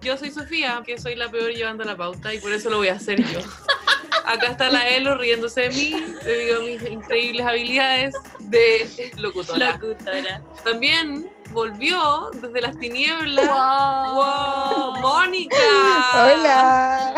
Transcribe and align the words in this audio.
Yo 0.00 0.16
soy 0.16 0.30
Sofía, 0.30 0.82
que 0.84 0.98
soy 0.98 1.14
la 1.16 1.30
peor 1.30 1.50
llevando 1.52 1.84
la 1.84 1.96
pauta 1.96 2.32
y 2.34 2.38
por 2.40 2.52
eso 2.52 2.70
lo 2.70 2.78
voy 2.78 2.88
a 2.88 2.94
hacer 2.94 3.22
yo. 3.22 3.40
Acá 4.26 4.48
está 4.48 4.68
la 4.70 4.88
Elo 4.88 5.16
riéndose 5.16 5.62
de 5.62 5.70
mí, 5.70 5.94
debido 6.24 6.58
a 6.60 6.62
mis 6.62 6.82
increíbles 6.82 7.44
habilidades 7.46 8.14
de 8.40 9.12
locutora. 9.16 9.72
Locutora. 9.78 10.42
También 10.64 11.30
volvió 11.50 12.30
desde 12.34 12.60
las 12.60 12.78
tinieblas. 12.78 13.46
¡Wow! 13.48 14.14
¡Wow! 14.14 15.00
¡Mónica! 15.00 15.56
Hola, 16.14 17.14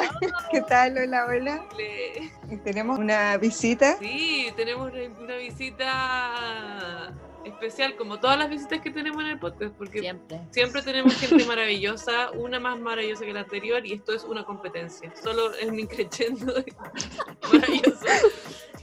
¿qué 0.51 0.61
tal? 0.63 0.97
Hola, 0.99 1.27
hola. 1.27 1.65
Le- 1.77 2.33
Tenemos 2.65 2.99
una 2.99 3.37
visita. 3.37 3.97
Sí, 3.99 4.53
tenemos 4.57 4.91
una 4.93 5.37
visita 5.37 7.13
especial, 7.45 7.97
como 7.97 8.19
todas 8.19 8.39
las 8.39 8.51
visitas 8.51 8.81
que 8.81 8.91
tenemos 8.91 9.23
en 9.23 9.31
el 9.31 9.39
podcast, 9.39 9.75
porque 9.77 10.01
Siempre. 10.01 10.41
Siempre 10.51 10.83
tenemos 10.83 11.15
gente 11.15 11.45
maravillosa, 11.45 12.31
una 12.33 12.61
más 12.61 12.79
maravillosa 12.79 13.25
que 13.25 13.33
la 13.33 13.41
anterior, 13.41 13.85
y 13.85 13.95
esto 13.95 14.13
es 14.13 14.25
una 14.25 14.45
competencia. 14.45 15.13
Solo 15.23 15.53
es 15.55 15.67
un 15.67 15.79
increchendo 15.79 16.55
maravilloso, 17.53 18.07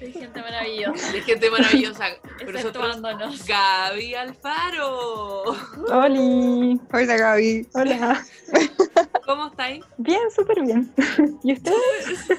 Soy 0.02 0.12
gente 0.14 0.42
maravillosa. 0.42 1.12
de 1.12 1.22
gente 1.22 1.52
maravillosa. 1.52 2.06
Pero 2.40 2.54
nosotros. 2.54 3.46
Gaby 3.46 4.16
Alfaro, 4.16 5.44
Oli, 5.92 6.80
Hola, 6.92 7.18
Gaby. 7.18 7.68
hola. 7.76 8.26
¿cómo 9.28 9.46
estáis? 9.50 9.86
Bien, 9.98 10.32
súper 10.36 10.64
bien. 10.64 10.92
¿Y 11.44 11.54
usted? 11.54 11.72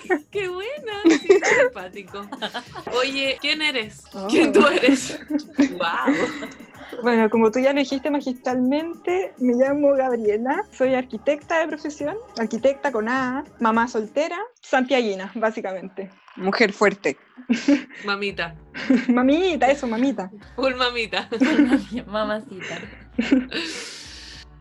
Qué, 0.03 0.25
qué 0.33 0.49
buena, 0.49 1.03
sí, 1.05 1.39
simpático. 1.61 2.27
Oye, 2.97 3.39
¿quién 3.41 3.63
eres? 3.63 4.07
¿Quién 4.29 4.53
tú 4.53 4.67
eres? 4.67 5.21
¡Wow! 5.79 6.17
Bueno, 7.03 7.29
como 7.31 7.51
tú 7.51 7.59
ya 7.61 7.73
lo 7.73 7.81
dijiste 7.81 8.11
magistralmente, 8.11 9.35
me 9.39 9.55
llamo 9.55 9.93
Gabriela, 9.95 10.63
soy 10.71 10.95
arquitecta 10.95 11.59
de 11.61 11.69
profesión, 11.69 12.15
arquitecta 12.39 12.93
con 12.93 13.09
A, 13.09 13.45
mamá 13.61 13.89
soltera, 13.89 14.39
santiaguina, 14.61 15.31
básicamente. 15.35 16.11
Mujer 16.37 16.73
fuerte. 16.73 17.17
Mamita, 18.05 18.55
mamita, 19.09 19.67
eso, 19.71 19.87
mamita. 19.87 20.31
full 20.57 20.75
mamita. 20.75 21.29
Mamacita. 22.07 22.79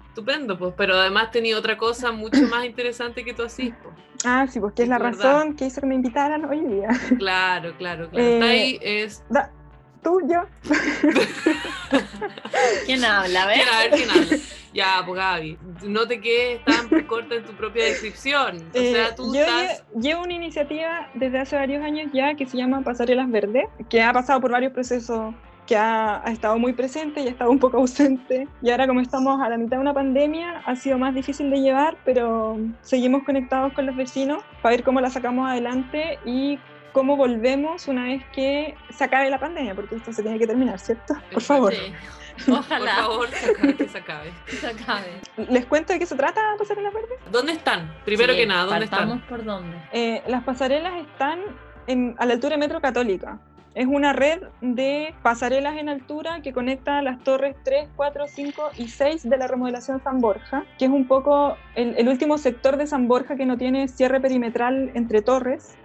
Estupendo, 0.10 0.58
pues, 0.58 0.74
pero 0.76 0.96
además 0.96 1.32
tenía 1.32 1.58
otra 1.58 1.78
cosa 1.78 2.12
mucho 2.12 2.42
más 2.50 2.66
interesante 2.66 3.24
que 3.24 3.34
tú 3.34 3.44
así, 3.44 3.74
pues. 3.82 3.96
Ah, 4.26 4.46
sí, 4.48 4.60
pues 4.60 4.74
que 4.74 4.84
es 4.84 4.90
la 4.90 4.98
Es 4.98 5.02
verdad. 5.04 5.24
razón 5.24 5.56
que 5.56 5.66
hizo 5.66 5.80
que 5.82 5.88
me 5.88 5.96
invitaran 5.96 6.44
hoy 6.46 6.60
día. 6.66 6.90
Claro, 7.18 7.74
claro, 7.78 8.10
claro. 8.10 8.26
Eh, 8.26 8.34
Está 8.36 8.46
ahí 8.48 8.80
es. 8.82 9.24
Da- 9.30 9.52
Tú, 10.04 10.20
yo. 10.28 10.42
¿Quién 12.94 13.06
habla? 13.06 13.44
A 13.44 13.48
ver. 13.48 13.56
¿Quién, 13.58 13.70
a 13.70 13.80
ver 13.80 13.90
quién 13.92 14.10
habla. 14.10 14.38
Ya, 14.74 15.04
pues 15.06 15.18
Gaby, 15.20 15.58
no 15.84 16.08
te 16.08 16.22
quedes 16.22 16.64
tan 16.64 16.88
corta 17.06 17.36
en 17.36 17.44
tu 17.44 17.52
propia 17.54 17.84
descripción. 17.86 18.58
O 18.74 18.78
Eh, 18.78 18.94
sea, 18.94 19.16
tú 19.16 19.34
yo 19.36 19.42
estás. 19.42 19.84
lle- 19.94 20.02
llevo 20.02 20.24
una 20.24 20.34
iniciativa 20.34 21.10
desde 21.14 21.40
hace 21.40 21.56
varios 21.58 21.84
años 21.84 22.10
ya 22.14 22.36
que 22.36 22.46
se 22.46 22.56
llama 22.56 22.82
Pasarelas 22.82 23.30
Verdes, 23.30 23.66
que 23.90 24.02
ha 24.02 24.14
pasado 24.14 24.40
por 24.40 24.52
varios 24.52 24.72
procesos, 24.72 25.34
que 25.68 25.76
ha, 25.76 26.26
ha 26.26 26.32
estado 26.32 26.58
muy 26.58 26.72
presente 26.72 27.20
y 27.22 27.28
ha 27.28 27.32
estado 27.32 27.52
un 27.52 27.60
poco 27.60 27.78
ausente. 27.80 28.48
Y 28.62 28.70
ahora 28.72 28.88
como 28.88 29.02
estamos 29.02 29.42
a 29.42 29.50
la 29.50 29.58
mitad 29.58 29.76
de 29.76 29.82
una 29.82 29.94
pandemia, 29.94 30.62
ha 30.66 30.76
sido 30.78 30.98
más 30.98 31.14
difícil 31.14 31.50
de 31.50 31.60
llevar, 31.60 31.98
pero 32.06 32.58
seguimos 32.82 33.24
conectados 33.24 33.74
con 33.74 33.86
los 33.86 33.96
vecinos 33.98 34.42
para 34.62 34.76
ver 34.78 34.84
cómo 34.86 35.02
la 35.02 35.10
sacamos 35.10 35.50
adelante 35.50 36.18
y 36.24 36.60
cómo 36.94 37.18
volvemos 37.18 37.90
una 37.90 38.06
vez 38.06 38.24
que 38.34 38.76
se 38.90 39.04
acabe 39.04 39.30
la 39.30 39.40
pandemia, 39.40 39.76
porque 39.76 39.96
esto 39.96 40.14
se 40.14 40.22
tiene 40.24 40.40
que 40.40 40.48
terminar, 40.48 40.80
¿cierto? 40.80 41.14
Por 41.34 41.42
favor. 41.42 41.74
Sí. 41.74 41.94
Por 42.46 42.60
Ojalá 42.60 42.96
favor, 42.96 43.28
se 43.30 43.52
acabe, 43.52 43.76
que 43.76 43.88
se 43.88 43.98
acabe. 43.98 44.32
se 44.48 44.68
acabe. 44.68 45.22
¿Les 45.50 45.66
cuento 45.66 45.94
de 45.94 46.00
qué 46.00 46.06
se 46.06 46.16
trata 46.16 46.42
Pasarelas 46.58 46.94
Verdes? 46.94 47.20
¿Dónde 47.32 47.54
están? 47.54 47.94
Primero 48.06 48.34
Sí, 48.34 48.40
que 48.40 48.46
nada, 48.46 48.66
¿dónde 48.66 48.86
están? 48.86 49.22
por 49.28 49.44
dónde. 49.44 49.78
Eh, 49.92 50.24
las 50.28 50.44
pasarelas 50.44 50.94
están 51.02 51.40
en- 51.88 52.16
a 52.18 52.26
la 52.26 52.34
altura 52.34 52.56
de 52.56 52.60
Metro 52.60 52.82
Católica. 52.82 53.40
Es 53.74 53.88
una 53.88 54.12
red 54.12 54.42
de 54.60 55.16
pasarelas 55.24 55.78
en 55.78 55.88
altura 55.88 56.42
que 56.42 56.52
conecta 56.52 57.02
las 57.02 57.24
torres 57.24 57.56
3, 57.64 57.88
4, 57.96 58.26
5 58.28 58.70
y 58.78 58.90
6 58.90 59.30
de 59.30 59.38
la 59.38 59.48
remodelación 59.48 60.04
San 60.04 60.20
Borja, 60.20 60.66
que 60.78 60.86
es 60.86 60.92
un 60.92 61.08
poco 61.08 61.56
el, 61.76 61.96
el 61.98 62.10
último 62.10 62.38
sector 62.38 62.76
de 62.76 62.86
San 62.86 63.08
Borja 63.08 63.38
que 63.38 63.46
no 63.46 63.58
tiene 63.58 63.88
cierre 63.88 64.20
perimetral 64.20 64.92
entre 64.94 65.22
torres. 65.22 65.78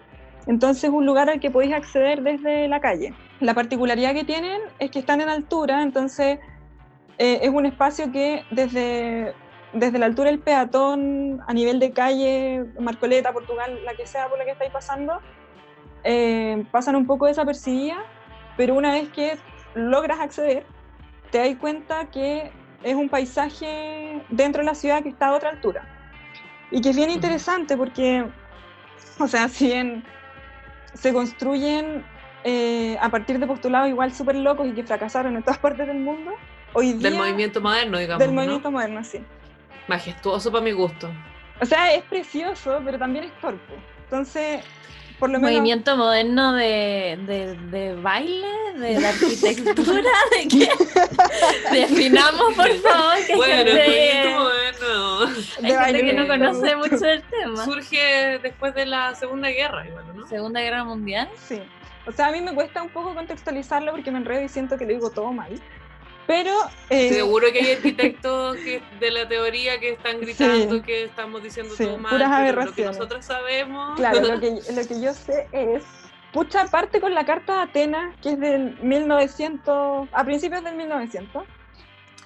Entonces 0.47 0.85
es 0.85 0.91
un 0.91 1.05
lugar 1.05 1.29
al 1.29 1.41
que 1.41 1.51
podéis 1.51 1.75
acceder 1.75 2.23
desde 2.23 2.69
la 2.69 2.81
calle. 2.81 3.15
La 3.41 3.55
particularidad 3.55 4.15
que 4.15 4.25
tienen 4.25 4.61
es 4.79 4.91
que 4.91 5.01
están 5.01 5.21
en 5.21 5.29
altura, 5.29 5.83
entonces 5.83 6.39
eh, 7.19 7.41
es 7.43 7.51
un 7.51 7.67
espacio 7.67 8.13
que 8.13 8.45
desde, 8.51 9.35
desde 9.73 9.99
la 9.99 10.07
altura 10.07 10.31
del 10.31 10.39
peatón, 10.39 11.41
a 11.47 11.53
nivel 11.53 11.81
de 11.81 11.91
calle, 11.93 12.65
Marcoleta, 12.79 13.33
Portugal, 13.33 13.81
la 13.85 13.95
que 13.95 14.07
sea 14.07 14.29
por 14.29 14.39
la 14.39 14.45
que 14.45 14.53
estáis 14.53 14.71
pasando, 14.71 15.21
eh, 16.05 16.65
pasan 16.71 16.95
un 16.95 17.07
poco 17.07 17.27
desapercibidas, 17.27 17.99
pero 18.57 18.75
una 18.75 18.93
vez 18.93 19.09
que 19.09 19.37
logras 19.75 20.21
acceder, 20.21 20.65
te 21.31 21.39
das 21.39 21.57
cuenta 21.57 22.07
que 22.11 22.53
es 22.83 22.95
un 22.95 23.09
paisaje 23.09 24.23
dentro 24.29 24.63
de 24.63 24.67
la 24.67 24.75
ciudad 24.75 25.03
que 25.03 25.09
está 25.09 25.29
a 25.29 25.35
otra 25.35 25.51
altura. 25.51 25.83
Y 26.71 26.81
que 26.81 26.91
es 26.91 26.97
bien 26.97 27.11
interesante 27.11 27.77
porque, 27.77 28.25
o 29.19 29.27
sea, 29.27 29.49
si 29.49 29.67
bien 29.67 30.05
se 30.97 31.13
construyen 31.13 32.05
eh, 32.45 32.97
a 33.01 33.09
partir 33.11 33.39
de 33.39 33.47
postulados 33.47 33.89
igual 33.89 34.13
súper 34.13 34.37
locos 34.37 34.67
y 34.67 34.73
que 34.73 34.85
fracasaron 34.85 35.37
en 35.37 35.43
todas 35.43 35.59
partes 35.67 35.87
del 35.87 35.99
mundo, 35.99 36.33
hoy 36.73 36.93
día... 36.95 37.11
Del 37.11 37.19
movimiento 37.19 37.61
moderno, 37.61 37.99
digamos. 37.99 38.21
del 38.21 38.31
¿no? 38.31 38.35
movimiento 38.35 38.71
moderno, 38.71 39.05
sí. 39.05 39.21
Majestuoso 39.89 40.51
para 40.51 40.65
mi 40.65 40.73
gusto. 40.73 41.11
O 41.61 41.65
sea, 41.65 41.95
es 41.95 42.03
precioso, 42.05 42.81
pero 42.85 42.99
también 42.99 43.25
es 43.25 43.41
torpe. 43.41 43.75
Entonces, 44.05 44.63
por 45.19 45.31
lo 45.31 45.39
menos... 45.39 45.51
Movimiento 45.51 45.97
moderno 45.97 46.53
de, 46.53 47.19
de, 47.27 47.55
de 47.71 47.95
baile, 47.95 48.47
de, 48.77 49.07
arquitectura, 49.07 50.11
de 50.31 50.49
que 50.49 50.71
definamos 51.73 52.55
por 52.55 52.75
favor 52.79 53.27
que 53.27 53.37
Bueno, 53.37 53.55
el 53.55 53.69
gente, 53.69 54.35
movimiento 54.35 54.39
moderno 54.41 55.19
hay 55.27 55.63
gente 55.63 55.77
baile, 55.77 56.05
que 56.05 56.13
no 56.13 56.27
conoce 56.27 56.77
mucho 56.77 56.99
del 56.99 57.23
tema. 57.23 57.65
surge 57.65 58.39
después 58.43 58.75
de 58.75 58.87
la 58.87 59.15
Segunda 59.15 59.49
Guerra, 59.49 59.87
igual, 59.87 60.05
¿no? 60.17 60.27
Segunda 60.29 60.61
Guerra 60.61 60.85
Mundial. 60.85 61.29
Sí. 61.47 61.61
O 62.07 62.13
sea, 62.13 62.29
a 62.29 62.33
mí 62.33 62.41
me 62.41 62.55
cuesta 62.55 62.83
un 62.83 62.91
poco 62.91 63.15
contextualizarlo 63.15 63.91
porque 63.93 64.11
me 64.11 64.19
enredo 64.19 64.43
y 64.43 64.49
siento 64.49 64.77
que 64.77 64.85
lo 64.85 64.93
digo 64.93 65.11
todo 65.11 65.33
mal. 65.33 65.51
Pero... 66.27 66.53
eh, 66.91 67.13
Seguro 67.13 67.53
que 67.53 67.61
hay 67.61 67.73
arquitectos 67.73 68.57
que, 68.65 68.83
de 69.01 69.11
la 69.11 69.29
teoría 69.29 69.79
que 69.79 69.91
están 69.91 70.21
gritando 70.21 70.77
Sí. 70.77 70.83
que 70.83 71.05
estamos 71.05 71.43
diciendo 71.43 71.75
Sí, 71.77 71.85
todo 71.85 71.99
mal, 71.99 72.11
puras 72.13 72.67
lo 72.67 72.73
que 72.73 72.85
nosotros 72.85 73.25
sabemos... 73.25 73.97
Claro, 73.97 74.21
lo 74.21 74.41
que, 74.41 74.51
lo 74.75 74.87
que 74.89 75.01
yo 75.01 75.15
sé 75.15 75.47
es... 75.53 75.85
Pucha, 76.33 76.67
parte 76.67 77.01
con 77.01 77.15
la 77.15 77.25
Carta 77.25 77.55
de 77.57 77.61
Atenas, 77.63 78.15
que 78.21 78.31
es 78.33 78.41
del 78.41 78.77
1900, 78.83 80.09
a 80.13 80.25
principios 80.25 80.63
del 80.65 80.77
1900, 80.77 81.45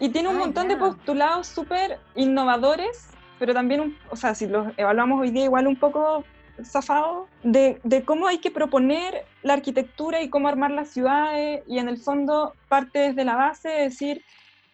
y 0.00 0.08
tiene 0.08 0.28
un 0.30 0.36
Ah, 0.36 0.40
montón 0.40 0.66
de 0.68 0.76
postulados 0.76 1.46
súper 1.46 1.98
innovadores, 2.16 3.08
pero 3.38 3.54
también, 3.54 3.96
o 4.10 4.16
sea, 4.16 4.34
si 4.34 4.48
los 4.48 4.66
evaluamos 4.78 5.20
hoy 5.20 5.30
día, 5.30 5.44
igual 5.44 5.66
un 5.68 5.76
poco 5.76 6.24
zafado, 6.64 7.26
de, 7.42 7.80
de 7.84 8.04
cómo 8.04 8.26
hay 8.26 8.38
que 8.38 8.50
proponer 8.50 9.24
la 9.42 9.54
arquitectura 9.54 10.22
y 10.22 10.30
cómo 10.30 10.48
armar 10.48 10.70
las 10.70 10.90
ciudades, 10.90 11.62
y 11.66 11.78
en 11.78 11.88
el 11.88 11.98
fondo 11.98 12.54
parte 12.68 12.98
desde 12.98 13.24
la 13.24 13.36
base 13.36 13.68
de 13.68 13.82
decir, 13.82 14.22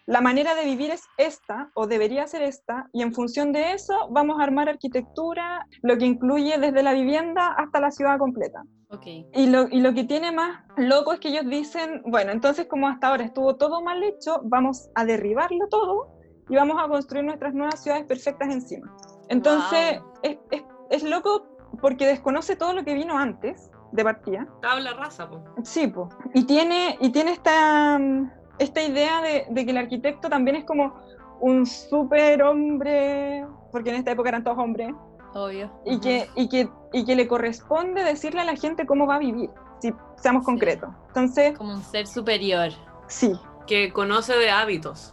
la 0.06 0.20
manera 0.20 0.54
de 0.54 0.64
vivir 0.64 0.92
es 0.92 1.02
esta, 1.18 1.70
o 1.74 1.88
debería 1.88 2.28
ser 2.28 2.42
esta, 2.42 2.88
y 2.92 3.02
en 3.02 3.12
función 3.12 3.52
de 3.52 3.72
eso 3.72 4.08
vamos 4.10 4.38
a 4.38 4.44
armar 4.44 4.68
arquitectura, 4.68 5.66
lo 5.82 5.98
que 5.98 6.06
incluye 6.06 6.58
desde 6.58 6.84
la 6.84 6.92
vivienda 6.92 7.48
hasta 7.48 7.80
la 7.80 7.90
ciudad 7.90 8.16
completa. 8.16 8.62
Ok. 8.90 9.06
Y 9.34 9.48
lo, 9.48 9.66
y 9.68 9.80
lo 9.80 9.94
que 9.94 10.04
tiene 10.04 10.30
más 10.30 10.62
loco 10.76 11.12
es 11.12 11.18
que 11.18 11.30
ellos 11.30 11.46
dicen, 11.46 12.02
bueno, 12.06 12.30
entonces 12.30 12.66
como 12.66 12.86
hasta 12.86 13.08
ahora 13.08 13.24
estuvo 13.24 13.56
todo 13.56 13.82
mal 13.82 14.00
hecho, 14.04 14.42
vamos 14.44 14.90
a 14.94 15.04
derribarlo 15.04 15.66
todo 15.68 16.12
y 16.48 16.54
vamos 16.54 16.76
a 16.80 16.86
construir 16.86 17.24
nuestras 17.24 17.52
nuevas 17.52 17.82
ciudades 17.82 18.06
perfectas 18.06 18.48
encima. 18.48 18.94
Entonces, 19.28 20.00
es, 20.22 20.38
es, 20.52 20.62
es 20.90 21.02
loco 21.02 21.55
porque 21.80 22.06
desconoce 22.06 22.56
todo 22.56 22.72
lo 22.74 22.84
que 22.84 22.94
vino 22.94 23.16
antes 23.18 23.70
de 23.92 24.04
partida. 24.04 24.46
Tabla 24.62 24.94
rasa, 24.94 25.28
po. 25.28 25.42
Sí, 25.62 25.86
po. 25.86 26.08
Y 26.34 26.44
tiene, 26.44 26.96
y 27.00 27.10
tiene 27.10 27.32
esta, 27.32 27.98
mm, 27.98 28.30
esta 28.58 28.82
idea 28.82 29.20
de, 29.22 29.46
de 29.50 29.64
que 29.64 29.70
el 29.70 29.78
arquitecto 29.78 30.28
también 30.28 30.56
es 30.56 30.64
como 30.64 30.94
un 31.40 31.66
super 31.66 32.42
hombre, 32.42 33.46
porque 33.72 33.90
en 33.90 33.96
esta 33.96 34.10
época 34.12 34.30
eran 34.30 34.42
todos 34.44 34.58
hombres, 34.58 34.92
Obvio. 35.34 35.70
y 35.84 36.00
que, 36.00 36.28
y, 36.34 36.48
que, 36.48 36.68
y 36.92 37.04
que 37.04 37.14
le 37.14 37.28
corresponde 37.28 38.02
decirle 38.04 38.40
a 38.40 38.44
la 38.44 38.56
gente 38.56 38.86
cómo 38.86 39.06
va 39.06 39.16
a 39.16 39.18
vivir, 39.18 39.50
si 39.80 39.92
seamos 40.16 40.42
Sí. 40.42 40.46
concretos. 40.46 40.90
Entonces, 41.08 41.56
Como 41.58 41.74
un 41.74 41.82
ser 41.82 42.06
superior. 42.06 42.70
sí, 43.06 43.32
Que 43.66 43.92
conoce 43.92 44.36
de 44.36 44.50
hábitos. 44.50 45.12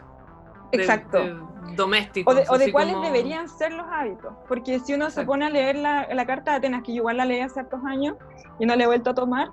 de- 0.71 0.77
exacto. 0.79 1.17
de 1.19 1.35
domésticos. 1.75 2.33
O 2.33 2.37
de, 2.37 2.45
o 2.49 2.57
de 2.57 2.71
cuáles 2.71 2.93
como- 2.95 3.05
deberían 3.05 3.47
ser 3.49 3.73
los 3.73 3.85
hábitos. 3.91 4.33
Porque 4.47 4.79
si 4.79 4.93
uno 4.93 5.05
se 5.05 5.21
Exacto. 5.21 5.27
pone 5.31 5.45
a 5.45 5.49
leer 5.49 5.75
la, 5.77 6.07
la 6.13 6.25
Carta 6.25 6.51
de 6.51 6.57
Atenas, 6.57 6.83
que 6.83 6.91
yo 6.93 6.97
igual 6.97 7.17
la 7.17 7.25
leí 7.25 7.39
hace 7.39 7.59
hartos 7.59 7.79
años 7.85 8.15
y 8.59 8.65
no 8.65 8.75
la 8.75 8.83
he 8.83 8.87
vuelto 8.87 9.09
a 9.11 9.13
tomar, 9.15 9.49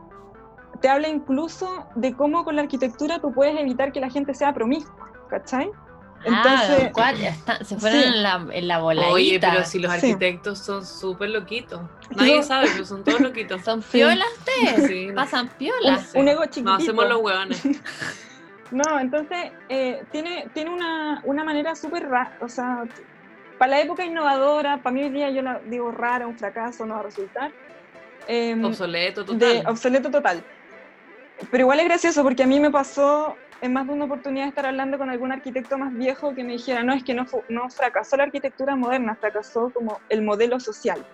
te 0.80 0.88
habla 0.88 1.08
incluso 1.08 1.86
de 1.94 2.14
cómo 2.14 2.44
con 2.44 2.56
la 2.56 2.62
arquitectura 2.62 3.18
tú 3.18 3.32
puedes 3.32 3.58
evitar 3.58 3.92
que 3.92 4.00
la 4.00 4.10
gente 4.10 4.34
sea 4.34 4.52
promiscua, 4.54 5.10
¿cachai? 5.28 5.70
Entonces- 6.22 6.84
ah, 6.88 6.90
¿cuál? 6.92 7.16
Está- 7.22 7.64
se 7.64 7.78
fueron 7.78 8.00
Sí. 8.02 8.06
en, 8.08 8.22
la, 8.22 8.46
en 8.52 8.68
la 8.68 8.78
voladita. 8.78 9.12
Oye, 9.12 9.40
pero 9.40 9.64
si 9.64 9.78
los 9.78 9.90
Sí. 9.92 10.10
arquitectos 10.10 10.58
son 10.58 10.84
súper 10.84 11.30
loquitos. 11.30 11.80
Nadie 12.14 12.36
No. 12.36 12.42
sabe, 12.42 12.68
pero 12.72 12.84
son 12.84 13.04
todos 13.04 13.20
loquitos. 13.20 13.62
¿Son 13.64 13.80
Sí. 13.82 13.88
piolas? 13.92 14.28
Sí. 14.86 15.08
¿Pasan 15.14 15.46
Un, 15.46 15.52
piolas? 15.52 16.10
Sí. 16.12 16.18
un 16.18 16.28
ego 16.28 16.42
chiquitito. 16.44 16.70
No, 16.70 16.76
hacemos 16.76 17.08
los 17.08 17.20
hueones. 17.22 17.62
No, 18.70 19.00
entonces 19.00 19.52
eh, 19.68 20.04
tiene, 20.12 20.48
tiene 20.54 20.70
una, 20.70 21.20
una 21.24 21.44
manera 21.44 21.74
súper 21.74 22.08
rara, 22.08 22.36
o 22.40 22.48
sea, 22.48 22.84
para 23.58 23.72
la 23.72 23.80
época 23.80 24.04
innovadora, 24.04 24.78
para 24.78 24.94
mí 24.94 25.02
hoy 25.02 25.10
día 25.10 25.30
yo 25.30 25.42
la 25.42 25.60
digo 25.66 25.90
rara, 25.90 26.26
un 26.26 26.38
fracaso, 26.38 26.86
no 26.86 26.94
va 26.94 27.00
a 27.00 27.04
resultar. 27.04 27.52
Em, 28.26 28.64
Obsoleto, 28.64 29.24
total. 29.24 29.38
de 29.38 29.62
obsoleto 29.66 30.10
total. 30.10 30.42
Pero 31.50 31.62
igual 31.62 31.80
es 31.80 31.86
gracioso 31.86 32.22
porque 32.22 32.42
a 32.42 32.46
mí 32.46 32.60
me 32.60 32.70
pasó 32.70 33.36
en 33.60 33.72
más 33.72 33.86
de 33.86 33.92
una 33.92 34.06
oportunidad 34.06 34.48
estar 34.48 34.66
hablando 34.66 34.98
con 34.98 35.10
algún 35.10 35.32
arquitecto 35.32 35.76
más 35.76 35.92
viejo 35.94 36.34
que 36.34 36.44
me 36.44 36.52
dijera, 36.52 36.82
no, 36.82 36.92
es 36.94 37.04
que 37.04 37.14
no, 37.14 37.26
no 37.48 37.68
fracasó 37.70 38.16
la 38.16 38.24
arquitectura 38.24 38.76
moderna, 38.76 39.16
fracasó 39.16 39.70
como 39.74 40.00
el 40.08 40.22
modelo 40.22 40.58
social. 40.60 41.04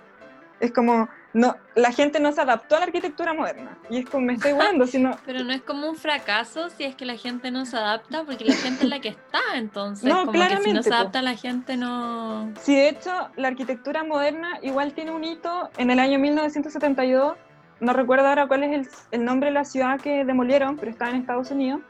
Es 0.60 0.72
como, 0.72 1.08
no, 1.36 1.54
la 1.74 1.92
gente 1.92 2.18
no 2.18 2.32
se 2.32 2.40
adaptó 2.40 2.76
a 2.76 2.78
la 2.78 2.86
arquitectura 2.86 3.34
moderna. 3.34 3.76
Y 3.90 3.98
es 3.98 4.06
como, 4.08 4.24
me 4.24 4.32
estoy 4.32 4.52
volando, 4.52 4.86
sino, 4.86 5.18
Pero 5.26 5.44
no 5.44 5.52
es 5.52 5.60
como 5.60 5.86
un 5.86 5.94
fracaso 5.94 6.70
si 6.70 6.84
es 6.84 6.94
que 6.94 7.04
la 7.04 7.16
gente 7.16 7.50
no 7.50 7.66
se 7.66 7.76
adapta, 7.76 8.24
porque 8.24 8.46
la 8.46 8.54
gente 8.54 8.84
es 8.84 8.88
la 8.88 9.00
que 9.00 9.08
está, 9.08 9.40
entonces 9.54 10.08
No, 10.08 10.20
como 10.20 10.32
que 10.32 10.38
si 10.38 10.44
no 10.44 10.48
claramente, 10.48 10.82
se 10.82 10.94
adapta 10.94 11.20
la 11.20 11.34
gente 11.34 11.76
no... 11.76 12.54
si 12.62 12.74
de 12.74 12.88
hecho 12.88 13.10
la 13.36 13.48
arquitectura 13.48 14.02
moderna 14.02 14.58
igual 14.62 14.94
tiene 14.94 15.10
un 15.10 15.24
hito 15.24 15.68
en 15.76 15.90
el 15.90 15.98
año 15.98 16.18
1972, 16.18 17.36
no 17.80 17.92
recuerdo 17.92 18.28
ahora 18.28 18.46
cuál 18.48 18.62
es 18.62 18.72
el, 18.72 18.88
el 19.10 19.24
nombre 19.26 19.50
de 19.50 19.54
la 19.54 19.66
ciudad 19.66 20.00
que 20.00 20.24
demolieron, 20.24 20.78
pero 20.78 20.90
está 20.90 21.10
en 21.10 21.16
Estados 21.16 21.50
Unidos, 21.50 21.82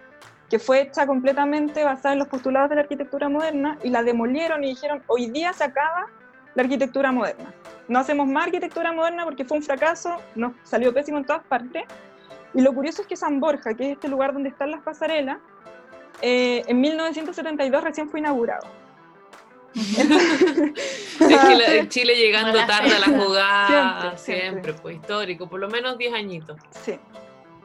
que 0.50 0.58
fue 0.58 0.80
hecha 0.80 1.06
completamente 1.06 1.84
basada 1.84 2.14
en 2.14 2.18
los 2.18 2.26
postulados 2.26 2.68
de 2.68 2.74
la 2.74 2.82
arquitectura 2.82 3.28
moderna 3.28 3.78
y 3.84 3.90
la 3.90 4.02
demolieron 4.02 4.64
y 4.64 4.70
dijeron, 4.70 5.04
hoy 5.06 5.30
día 5.30 5.52
se 5.52 5.62
acaba 5.62 6.06
la 6.56 6.64
arquitectura 6.64 7.12
moderna. 7.12 7.54
No 7.88 7.98
hacemos 8.00 8.26
más 8.26 8.46
arquitectura 8.46 8.92
moderna 8.92 9.24
porque 9.24 9.44
fue 9.44 9.58
un 9.58 9.62
fracaso, 9.62 10.16
nos 10.34 10.52
salió 10.64 10.92
pésimo 10.92 11.18
en 11.18 11.24
todas 11.24 11.44
partes. 11.44 11.84
Y 12.54 12.60
lo 12.62 12.72
curioso 12.74 13.02
es 13.02 13.08
que 13.08 13.16
San 13.16 13.38
Borja, 13.40 13.74
que 13.74 13.84
es 13.90 13.92
este 13.92 14.08
lugar 14.08 14.32
donde 14.32 14.48
están 14.48 14.70
las 14.70 14.82
pasarelas, 14.82 15.38
eh, 16.22 16.62
en 16.66 16.80
1972 16.80 17.84
recién 17.84 18.08
fue 18.08 18.20
inaugurado. 18.20 18.66
Es 19.76 21.38
que 21.40 21.54
la- 21.56 21.88
Chile 21.88 22.14
llegando 22.16 22.52
Mala 22.52 22.66
tarde 22.66 22.94
a 22.94 22.98
la 22.98 23.06
jugada, 23.18 23.66
Siempre, 23.66 24.18
siempre, 24.18 24.40
siempre. 24.62 24.72
pues 24.74 24.96
histórico, 24.96 25.48
por 25.48 25.60
lo 25.60 25.68
menos 25.68 25.98
10 25.98 26.14
añitos. 26.14 26.58
Sí. 26.84 26.98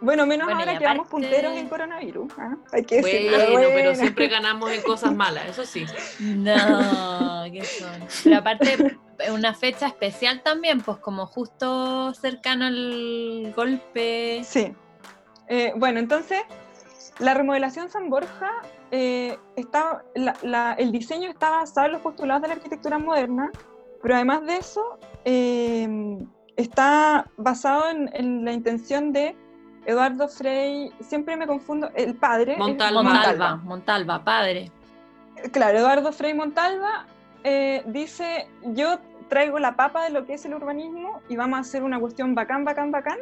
Bueno, 0.01 0.25
menos 0.25 0.45
Bueno, 0.47 0.59
ahora 0.61 0.77
que 0.79 0.83
vamos 0.85 1.07
aparte- 1.07 1.11
punteros 1.11 1.53
en 1.57 1.69
coronavirus. 1.69 2.33
¿ah? 2.39 2.55
Hay 2.71 2.83
que 2.83 3.01
Bueno, 3.01 3.17
decirlo. 3.37 3.37
pero 3.55 3.71
bueno. 3.71 3.95
siempre 3.95 4.27
ganamos 4.29 4.71
en 4.71 4.81
cosas 4.81 5.13
malas, 5.15 5.45
eso 5.47 5.63
sí. 5.65 5.85
No, 6.19 7.43
¿qué 7.51 7.63
son? 7.63 8.01
Pero 8.23 8.37
aparte, 8.37 8.97
una 9.31 9.53
fecha 9.53 9.87
especial 9.87 10.41
también, 10.41 10.81
pues 10.81 10.97
como 10.97 11.25
justo 11.27 12.13
cercano 12.13 12.65
al 12.65 13.53
golpe. 13.55 14.41
Sí. 14.43 14.73
Eh, 15.47 15.73
bueno, 15.75 15.99
entonces, 15.99 16.41
la 17.19 17.33
remodelación 17.33 17.89
San 17.89 18.09
Borja, 18.09 18.51
eh, 18.91 19.37
está, 19.55 20.03
la- 20.15 20.35
la- 20.41 20.73
el 20.73 20.91
diseño 20.91 21.29
está 21.29 21.49
basado 21.49 21.87
en 21.87 21.93
los 21.93 22.01
postulados 22.01 22.41
de 22.41 22.47
la 22.49 22.53
arquitectura 22.55 22.97
moderna, 22.97 23.51
pero 24.01 24.15
además 24.15 24.45
de 24.45 24.57
eso, 24.57 24.97
eh, 25.25 26.17
está 26.55 27.25
basado 27.37 27.89
en, 27.89 28.09
en 28.13 28.43
la 28.45 28.53
intención 28.53 29.11
de 29.13 29.35
Eduardo 29.85 30.27
Frei, 30.27 30.91
siempre 31.01 31.35
me 31.37 31.47
confundo, 31.47 31.89
el 31.95 32.15
padre. 32.15 32.55
Montalva, 32.57 33.55
Montalva, 33.57 34.23
padre. 34.23 34.71
Claro, 35.51 35.79
Eduardo 35.79 36.11
Frei 36.11 36.33
Montalva 36.35 37.05
eh, 37.43 37.81
dice, 37.87 38.47
yo 38.75 38.99
traigo 39.31 39.59
la 39.59 39.77
papa 39.77 40.03
de 40.03 40.09
lo 40.09 40.25
que 40.25 40.33
es 40.33 40.43
el 40.43 40.53
urbanismo 40.53 41.21
y 41.29 41.37
vamos 41.37 41.57
a 41.57 41.61
hacer 41.61 41.83
una 41.83 42.01
cuestión 42.01 42.35
bacán, 42.35 42.65
bacán, 42.65 42.91
bacán, 42.91 43.17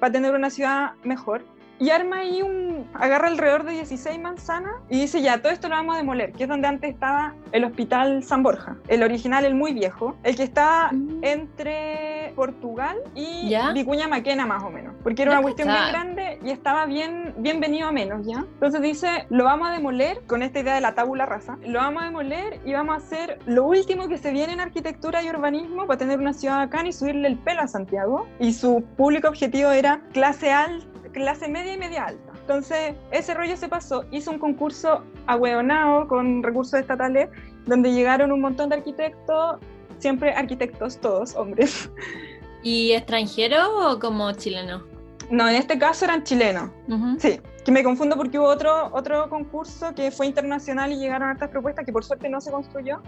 para 0.00 0.10
tener 0.10 0.34
una 0.34 0.48
ciudad 0.48 0.92
mejor. 1.02 1.44
Y 1.78 1.90
arma 1.90 2.20
ahí 2.20 2.40
un, 2.40 2.88
agarra 2.94 3.28
alrededor 3.28 3.64
de 3.64 3.72
16 3.72 4.18
manzanas 4.20 4.72
y 4.88 5.00
dice, 5.00 5.20
ya, 5.20 5.42
todo 5.42 5.52
esto 5.52 5.68
lo 5.68 5.74
vamos 5.74 5.96
a 5.96 5.98
demoler, 5.98 6.32
que 6.32 6.44
es 6.44 6.48
donde 6.48 6.66
antes 6.66 6.94
estaba 6.94 7.34
el 7.52 7.64
Hospital 7.64 8.22
San 8.22 8.42
Borja, 8.42 8.78
el 8.88 9.02
original, 9.02 9.44
el 9.44 9.54
muy 9.54 9.74
viejo, 9.74 10.16
el 10.22 10.34
que 10.34 10.44
está 10.44 10.90
entre 11.20 12.13
Portugal 12.34 12.96
y 13.14 13.48
¿Ya? 13.48 13.72
Vicuña 13.72 14.08
Maquena 14.08 14.46
más 14.46 14.62
o 14.62 14.70
menos, 14.70 14.94
porque 15.02 15.22
era 15.22 15.32
una 15.32 15.42
cuestión 15.42 15.68
bien 15.68 15.88
grande 15.88 16.38
y 16.42 16.50
estaba 16.50 16.86
bien, 16.86 17.34
bien 17.38 17.60
venido 17.60 17.88
a 17.88 17.92
menos, 17.92 18.26
¿ya? 18.26 18.44
Entonces 18.54 18.82
dice, 18.82 19.26
lo 19.30 19.44
vamos 19.44 19.68
a 19.68 19.72
demoler 19.72 20.22
con 20.26 20.42
esta 20.42 20.60
idea 20.60 20.74
de 20.74 20.80
la 20.80 20.94
tabula 20.94 21.26
rasa, 21.26 21.58
lo 21.64 21.78
vamos 21.78 22.02
a 22.02 22.06
demoler 22.06 22.60
y 22.64 22.72
vamos 22.72 22.94
a 22.94 22.98
hacer 22.98 23.38
lo 23.46 23.64
último 23.64 24.08
que 24.08 24.18
se 24.18 24.30
viene 24.32 24.52
en 24.52 24.60
arquitectura 24.60 25.22
y 25.22 25.30
urbanismo 25.30 25.86
para 25.86 25.98
tener 25.98 26.18
una 26.18 26.32
ciudad 26.32 26.60
acá 26.60 26.86
y 26.86 26.92
subirle 26.92 27.28
el 27.28 27.38
pelo 27.38 27.62
a 27.62 27.68
Santiago. 27.68 28.26
Y 28.38 28.52
su 28.52 28.82
público 28.96 29.28
objetivo 29.28 29.70
era 29.70 30.00
clase 30.12 30.50
alta, 30.50 30.86
clase 31.12 31.48
media 31.48 31.74
y 31.74 31.78
media 31.78 32.06
alta. 32.06 32.32
Entonces, 32.40 32.94
ese 33.10 33.32
rollo 33.32 33.56
se 33.56 33.68
pasó, 33.68 34.04
hizo 34.10 34.30
un 34.30 34.38
concurso 34.38 35.02
ahueonado 35.26 36.08
con 36.08 36.42
recursos 36.42 36.78
estatales, 36.78 37.30
donde 37.64 37.92
llegaron 37.92 38.32
un 38.32 38.40
montón 38.40 38.68
de 38.68 38.76
arquitectos, 38.76 39.60
siempre 40.04 40.34
arquitectos 40.34 41.00
todos, 41.00 41.34
hombres. 41.34 41.90
¿Y 42.62 42.92
extranjero 42.92 43.58
o 43.90 43.98
como 43.98 44.30
chileno? 44.32 44.82
No, 45.30 45.48
en 45.48 45.54
este 45.54 45.78
caso 45.78 46.04
eran 46.04 46.22
chilenos. 46.24 46.70
Ujú. 46.88 47.16
Sí, 47.18 47.40
que 47.64 47.72
me 47.72 47.82
confundo 47.82 48.14
porque 48.14 48.38
hubo 48.38 48.46
otro, 48.48 48.90
otro 48.92 49.30
concurso 49.30 49.94
que 49.94 50.10
fue 50.10 50.26
internacional 50.26 50.92
y 50.92 50.96
llegaron 50.96 51.30
hartas 51.30 51.48
propuestas 51.48 51.86
que 51.86 51.92
por 51.92 52.04
suerte 52.04 52.28
no 52.28 52.38
se 52.42 52.50
construyó. 52.50 53.00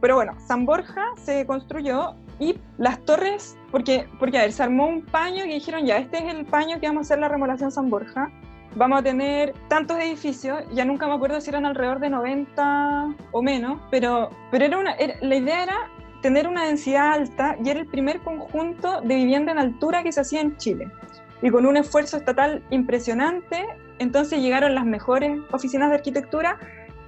Pero 0.00 0.14
bueno, 0.14 0.32
San 0.46 0.64
Borja 0.64 1.04
se 1.22 1.44
construyó 1.44 2.14
y 2.40 2.56
las 2.78 2.98
torres, 3.04 3.58
porque, 3.70 4.06
porque 4.18 4.38
a 4.38 4.42
ver, 4.42 4.52
se 4.52 4.62
armó 4.62 4.86
un 4.86 5.04
paño 5.04 5.44
y 5.44 5.48
dijeron 5.52 5.84
ya, 5.84 5.98
este 5.98 6.16
es 6.18 6.32
el 6.34 6.46
paño 6.46 6.80
que 6.80 6.86
vamos 6.86 7.00
a 7.00 7.04
hacer 7.08 7.18
la 7.18 7.28
remodelación 7.28 7.70
San 7.70 7.90
Borja. 7.90 8.30
Vamos 8.76 9.00
a 9.00 9.02
tener 9.02 9.52
tantos 9.68 9.98
edificios, 9.98 10.62
ya 10.72 10.84
nunca 10.86 11.06
me 11.08 11.12
acuerdo 11.14 11.40
si 11.42 11.50
eran 11.50 11.66
alrededor 11.66 11.98
de 12.00 12.08
90 12.10 13.14
o 13.32 13.42
menos, 13.42 13.80
pero, 13.90 14.30
pero 14.50 14.64
era 14.64 14.78
una, 14.78 14.92
era- 14.92 15.16
la 15.20 15.36
idea 15.36 15.62
era 15.64 15.76
tener 16.22 16.48
una 16.48 16.66
densidad 16.66 17.12
alta 17.12 17.56
y 17.62 17.70
era 17.70 17.80
el 17.80 17.86
primer 17.86 18.20
conjunto 18.20 19.00
de 19.00 19.14
vivienda 19.16 19.52
en 19.52 19.58
altura 19.58 20.02
que 20.02 20.12
se 20.12 20.20
hacía 20.20 20.40
en 20.40 20.56
Chile. 20.56 20.90
Y 21.42 21.50
con 21.50 21.66
un 21.66 21.76
esfuerzo 21.76 22.16
estatal 22.16 22.62
impresionante, 22.70 23.64
entonces 23.98 24.40
llegaron 24.40 24.74
las 24.74 24.84
mejores 24.84 25.38
oficinas 25.52 25.90
de 25.90 25.96
arquitectura 25.96 26.58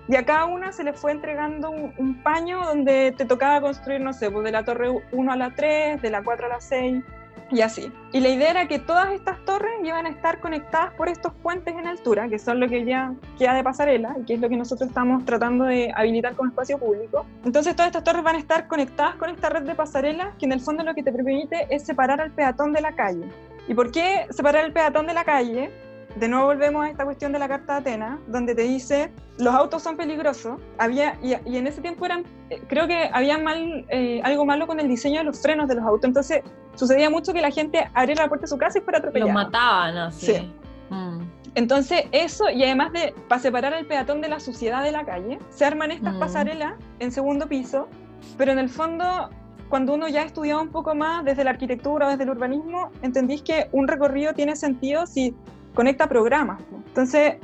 y 0.08 0.16
a 0.16 0.24
cada 0.24 0.46
una 0.46 0.72
se 0.72 0.84
le 0.84 0.92
fue 0.92 1.12
entregando 1.12 1.70
un, 1.70 1.92
un 1.96 2.22
paño 2.22 2.64
donde 2.64 3.12
te 3.16 3.24
tocaba 3.24 3.60
construir, 3.60 4.00
no 4.00 4.12
sé, 4.12 4.30
pues 4.30 4.44
de 4.44 4.52
la 4.52 4.64
torre 4.64 4.88
1 5.12 5.32
a 5.32 5.36
la 5.36 5.50
3, 5.50 6.02
de 6.02 6.10
la 6.10 6.22
4 6.22 6.46
a 6.46 6.48
la 6.48 6.60
6 6.60 7.04
y 7.50 7.60
así. 7.60 7.92
Y 8.12 8.20
la 8.20 8.28
idea 8.28 8.50
era 8.50 8.68
que 8.68 8.78
todas 8.78 9.12
estas 9.12 9.44
torres 9.44 9.72
iban 9.82 10.06
a 10.06 10.08
estar 10.08 10.40
conectadas 10.40 10.92
por 10.94 11.08
estos 11.08 11.32
puentes 11.42 11.74
en 11.74 11.86
altura, 11.86 12.28
que 12.28 12.38
son 12.38 12.60
lo 12.60 12.68
que 12.68 12.84
ya 12.84 13.14
queda 13.38 13.54
de 13.54 13.62
pasarela 13.62 14.16
y 14.20 14.24
que 14.24 14.34
es 14.34 14.40
lo 14.40 14.48
que 14.48 14.56
nosotros 14.56 14.88
estamos 14.88 15.24
tratando 15.24 15.64
de 15.64 15.92
habilitar 15.94 16.34
como 16.34 16.50
espacio 16.50 16.78
público. 16.78 17.26
Entonces 17.44 17.74
todas 17.74 17.88
estas 17.88 18.04
torres 18.04 18.22
van 18.22 18.36
a 18.36 18.38
estar 18.38 18.68
conectadas 18.68 19.16
con 19.16 19.30
esta 19.30 19.48
red 19.48 19.62
de 19.62 19.74
pasarelas 19.74 20.34
que 20.38 20.46
en 20.46 20.52
el 20.52 20.60
fondo 20.60 20.82
lo 20.82 20.94
que 20.94 21.02
te 21.02 21.12
permite 21.12 21.66
es 21.70 21.84
separar 21.84 22.20
al 22.20 22.30
peatón 22.30 22.72
de 22.72 22.80
la 22.80 22.92
calle. 22.92 23.24
¿Y 23.68 23.74
por 23.74 23.92
qué 23.92 24.26
separar 24.30 24.64
el 24.64 24.72
peatón 24.72 25.06
de 25.06 25.14
la 25.14 25.24
calle? 25.24 25.70
De 26.16 26.28
nuevo 26.28 26.46
volvemos 26.46 26.84
a 26.84 26.90
esta 26.90 27.04
cuestión 27.04 27.32
de 27.32 27.38
la 27.38 27.48
Carta 27.48 27.74
de 27.74 27.78
Atenas, 27.92 28.18
donde 28.26 28.54
te 28.54 28.62
dice, 28.62 29.10
los 29.38 29.54
autos 29.54 29.82
son 29.82 29.96
peligrosos, 29.96 30.60
había, 30.76 31.16
y, 31.22 31.34
y 31.48 31.56
en 31.56 31.66
ese 31.68 31.80
tiempo 31.80 32.04
eran, 32.04 32.24
eh, 32.50 32.60
creo 32.68 32.88
que 32.88 33.08
había 33.12 33.38
mal, 33.38 33.84
eh, 33.88 34.20
algo 34.24 34.44
malo 34.44 34.66
con 34.66 34.80
el 34.80 34.88
diseño 34.88 35.18
de 35.18 35.24
los 35.24 35.40
frenos 35.40 35.68
de 35.68 35.76
los 35.76 35.84
autos, 35.84 36.08
entonces 36.08 36.42
sucedía 36.74 37.10
mucho 37.10 37.32
que 37.32 37.40
la 37.40 37.50
gente 37.50 37.88
abriera 37.94 38.24
la 38.24 38.28
puerta 38.28 38.42
de 38.44 38.48
su 38.48 38.58
casa 38.58 38.78
y 38.78 38.80
fuera 38.82 38.98
Los 38.98 39.06
atropellada. 39.08 39.32
mataban 39.32 39.96
así. 39.98 40.26
Sí. 40.34 40.52
Mm. 40.90 41.20
Entonces, 41.54 42.04
eso, 42.12 42.48
y 42.50 42.62
además 42.64 42.92
de, 42.92 43.14
para 43.28 43.40
separar 43.40 43.74
al 43.74 43.86
peatón 43.86 44.20
de 44.20 44.28
la 44.28 44.40
suciedad 44.40 44.82
de 44.82 44.92
la 44.92 45.04
calle, 45.04 45.38
se 45.50 45.64
arman 45.64 45.90
estas 45.92 46.14
Mm. 46.14 46.18
pasarelas 46.20 46.72
en 46.98 47.12
segundo 47.12 47.46
piso, 47.46 47.88
pero 48.36 48.50
en 48.52 48.58
el 48.58 48.68
fondo, 48.68 49.30
cuando 49.68 49.94
uno 49.94 50.08
ya 50.08 50.22
ha 50.22 50.24
estudiado 50.24 50.60
un 50.60 50.70
poco 50.70 50.94
más 50.96 51.24
desde 51.24 51.44
la 51.44 51.50
arquitectura 51.50 52.06
o 52.08 52.10
desde 52.10 52.24
el 52.24 52.30
urbanismo, 52.30 52.90
entendís 53.02 53.42
que 53.42 53.68
un 53.72 53.86
recorrido 53.88 54.32
tiene 54.34 54.56
sentido 54.56 55.06
si 55.06 55.34
conecta 55.74 56.08
programas. 56.08 56.60
¿no? 56.70 56.82
Entonces, 56.86 57.34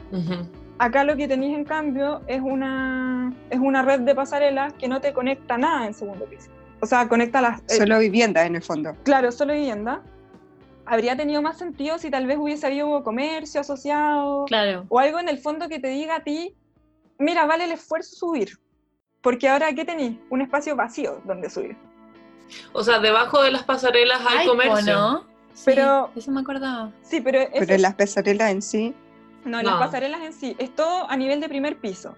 acá 0.78 1.04
lo 1.04 1.16
que 1.16 1.28
tenéis 1.28 1.56
en 1.56 1.64
cambio 1.64 2.22
es 2.26 2.40
una, 2.42 3.32
es 3.50 3.58
una 3.58 3.82
red 3.82 4.00
de 4.00 4.14
pasarelas 4.14 4.72
que 4.74 4.88
no 4.88 5.00
te 5.00 5.12
conecta 5.12 5.56
nada 5.58 5.86
en 5.86 5.94
segundo 5.94 6.24
piso. 6.26 6.50
O 6.80 6.86
sea, 6.86 7.08
conecta 7.08 7.40
las... 7.40 7.60
eh, 7.62 7.76
Solo 7.78 7.98
vivienda 7.98 8.44
en 8.44 8.56
el 8.56 8.62
fondo. 8.62 8.94
Claro, 9.04 9.32
solo 9.32 9.54
vivienda. 9.54 10.02
Habría 10.84 11.16
tenido 11.16 11.42
más 11.42 11.58
sentido 11.58 11.98
si 11.98 12.10
tal 12.10 12.26
vez 12.26 12.38
hubiese 12.38 12.66
habido 12.66 13.02
comercio 13.02 13.60
asociado 13.60 14.44
Claro. 14.44 14.84
o 14.88 14.98
algo 14.98 15.18
en 15.18 15.28
el 15.28 15.38
fondo 15.38 15.68
que 15.68 15.80
te 15.80 15.88
diga 15.88 16.16
a 16.16 16.20
ti, 16.20 16.54
mira, 17.18 17.46
vale 17.46 17.64
el 17.64 17.72
esfuerzo 17.72 18.14
subir. 18.14 18.58
Porque 19.22 19.48
ahora, 19.48 19.72
¿qué 19.74 19.84
tenéis? 19.84 20.18
Un 20.30 20.42
espacio 20.42 20.76
vacío 20.76 21.20
donde 21.24 21.50
subir. 21.50 21.76
O 22.72 22.84
sea, 22.84 23.00
debajo 23.00 23.42
de 23.42 23.50
las 23.50 23.64
pasarelas 23.64 24.20
hay 24.24 24.46
comercio. 24.46 24.94
¿no? 24.94 25.24
Sí, 25.56 25.62
Pero- 25.64 26.10
Eso 26.14 26.30
me 26.32 26.40
acordaba. 26.40 26.90
Sí, 27.02 27.20
pero, 27.22 27.38
Pero 27.50 27.54
eso 27.54 27.64
en 27.64 27.76
es- 27.76 27.80
las 27.82 27.94
pasarelas 27.94 28.50
en 28.52 28.60
sí, 28.62 28.94
no, 29.46 29.58
en 29.60 29.64
No. 29.64 29.70
las 29.72 29.86
pasarelas 29.86 30.20
en 30.22 30.32
sí, 30.34 30.54
es 30.58 30.74
todo 30.74 31.08
a 31.10 31.16
nivel 31.16 31.40
de 31.40 31.48
primer 31.48 31.76
piso. 31.78 32.14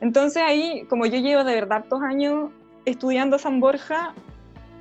Entonces 0.00 0.42
ahí, 0.42 0.86
como 0.88 1.04
yo 1.06 1.18
llevo 1.18 1.44
de 1.44 1.54
verdad 1.54 1.84
dos 1.90 2.00
años 2.02 2.50
estudiando 2.86 3.38
San 3.38 3.60
Borja, 3.60 4.14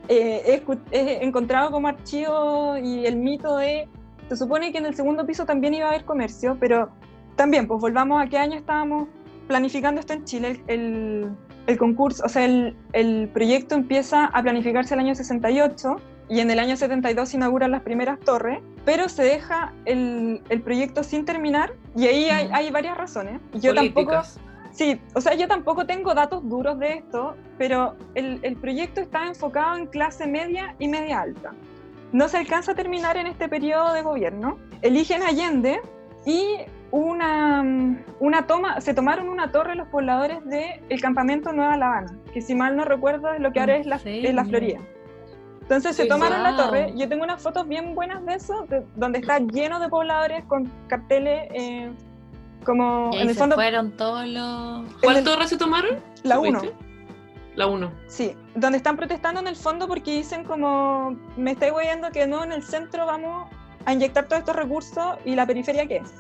eh, 0.08 0.64
he, 0.92 0.98
he 0.98 1.24
encontrado 1.26 1.70
como 1.72 1.90
archivo 1.90 2.78
y 2.78 3.06
el 3.06 3.18
mito 3.18 3.58
de, 3.58 3.90
se 4.30 4.38
supone 4.38 4.72
que 4.72 4.78
en 4.78 4.86
el 4.86 4.96
segundo 4.96 5.26
piso 5.26 5.46
también 5.46 5.74
iba 5.74 5.88
a 5.88 5.90
haber 5.90 6.06
comercio, 6.06 6.56
pero 6.60 6.90
también, 7.36 7.68
pues 7.68 7.82
volvamos 7.82 8.22
a 8.24 8.28
qué 8.28 8.38
año 8.38 8.56
estábamos 8.58 9.10
planificando 9.48 10.00
esto 10.00 10.14
en 10.14 10.24
Chile, 10.24 10.62
el, 10.68 10.80
el- 10.80 11.32
el 11.68 11.78
concurso, 11.78 12.24
o 12.26 12.30
sea, 12.30 12.46
el, 12.46 12.78
el 12.94 13.28
proyecto 13.34 13.76
empieza 13.76 14.26
a 14.28 14.42
planificarse 14.42 14.94
el 14.94 15.02
año 15.02 15.14
68 15.14 15.98
y 16.30 16.40
en 16.40 16.52
el 16.52 16.60
año 16.60 16.76
72 16.76 17.30
se 17.30 17.38
inauguran 17.38 17.72
las 17.72 17.82
primeras 17.82 18.20
torres, 18.20 18.60
pero 18.86 19.10
se 19.10 19.24
deja 19.24 19.74
el, 19.86 20.42
el 20.50 20.62
proyecto 20.62 21.04
sin 21.04 21.26
terminar 21.26 21.74
y 21.96 22.08
ahí 22.08 22.26
hay, 22.26 22.50
hay 22.52 22.72
varias 22.72 22.98
razones. 22.98 23.40
Yo 23.54 23.74
tampoco, 23.74 24.12
Políticas. 24.12 24.40
sí, 24.72 25.00
o 25.14 25.22
sea, 25.22 25.36
yo 25.36 25.48
tampoco 25.48 25.86
tengo 25.86 26.14
datos 26.14 26.48
duros 26.48 26.80
de 26.80 26.96
esto, 26.96 27.36
pero 27.58 27.96
el, 28.16 28.40
el 28.44 28.56
proyecto 28.58 29.02
está 29.02 29.28
enfocado 29.28 29.78
en 29.78 29.88
clase 29.88 30.28
media 30.28 30.76
y 30.80 30.88
media 30.88 31.22
alta. 31.22 31.54
No 32.12 32.28
se 32.28 32.38
alcanza 32.38 32.72
a 32.74 32.76
terminar 32.76 33.18
en 33.18 33.28
este 33.28 33.50
periodo 33.50 33.94
de 33.94 34.02
gobierno. 34.02 34.58
Eligen 34.82 35.24
Allende 35.24 35.82
y 36.26 36.58
una, 36.92 37.64
una 38.20 38.48
toma, 38.48 38.80
se 38.82 38.94
tomaron 38.94 39.30
una 39.30 39.52
torre 39.52 39.76
los 39.76 39.88
pobladores 39.90 40.40
del 40.46 41.02
campamento 41.02 41.52
Nueva 41.52 41.78
La 41.78 41.88
Habana, 41.88 42.18
que 42.34 42.42
si 42.42 42.56
mal 42.56 42.76
no 42.76 42.86
recuerdo 42.86 43.34
es 43.34 43.42
lo 43.42 43.52
que 43.52 43.60
ahora 43.60 43.76
¿En 43.76 43.82
es 43.82 43.88
la, 43.88 43.96
es 44.06 44.34
la 44.34 44.46
Florida. 44.46 44.80
Entonces 45.68 45.98
se 45.98 46.06
tomaron 46.06 46.44
la 46.44 46.52
wow. 46.54 46.58
torre. 46.66 46.94
Yo 46.96 47.10
tengo 47.10 47.24
unas 47.26 47.42
fotos 47.44 47.68
bien 47.68 47.94
buenas 47.94 48.26
de 48.26 48.36
eso, 48.36 48.66
de- 48.70 48.86
donde 48.96 49.20
está 49.20 49.40
lleno 49.40 49.80
de 49.82 49.90
pobladores 49.90 50.46
con 50.46 50.72
carteles 50.88 51.50
eh, 51.54 51.92
como 52.66 53.10
Y 53.14 53.18
en 53.18 53.28
el 53.30 53.34
se 53.34 53.40
fondo 53.40 53.56
fueron 53.56 53.92
todos 53.92 54.26
los... 54.28 54.84
¿Cuál 55.04 55.18
el- 55.18 55.24
torre 55.26 55.46
se 55.48 55.58
tomaron? 55.58 55.98
la 56.24 56.40
1. 56.40 56.60
¿Supiste? 56.62 56.78
La 57.56 57.68
1. 57.68 57.92
Sí, 58.08 58.34
donde 58.56 58.78
están 58.78 58.96
protestando 58.96 59.42
en 59.42 59.48
el 59.48 59.56
fondo 59.58 59.88
porque 59.90 60.12
dicen 60.12 60.46
como 60.46 61.18
me 61.36 61.52
estáis 61.52 61.74
viendo 61.82 62.12
que 62.12 62.26
no 62.28 62.44
en 62.46 62.54
el 62.54 62.64
centro 62.64 63.06
vamos 63.06 63.50
a 63.86 63.92
inyectar 63.94 64.26
todos 64.26 64.40
estos 64.40 64.56
recursos 64.56 65.18
y 65.26 65.36
la 65.36 65.46
periferia 65.46 65.86
qué 65.86 65.98
es. 65.98 66.14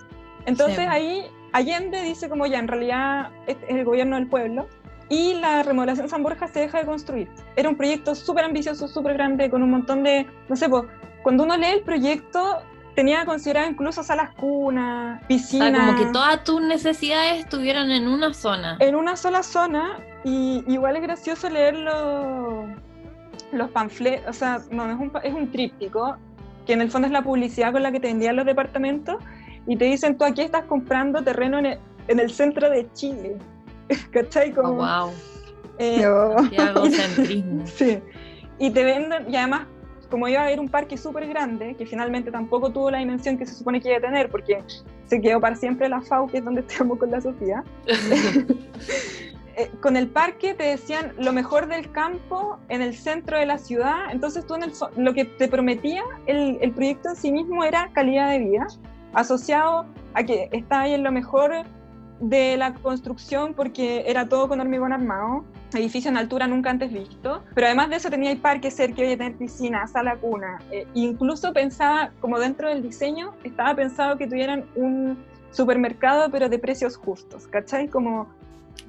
Entonces 0.45 0.77
Sí. 0.79 0.85
ahí 0.89 1.25
Allende 1.53 2.01
dice 2.01 2.27
como 2.27 2.45
ya 2.47 2.59
en 2.59 2.67
realidad 2.67 3.29
este 3.45 3.63
es 3.65 3.75
el 3.77 3.85
gobierno 3.85 4.17
del 4.17 4.27
pueblo 4.27 4.67
y 5.09 5.35
la 5.35 5.63
remodelación 5.63 6.09
San 6.09 6.23
Borja 6.23 6.47
se 6.47 6.59
deja 6.59 6.79
de 6.79 6.85
construir. 6.85 7.29
Era 7.55 7.69
un 7.69 7.75
proyecto 7.75 8.15
súper 8.15 8.45
ambicioso, 8.45 8.87
súper 8.87 9.13
grande, 9.13 9.49
con 9.49 9.63
un 9.63 9.71
montón 9.71 10.03
de, 10.03 10.27
no 10.49 10.55
sé, 10.55 10.67
pues, 10.69 10.83
cuando 11.23 11.43
uno 11.43 11.57
lee 11.57 11.67
el 11.67 11.81
proyecto 11.81 12.61
tenía 12.95 13.25
considerado 13.25 13.69
incluso 13.69 14.01
salas 14.01 14.31
cunas, 14.31 15.21
O 15.23 15.27
piscinas 15.27 15.69
sea, 15.69 15.85
como 15.85 15.97
que 15.99 16.11
todas 16.11 16.43
tus 16.43 16.61
necesidades 16.61 17.41
estuvieran 17.41 17.91
en 17.91 18.07
una 18.07 18.33
zona. 18.33 18.75
en 18.79 18.95
una 18.95 19.15
sola 19.15 19.43
zona 19.43 19.99
y 20.23 20.63
igual 20.67 20.95
es 20.95 21.03
gracioso 21.03 21.47
leer 21.47 21.75
los, 21.75 22.65
los 23.51 23.69
panfletos, 23.69 24.27
o 24.29 24.33
sea, 24.33 24.61
no, 24.71 24.89
es 24.89 24.97
un, 24.97 25.11
es 25.23 25.33
un 25.33 25.51
tríptico, 25.51 26.17
que 26.65 26.73
en 26.73 26.81
el 26.81 26.89
fondo 26.89 27.05
es 27.05 27.11
la 27.11 27.21
publicidad 27.21 27.71
con 27.71 27.83
la 27.83 27.91
que 27.91 27.99
te 27.99 28.07
vendían 28.07 28.35
los 28.35 28.47
departamentos 28.47 29.17
y 29.67 29.77
te 29.77 29.85
dicen, 29.85 30.17
tú 30.17 30.25
aquí 30.25 30.41
estás 30.41 30.63
comprando 30.63 31.23
terreno 31.23 31.59
en 31.59 31.65
el, 31.67 31.79
en 32.07 32.19
el 32.19 32.31
centro 32.31 32.69
de 32.69 32.91
Chile. 32.93 33.37
¿Cachai? 34.11 34.51
Oh, 34.51 34.61
Como, 34.61 34.73
wow. 34.75 35.11
eh, 35.77 36.01
no. 36.01 36.35
Sí. 37.65 37.99
Y 38.59 38.71
te 38.71 38.83
venden, 38.83 39.31
y 39.31 39.35
además, 39.35 39.67
como 40.09 40.27
iba 40.27 40.41
a 40.41 40.45
haber 40.45 40.59
un 40.59 40.69
parque 40.69 40.97
súper 40.97 41.27
grande, 41.27 41.75
que 41.75 41.85
finalmente 41.85 42.31
tampoco 42.31 42.71
tuvo 42.71 42.89
la 42.91 42.99
dimensión 42.99 43.37
que 43.37 43.45
se 43.45 43.53
supone 43.53 43.81
que 43.81 43.89
iba 43.89 43.97
a 43.97 44.01
tener, 44.01 44.29
porque 44.29 44.63
se 45.05 45.21
quedó 45.21 45.39
para 45.39 45.55
siempre 45.55 45.87
la 45.89 46.01
FAU, 46.01 46.27
que 46.27 46.37
es 46.39 46.45
donde 46.45 46.61
estamos 46.61 46.97
con 46.97 47.11
la 47.11 47.21
Sofía. 47.21 47.63
Eh, 49.57 49.71
con 49.81 49.97
el 49.97 50.07
parque 50.07 50.53
te 50.53 50.65
decían 50.65 51.13
lo 51.17 51.33
mejor 51.33 51.67
del 51.67 51.91
campo 51.91 52.59
en 52.69 52.83
el 52.83 52.95
centro 52.95 53.39
de 53.39 53.47
la 53.47 53.57
ciudad, 53.57 54.11
entonces 54.11 54.45
tú 54.45 54.53
en 54.53 54.61
el 54.61 54.71
lo 54.97 55.15
que 55.15 55.25
te 55.25 55.47
prometía 55.47 56.03
el, 56.27 56.59
el 56.61 56.71
proyecto 56.73 57.09
en 57.09 57.15
sí 57.15 57.31
mismo 57.31 57.63
era 57.63 57.89
calidad 57.93 58.29
de 58.29 58.37
vida, 58.37 58.67
asociado 59.13 59.87
a 60.13 60.23
que 60.23 60.49
está 60.51 60.81
ahí 60.81 60.93
en 60.93 61.03
lo 61.03 61.11
mejor 61.11 61.51
de 62.19 62.57
la 62.57 62.73
construcción 62.73 63.53
porque 63.53 64.03
era 64.07 64.27
todo 64.27 64.47
con 64.47 64.59
hormigón 64.59 64.91
armado, 64.93 65.45
edificio 65.73 66.09
en 66.09 66.17
altura 66.17 66.47
nunca 66.47 66.69
antes 66.69 66.91
visto, 66.91 67.43
pero 67.53 67.67
además 67.67 67.89
de 67.89 67.97
eso 67.97 68.09
tenía 68.09 68.31
el 68.31 68.37
parque 68.39 68.71
cerca, 68.71 69.03
iba 69.03 69.13
a 69.13 69.17
tener 69.17 69.35
piscina, 69.35 69.85
sala 69.87 70.15
cuna, 70.17 70.59
eh, 70.71 70.87
incluso 70.93 71.53
pensaba, 71.53 72.11
como 72.19 72.39
dentro 72.39 72.69
del 72.69 72.81
diseño, 72.81 73.33
estaba 73.43 73.75
pensado 73.75 74.17
que 74.17 74.25
tuvieran 74.27 74.65
un 74.75 75.17
supermercado 75.51 76.29
pero 76.31 76.49
de 76.49 76.59
precios 76.59 76.97
justos, 76.97 77.47
¿cachai? 77.47 77.87
Como 77.87 78.27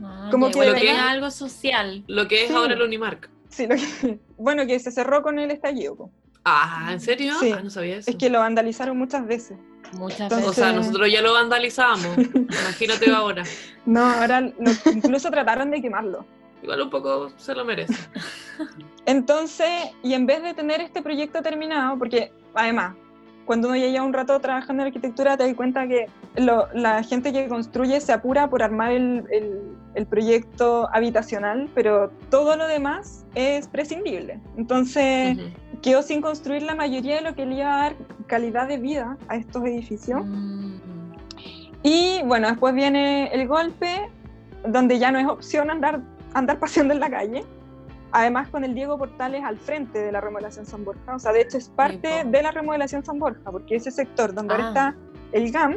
Ah, 0.03 0.29
Como 0.31 0.47
que 0.47 0.53
igual 0.53 0.75
venía- 0.75 0.81
tenía 0.93 1.11
algo 1.11 1.31
social. 1.31 2.05
Lo 2.07 2.29
que 2.29 2.43
es 2.45 2.49
Sí. 2.51 2.55
ahora 2.55 2.75
el 2.75 2.83
Unimark. 2.83 3.29
Sí, 3.49 3.67
lo 3.67 3.75
que- 3.75 4.19
bueno, 4.39 4.65
que 4.67 4.79
se 4.79 4.93
cerró 4.93 5.23
con 5.23 5.39
el 5.41 5.51
estallido. 5.51 6.11
Ah, 6.45 6.91
¿en 6.93 7.01
serio? 7.01 7.35
Sí. 7.41 7.53
Ah, 7.57 7.63
no 7.65 7.71
sabía 7.71 7.97
eso. 7.97 8.11
Es 8.11 8.17
que 8.17 8.31
lo 8.31 8.39
vandalizaron 8.39 8.97
muchas 8.97 9.27
veces. 9.27 9.59
Muchas 9.93 10.21
Entonces- 10.33 10.49
O 10.49 10.53
sea, 10.53 10.73
nosotros 10.73 11.11
ya 11.11 11.23
lo 11.23 11.33
vandalizamos. 11.35 12.17
Imagínate 12.19 13.11
ahora. 13.11 13.43
No, 13.87 14.03
ahora 14.05 14.43
lo- 14.43 14.93
incluso 14.93 15.31
trataron 15.31 15.71
de 15.71 15.81
quemarlo. 15.81 16.27
Igual 16.63 16.83
un 16.83 16.91
poco 16.91 17.31
se 17.39 17.55
lo 17.55 17.65
merece. 17.65 17.95
Entonces, 19.07 19.71
y 20.03 20.13
en 20.15 20.27
vez 20.27 20.43
de 20.43 20.55
tener 20.55 20.81
este 20.81 21.01
proyecto 21.03 21.41
terminado, 21.43 21.99
porque 21.99 22.33
además, 22.55 22.95
cuando 23.47 23.69
uno 23.69 23.77
ya 23.79 23.87
lleva 23.87 24.05
un 24.05 24.13
rato 24.13 24.39
trabajando 24.41 24.83
en 24.83 24.89
arquitectura, 24.89 25.37
te 25.39 25.45
das 25.47 25.55
cuenta 25.55 25.89
que 25.89 26.07
lo- 26.37 26.69
la 26.75 27.03
gente 27.03 27.33
que 27.33 27.49
construye 27.49 27.99
se 28.01 28.13
apura 28.13 28.51
por 28.51 28.63
armar 28.63 28.93
el, 28.93 29.25
el- 29.31 29.63
el 29.95 30.07
proyecto 30.07 30.89
habitacional, 30.93 31.71
pero 31.75 32.11
todo 32.31 32.57
lo 32.57 32.67
demás 32.69 33.25
es 33.35 33.67
prescindible. 33.69 34.39
Entonces, 34.59 35.39
quedó 35.81 36.03
sin 36.03 36.21
construir 36.21 36.63
la 36.63 36.75
mayoría 36.75 37.17
de 37.17 37.23
lo 37.23 37.35
que 37.35 37.47
le 37.47 37.55
iba 37.57 37.75
a 37.75 37.79
dar 37.85 37.97
calidad 38.29 38.69
de 38.69 38.79
vida 38.79 39.17
a 39.27 39.35
estos 39.37 39.65
edificios. 39.65 40.23
Mm. 40.25 40.77
Y 41.83 42.23
bueno, 42.25 42.49
después 42.49 42.75
viene 42.75 43.29
el 43.33 43.47
golpe, 43.49 44.09
donde 44.67 44.99
ya 44.99 45.11
no 45.11 45.19
es 45.19 45.27
opción 45.27 45.71
andar, 45.71 46.01
andar 46.35 46.59
paseando 46.61 46.95
en 46.95 47.01
la 47.01 47.11
calle. 47.11 47.45
Además, 48.11 48.49
con 48.49 48.65
el 48.65 48.75
Diego 48.75 48.97
Portales 48.97 49.45
al 49.45 49.59
frente 49.59 49.99
de 49.99 50.11
la 50.13 50.21
remodelación 50.23 50.65
San 50.65 50.83
Borja. 50.85 51.15
O 51.15 51.19
sea, 51.19 51.33
de 51.33 51.43
hecho, 51.43 51.59
es 51.59 51.69
parte 51.69 52.25
de 52.25 52.43
la 52.43 52.53
remodelación 52.53 53.05
San 53.05 53.19
Borja, 53.19 53.51
porque 53.51 53.77
ese 53.77 53.91
sector 53.91 54.33
donde 54.33 54.55
ahora 54.55 54.67
Ah. 54.67 54.69
está 54.69 54.95
el 55.33 55.53
GAM 55.53 55.77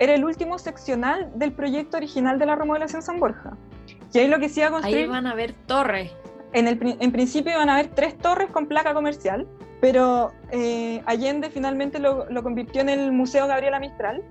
era 0.00 0.14
el 0.14 0.24
último 0.24 0.58
seccional 0.58 1.30
del 1.36 1.52
proyecto 1.52 1.98
original 1.98 2.38
de 2.40 2.46
la 2.46 2.56
remodelación 2.56 3.00
San 3.02 3.20
Borja. 3.20 3.56
Y 4.12 4.18
ahí 4.18 4.26
lo 4.28 4.40
que 4.40 4.48
se 4.48 4.60
iba 4.60 4.66
a 4.70 4.70
Ahí 4.70 4.82
construir. 4.82 5.08
van 5.08 5.26
a 5.28 5.34
ver 5.34 5.52
torres. 5.66 6.10
En, 6.52 6.66
el, 6.66 6.96
en 7.00 7.12
principio 7.12 7.52
iban 7.52 7.70
a 7.70 7.74
haber 7.74 7.88
tres 7.94 8.18
torres 8.18 8.50
con 8.50 8.66
placa 8.66 8.92
comercial, 8.92 9.46
pero 9.82 10.32
eh, 10.52 11.02
Allende 11.06 11.50
finalmente 11.50 11.98
lo, 11.98 12.30
lo 12.30 12.44
convirtió 12.44 12.82
en 12.82 12.88
el 12.88 13.10
Museo 13.10 13.48
Gabriela 13.48 13.80
Mistral 13.80 14.22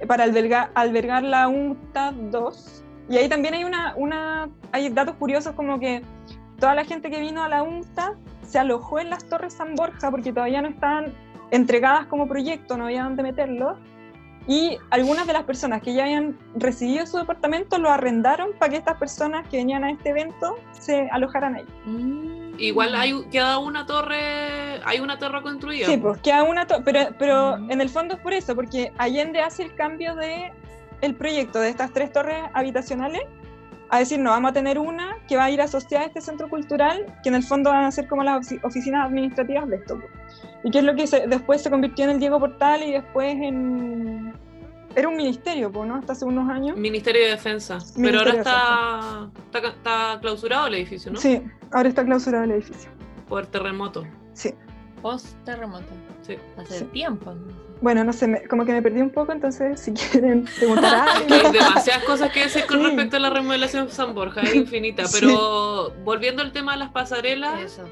eh, 0.00 0.06
para 0.06 0.22
albergar, 0.22 0.70
albergar 0.74 1.24
la 1.24 1.48
UNTA 1.48 2.12
2. 2.12 2.84
Y 3.10 3.16
ahí 3.16 3.28
también 3.28 3.54
hay, 3.54 3.64
una, 3.64 3.94
una, 3.96 4.48
hay 4.70 4.88
datos 4.90 5.16
curiosos 5.16 5.56
como 5.56 5.80
que 5.80 6.02
toda 6.60 6.76
la 6.76 6.84
gente 6.84 7.10
que 7.10 7.18
vino 7.18 7.42
a 7.42 7.48
la 7.48 7.64
UNTA 7.64 8.14
se 8.46 8.60
alojó 8.60 9.00
en 9.00 9.10
las 9.10 9.24
Torres 9.24 9.54
San 9.54 9.74
Borja 9.74 10.12
porque 10.12 10.32
todavía 10.32 10.62
no 10.62 10.68
estaban 10.68 11.12
entregadas 11.50 12.06
como 12.06 12.28
proyecto, 12.28 12.76
no 12.76 12.84
había 12.84 13.02
dónde 13.02 13.24
meterlos. 13.24 13.78
Y 14.46 14.78
algunas 14.90 15.26
de 15.26 15.32
las 15.32 15.42
personas 15.42 15.82
que 15.82 15.92
ya 15.92 16.04
habían 16.04 16.38
recibido 16.54 17.04
su 17.04 17.18
departamento 17.18 17.78
lo 17.78 17.90
arrendaron 17.90 18.50
para 18.60 18.70
que 18.70 18.76
estas 18.76 18.96
personas 18.96 19.48
que 19.48 19.56
venían 19.56 19.82
a 19.82 19.90
este 19.90 20.10
evento 20.10 20.54
se 20.70 21.08
alojaran 21.10 21.56
ahí. 21.56 21.66
Mm. 21.84 22.47
Igual 22.58 22.94
hay, 22.94 23.14
queda 23.30 23.58
una 23.58 23.86
torre, 23.86 24.80
hay 24.84 25.00
una 25.00 25.18
torre 25.18 25.42
construida. 25.42 25.86
Sí, 25.86 25.96
pues 25.96 26.18
queda 26.20 26.42
una, 26.42 26.66
to- 26.66 26.82
pero, 26.84 27.00
pero 27.18 27.56
Mm. 27.58 27.70
en 27.70 27.80
el 27.80 27.88
fondo 27.88 28.14
es 28.14 28.20
por 28.20 28.32
eso, 28.32 28.54
porque 28.54 28.92
Allende 28.98 29.40
hace 29.40 29.62
el 29.62 29.74
cambio 29.74 30.14
de 30.16 30.52
el 31.00 31.14
proyecto 31.14 31.60
de 31.60 31.68
estas 31.68 31.92
tres 31.92 32.12
torres 32.12 32.42
habitacionales 32.54 33.22
a 33.90 34.00
decir, 34.00 34.18
no, 34.18 34.30
vamos 34.30 34.50
a 34.50 34.54
tener 34.54 34.78
una 34.78 35.16
que 35.28 35.36
va 35.36 35.44
a 35.44 35.50
ir 35.50 35.62
asociada 35.62 36.04
a 36.04 36.08
este 36.08 36.20
centro 36.20 36.48
cultural, 36.50 37.06
que 37.22 37.28
en 37.30 37.36
el 37.36 37.42
fondo 37.44 37.70
van 37.70 37.84
a 37.84 37.90
ser 37.92 38.06
como 38.08 38.22
las 38.24 38.38
ofi- 38.50 38.60
oficinas 38.64 39.06
administrativas 39.06 39.66
de 39.68 39.76
esto. 39.76 39.98
Y 40.64 40.70
que 40.70 40.78
es 40.78 40.84
lo 40.84 40.94
que 40.96 41.06
se- 41.06 41.26
después 41.28 41.62
se 41.62 41.70
convirtió 41.70 42.04
en 42.04 42.10
el 42.10 42.18
Diego 42.18 42.38
Portal 42.40 42.82
y 42.82 42.90
después 42.92 43.34
en, 43.40 44.34
era 44.96 45.08
un 45.08 45.16
ministerio, 45.16 45.70
pues, 45.70 45.88
¿no? 45.88 45.96
Hasta 45.96 46.12
hace 46.12 46.24
unos 46.24 46.48
años. 46.50 46.76
Ministerio 46.76 47.22
de 47.24 47.30
Defensa. 47.30 47.78
Pero 47.96 48.18
ahora 48.18 48.32
de 48.32 48.38
está, 48.38 49.28
está, 49.54 49.68
está 49.68 50.18
clausurado 50.20 50.66
el 50.68 50.74
edificio, 50.74 51.12
¿no? 51.12 51.20
Sí, 51.20 51.42
ahora 51.72 51.88
está 51.88 52.04
clausurado 52.04 52.44
el 52.44 52.52
edificio. 52.52 52.90
Por 53.28 53.46
terremoto. 53.46 54.06
Sí. 54.32 54.54
Post 55.02 55.26
terremoto. 55.44 55.86
Sí. 56.22 56.36
Hace 56.56 56.80
Sí. 56.80 56.84
tiempo. 56.86 57.32
¿no? 57.32 57.68
Bueno, 57.80 58.02
no 58.02 58.12
sé, 58.12 58.26
me- 58.26 58.42
como 58.48 58.64
que 58.64 58.72
me 58.72 58.82
perdí 58.82 59.00
un 59.00 59.10
poco, 59.10 59.30
entonces 59.30 59.78
si 59.78 59.92
quieren 60.22 60.44
preguntar 60.58 61.08
algo. 61.08 61.32
hay 61.32 61.52
demasiadas 61.52 62.02
cosas 62.04 62.32
que 62.32 62.40
decir 62.40 62.66
con 62.66 62.78
Sí. 62.80 62.86
respecto 62.86 63.16
a 63.18 63.20
la 63.20 63.30
remodelación 63.30 63.88
San 63.90 64.14
Borja, 64.14 64.40
es 64.42 64.54
infinita. 64.56 65.04
Sí. 65.04 65.18
Pero 65.20 65.92
volviendo 66.04 66.42
al 66.42 66.50
tema 66.52 66.72
de 66.72 66.78
las 66.78 66.90
pasarelas, 66.90 67.60
Eso 67.60 67.84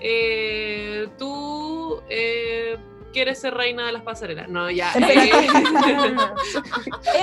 eh, 0.00 1.08
tú 1.18 2.00
eh, 2.10 2.76
quieres 3.12 3.40
ser 3.40 3.54
reina 3.54 3.86
de 3.86 3.92
las 3.92 4.02
pasarelas. 4.02 4.48
No, 4.48 4.70
ya. 4.70 4.92
Emperatriz. 4.94 5.34
eh, 5.44 5.62
No, 5.72 5.96
no, 5.96 6.08
no. 6.10 6.34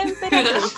Emperatriz. 0.02 0.76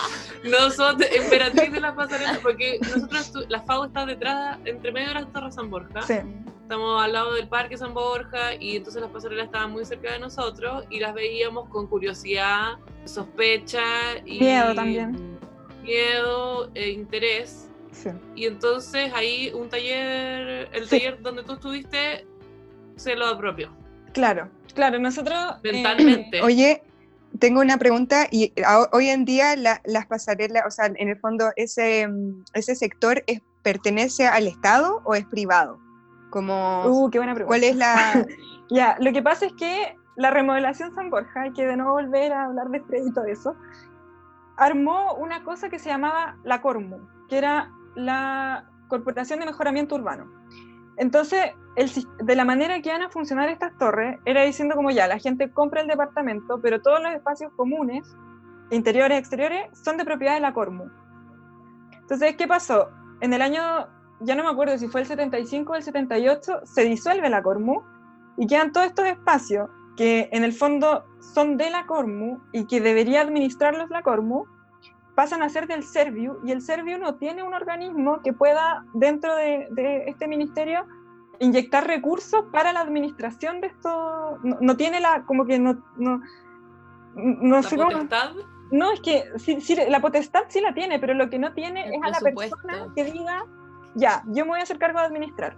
de- 1.71 1.79
las 1.81 1.93
pasarelas, 1.95 2.37
porque 2.39 2.79
nosotros, 2.81 3.45
la 3.49 3.61
FAO 3.61 3.85
está 3.85 4.05
detrás, 4.05 4.57
entre 4.65 4.91
medio 4.91 5.09
de 5.09 5.13
las 5.15 5.31
Torres 5.31 5.55
San 5.55 5.69
Borja. 5.69 6.01
Sí, 6.03 6.15
Estamos 6.61 7.03
al 7.03 7.11
lado 7.11 7.33
del 7.33 7.49
Parque 7.49 7.77
San 7.77 7.93
Borja 7.93 8.55
y 8.55 8.77
entonces 8.77 9.01
las 9.01 9.11
pasarelas 9.11 9.47
estaban 9.47 9.71
muy 9.71 9.83
cerca 9.83 10.13
de 10.13 10.19
nosotros 10.19 10.85
y 10.89 10.99
las 11.01 11.13
veíamos 11.13 11.67
con 11.67 11.87
curiosidad, 11.87 12.75
sospecha 13.03 13.83
y 14.25 14.39
Miedo 14.39 14.73
también. 14.73 15.37
Miedo 15.83 16.69
e 16.73 16.89
interés. 16.91 17.67
sí. 17.91 18.09
Y 18.35 18.45
entonces 18.45 19.11
ahí 19.13 19.51
un 19.53 19.67
taller, 19.69 20.69
el 20.71 20.83
Sí. 20.87 20.97
taller 20.97 21.21
donde 21.21 21.43
tú 21.43 21.53
estuviste, 21.53 22.25
se 22.95 23.15
lo 23.15 23.27
apropió 23.27 23.75
Claro, 24.13 24.49
claro, 24.73 24.99
nosotros... 24.99 25.37
eh, 25.63 25.71
mentalmente. 25.73 26.41
Oye, 26.43 26.83
tengo 27.39 27.61
una 27.61 27.77
pregunta 27.77 28.27
y 28.31 28.53
a- 28.65 28.87
hoy 28.91 29.09
en 29.09 29.25
día 29.25 29.55
la- 29.55 29.81
las 29.85 30.05
pasarelas, 30.07 30.63
o 30.67 30.71
sea, 30.71 30.85
en 30.87 31.09
el 31.09 31.17
fondo 31.19 31.51
ese, 31.55 32.07
mm, 32.07 32.43
ese 32.53 32.75
sector 32.75 33.23
es, 33.27 33.41
pertenece 33.63 34.27
al 34.27 34.47
Estado 34.47 35.01
o 35.05 35.15
es 35.15 35.25
privado? 35.25 35.79
Como, 36.29 36.85
uh, 36.85 37.09
qué 37.09 37.19
buena 37.19 37.33
pregunta. 37.35 37.47
¿cuál 37.49 37.63
es 37.63 37.75
la...? 37.75 38.25
Ya, 38.73 38.95
lo 39.01 39.11
que 39.11 39.21
pasa 39.21 39.47
es 39.47 39.53
que 39.53 39.97
la 40.15 40.31
remodelación 40.31 40.95
San 40.95 41.09
Borja, 41.09 41.41
hay 41.41 41.51
que 41.51 41.65
de 41.65 41.75
no 41.75 41.91
volver 41.91 42.31
a 42.31 42.45
hablar 42.45 42.69
de 42.69 42.79
Fred 42.79 43.05
y 43.05 43.11
todo 43.13 43.25
eso, 43.25 43.53
armó 44.55 45.13
una 45.15 45.43
cosa 45.43 45.69
que 45.69 45.77
se 45.79 45.89
llamaba 45.89 46.37
la 46.43 46.61
Cormu, 46.61 46.99
que 47.27 47.37
era 47.37 47.69
la 47.95 48.65
Corporación 48.87 49.39
de 49.39 49.45
Mejoramiento 49.45 49.95
Urbano. 49.95 50.31
Entonces, 50.97 51.51
de 51.75 52.35
la 52.35 52.45
manera 52.45 52.81
que 52.81 52.89
iban 52.89 53.01
a 53.01 53.09
funcionar 53.09 53.49
estas 53.49 53.77
torres, 53.77 54.19
era 54.25 54.43
diciendo 54.43 54.75
como 54.75 54.91
ya, 54.91 55.07
la 55.07 55.19
gente 55.19 55.51
compra 55.51 55.81
el 55.81 55.87
departamento, 55.87 56.59
pero 56.61 56.81
todos 56.81 57.01
los 57.01 57.13
espacios 57.13 57.51
comunes, 57.55 58.15
interiores, 58.71 59.19
exteriores, 59.19 59.67
son 59.83 59.97
de 59.97 60.05
propiedad 60.05 60.35
de 60.35 60.41
la 60.41 60.53
Cormu. 60.53 60.85
Entonces, 61.93 62.35
¿qué 62.35 62.47
pasó? 62.47 62.89
En 63.21 63.33
el 63.33 63.41
año, 63.41 63.61
ya 64.19 64.35
no 64.35 64.43
me 64.43 64.49
acuerdo 64.49 64.77
si 64.77 64.87
fue 64.87 65.01
el 65.01 65.07
75 65.07 65.71
o 65.71 65.75
el 65.75 65.83
78, 65.83 66.61
se 66.65 66.83
disuelve 66.83 67.29
la 67.29 67.41
Cormu 67.41 67.81
y 68.37 68.47
quedan 68.47 68.71
todos 68.71 68.87
estos 68.87 69.05
espacios 69.05 69.69
que 69.95 70.29
en 70.31 70.43
el 70.43 70.53
fondo 70.53 71.05
son 71.33 71.57
de 71.57 71.69
la 71.69 71.85
Cormu 71.85 72.39
y 72.51 72.65
que 72.65 72.81
debería 72.81 73.21
administrarlos 73.21 73.89
la 73.89 74.01
Cormu, 74.01 74.45
pasan 75.15 75.43
a 75.43 75.49
ser 75.49 75.67
del 75.67 75.83
Serviu 75.83 76.39
y 76.43 76.51
el 76.51 76.61
Serviu 76.61 76.97
no 76.97 77.15
tiene 77.15 77.43
un 77.43 77.53
organismo 77.53 78.21
que 78.21 78.33
pueda 78.33 78.85
dentro 78.93 79.35
de, 79.35 79.67
de 79.71 80.05
este 80.07 80.27
ministerio 80.27 80.85
inyectar 81.39 81.85
recursos 81.85 82.45
para 82.51 82.71
la 82.71 82.81
administración 82.81 83.61
de 83.61 83.67
esto, 83.67 84.39
no, 84.43 84.57
no 84.61 84.77
tiene 84.77 84.99
la, 84.99 85.23
como 85.23 85.45
que 85.45 85.57
no, 85.57 85.83
no, 85.97 86.21
no 87.15 87.55
la 87.55 87.63
sé 87.63 87.75
cómo, 87.75 87.89
potestad, 87.89 88.31
no, 88.71 88.91
es 88.91 89.01
que 89.01 89.25
sí, 89.37 89.59
sí, 89.59 89.75
la 89.89 89.99
potestad 89.99 90.43
sí 90.47 90.61
la 90.61 90.73
tiene, 90.73 90.99
pero 90.99 91.13
lo 91.13 91.29
que 91.29 91.39
no 91.39 91.51
tiene 91.53 91.87
El 91.87 91.95
es 91.95 92.01
a 92.03 92.09
la 92.09 92.19
persona 92.19 92.87
que 92.95 93.05
diga, 93.05 93.43
ya, 93.95 94.23
yo 94.27 94.45
me 94.45 94.51
voy 94.51 94.59
a 94.59 94.63
hacer 94.63 94.77
cargo 94.77 94.99
de 94.99 95.05
administrar. 95.05 95.57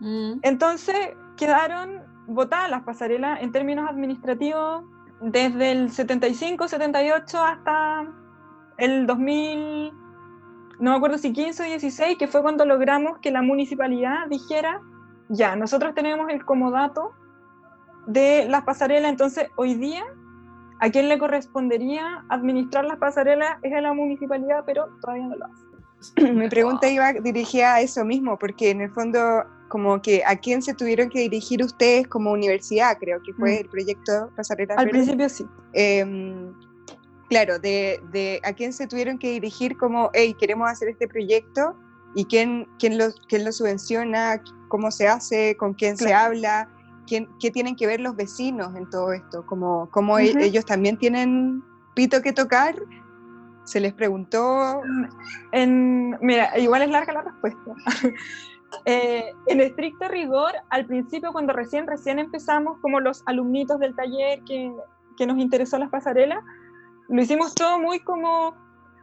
Mm. 0.00 0.40
Entonces 0.42 0.96
quedaron 1.36 2.02
votadas 2.26 2.68
las 2.68 2.82
pasarelas 2.82 3.40
en 3.40 3.52
términos 3.52 3.88
administrativos 3.88 4.84
desde 5.20 5.72
el 5.72 5.90
75, 5.90 6.68
78 6.68 7.42
hasta 7.42 8.06
el 8.78 9.06
2000, 9.06 9.92
no 10.80 10.90
me 10.90 10.96
acuerdo 10.96 11.18
si 11.18 11.32
15 11.32 11.62
o 11.62 11.66
16, 11.66 12.16
que 12.16 12.28
fue 12.28 12.42
cuando 12.42 12.64
logramos 12.64 13.18
que 13.18 13.30
la 13.30 13.42
municipalidad 13.42 14.28
dijera, 14.28 14.80
ya, 15.28 15.56
nosotros 15.56 15.94
tenemos 15.94 16.28
el 16.30 16.44
comodato 16.44 17.12
de 18.06 18.46
las 18.48 18.62
pasarelas, 18.64 19.10
entonces 19.10 19.50
hoy 19.56 19.74
día 19.74 20.04
a 20.80 20.90
quien 20.90 21.08
le 21.08 21.18
correspondería 21.18 22.24
administrar 22.28 22.84
las 22.84 22.98
pasarelas 22.98 23.58
es 23.62 23.74
a 23.74 23.80
la 23.80 23.92
municipalidad, 23.92 24.62
pero 24.64 24.88
todavía 25.00 25.26
no 25.26 25.36
lo 25.36 25.44
hace. 25.46 26.32
Mi 26.32 26.48
pregunta 26.48 26.88
iba 26.88 27.12
dirigida 27.12 27.74
a 27.74 27.80
eso 27.80 28.04
mismo, 28.04 28.38
porque 28.38 28.70
en 28.70 28.82
el 28.82 28.90
fondo, 28.92 29.44
como 29.68 30.00
que 30.00 30.22
a 30.24 30.36
quién 30.36 30.62
se 30.62 30.72
tuvieron 30.72 31.08
que 31.10 31.18
dirigir 31.18 31.62
ustedes 31.62 32.06
como 32.06 32.30
universidad, 32.30 32.96
creo 32.98 33.20
que 33.22 33.32
fue 33.34 33.54
Mm. 33.56 33.58
el 33.58 33.68
proyecto 33.68 34.30
Pasarelas 34.36 34.78
Al 34.78 34.88
principio 34.88 35.28
sí. 35.28 35.44
Em, 35.72 36.54
claro, 37.28 37.58
de, 37.58 38.00
de 38.10 38.40
a 38.44 38.52
quién 38.52 38.72
se 38.72 38.86
tuvieron 38.86 39.18
que 39.18 39.30
dirigir 39.32 39.76
como, 39.76 40.10
hey, 40.14 40.34
queremos 40.38 40.68
hacer 40.70 40.88
este 40.88 41.08
proyecto 41.08 41.76
y 42.14 42.24
quién, 42.24 42.66
quién, 42.78 42.98
lo, 42.98 43.06
quién 43.28 43.44
lo 43.44 43.52
subvenciona, 43.52 44.42
cómo 44.68 44.90
se 44.90 45.08
hace, 45.08 45.56
con 45.56 45.74
quién 45.74 45.96
se 45.96 46.14
habla, 46.14 46.68
quién, 47.06 47.28
qué 47.40 47.50
tienen 47.50 47.76
que 47.76 47.86
ver 47.86 48.00
los 48.00 48.16
vecinos 48.16 48.74
en 48.76 48.88
todo 48.90 49.12
esto, 49.12 49.44
como, 49.46 49.90
como 49.90 50.18
e- 50.18 50.34
ellos 50.40 50.64
también 50.64 50.98
tienen 50.98 51.62
pito 51.94 52.22
que 52.22 52.32
tocar. 52.32 52.76
Se 53.64 53.80
les 53.80 53.92
preguntó, 53.92 54.80
En, 55.52 56.16
mira, 56.22 56.58
igual 56.58 56.82
es 56.82 56.90
larga 56.90 57.12
la 57.12 57.22
respuesta. 57.22 57.74
Eh, 58.84 59.32
en 59.46 59.62
estricto 59.62 60.08
rigor, 60.08 60.52
al 60.68 60.84
principio, 60.84 61.32
cuando 61.32 61.54
recién, 61.54 61.86
recién 61.86 62.18
empezamos, 62.18 62.78
como 62.82 63.00
los 63.00 63.22
alumnitos 63.24 63.78
del 63.80 63.96
taller 63.96 64.42
que, 64.44 64.70
que 65.16 65.26
nos 65.26 65.38
interesó 65.38 65.78
las 65.78 65.88
pasarelas, 65.88 66.44
lo 67.08 67.22
hicimos 67.22 67.54
todo 67.54 67.78
muy 67.78 68.00
como, 68.00 68.54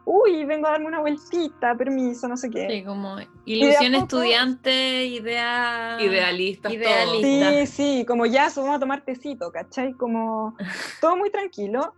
uy, 0.05 0.45
vengo 0.45 0.67
a 0.67 0.71
darme 0.71 0.87
una 0.87 0.99
vueltita, 0.99 1.75
permiso, 1.75 2.27
no 2.27 2.37
sé 2.37 2.49
qué. 2.49 2.67
Sí, 2.69 2.83
como 2.83 3.17
ilusión 3.45 3.93
poco- 3.93 4.03
estudiante, 4.03 5.05
idea. 5.05 5.97
idealistas, 5.99 6.71
Idealista. 6.71 7.51
Sí, 7.51 7.67
sí, 7.67 8.05
como 8.05 8.25
ya, 8.25 8.49
vamos 8.55 8.75
a 8.75 8.79
tomar 8.79 9.01
tecito, 9.03 9.51
¿cachai? 9.51 9.93
Como 9.93 10.55
todo 11.01 11.15
muy 11.17 11.29
tranquilo. 11.31 11.93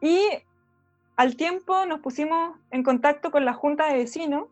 Y 0.00 0.20
al 1.16 1.36
tiempo 1.36 1.84
nos 1.86 2.00
pusimos 2.00 2.56
en 2.70 2.82
contacto 2.82 3.30
con 3.30 3.44
la 3.44 3.52
Junta 3.52 3.88
de 3.88 3.98
Vecinos 3.98 4.44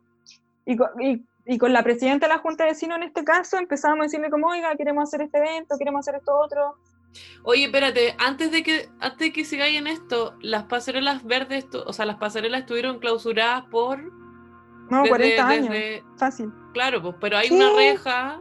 y, 0.66 0.76
y- 1.00 1.24
y 1.50 1.56
con 1.56 1.72
la 1.72 1.82
presidenta 1.82 2.26
de 2.26 2.34
la 2.34 2.40
Junta 2.40 2.64
de 2.64 2.70
Vecinos 2.72 2.98
en 2.98 3.04
este 3.04 3.24
caso 3.24 3.56
empezamos 3.56 4.00
a 4.00 4.02
decirle 4.02 4.28
como, 4.28 4.48
oiga, 4.48 4.76
queremos 4.76 5.04
hacer 5.04 5.22
este 5.22 5.38
evento, 5.38 5.76
queremos 5.78 6.00
hacer 6.00 6.16
esto 6.18 6.32
otro. 6.38 6.74
Oye, 7.42 7.64
espérate, 7.64 8.14
antes 8.18 8.50
de 8.50 8.62
que 8.62 8.88
antes 9.00 9.18
de 9.18 9.32
que 9.32 9.44
sigáis 9.44 9.78
en 9.78 9.86
esto, 9.86 10.34
las 10.40 10.64
pasarelas 10.64 11.24
verdes, 11.24 11.66
o 11.86 11.92
sea, 11.92 12.04
las 12.04 12.16
pasarelas 12.16 12.60
estuvieron 12.60 12.98
clausuradas 12.98 13.64
por 13.70 13.98
No, 14.90 14.98
desde- 15.02 15.08
40 15.08 15.48
años, 15.48 15.68
desde- 15.70 16.04
fácil. 16.16 16.52
claro, 16.74 17.00
pues, 17.02 17.14
pero 17.20 17.38
hay 17.38 17.48
Sí, 17.48 17.54
una 17.54 17.70
reja 17.74 18.40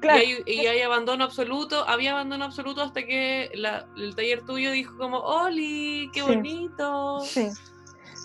Claro, 0.00 0.22
y, 0.22 0.26
hay, 0.26 0.42
y 0.46 0.66
hay 0.66 0.82
abandono 0.82 1.24
absoluto, 1.24 1.88
había 1.88 2.12
abandono 2.12 2.44
absoluto 2.44 2.82
hasta 2.82 3.04
que 3.06 3.50
la- 3.54 3.86
el 3.96 4.14
taller 4.14 4.44
tuyo 4.44 4.70
dijo 4.70 4.96
como, 4.98 5.18
Oli, 5.18 6.10
qué 6.12 6.20
Sí. 6.20 6.26
bonito. 6.26 7.20
sí. 7.20 7.48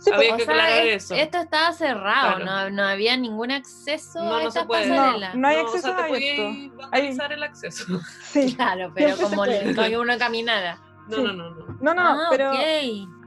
Sí, 0.03 0.11
Había 0.11 0.29
pues, 0.35 0.37
que 0.45 0.51
O 0.51 0.55
sea, 0.55 0.63
aclarar 0.65 0.87
es- 0.87 1.03
eso. 1.05 1.15
esto 1.15 1.37
estaba 1.37 1.71
cerrado, 1.73 2.35
Claro. 2.37 2.45
no, 2.45 2.69
no 2.71 2.83
había 2.83 3.15
ningún 3.17 3.51
acceso 3.51 4.17
No, 4.23 4.35
a 4.35 4.43
no 4.43 4.51
se 4.51 4.59
estas 4.59 4.65
pasarelas. 4.65 5.35
No 5.35 5.47
hay 5.47 5.57
o 5.57 5.61
acceso 5.61 5.87
sea, 5.89 5.95
te 5.97 6.03
abierto. 6.03 6.43
podías 6.43 6.75
vandalizar 6.75 7.33
el 7.33 7.43
acceso. 7.43 7.99
sí. 8.23 8.55
Claro, 8.57 8.91
pero 8.95 9.15
Siempre 9.15 9.25
como 9.29 9.45
le- 9.45 9.75
como 9.75 9.87
que 9.87 9.97
uno 9.99 10.13
caminara. 10.17 10.79
No, 11.07 11.15
Sí. 11.15 11.23
no, 11.23 11.33
no, 11.33 11.49
no. 11.51 11.65
No, 11.81 11.93
no, 11.93 12.01
ah, 12.01 12.27
pero... 12.31 12.51
ok. 12.51 12.57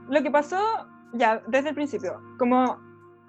lo 0.09 0.21
que 0.21 0.31
pasó, 0.31 0.59
ya, 1.13 1.41
desde 1.47 1.69
el 1.69 1.75
principio, 1.75 2.21
como 2.37 2.77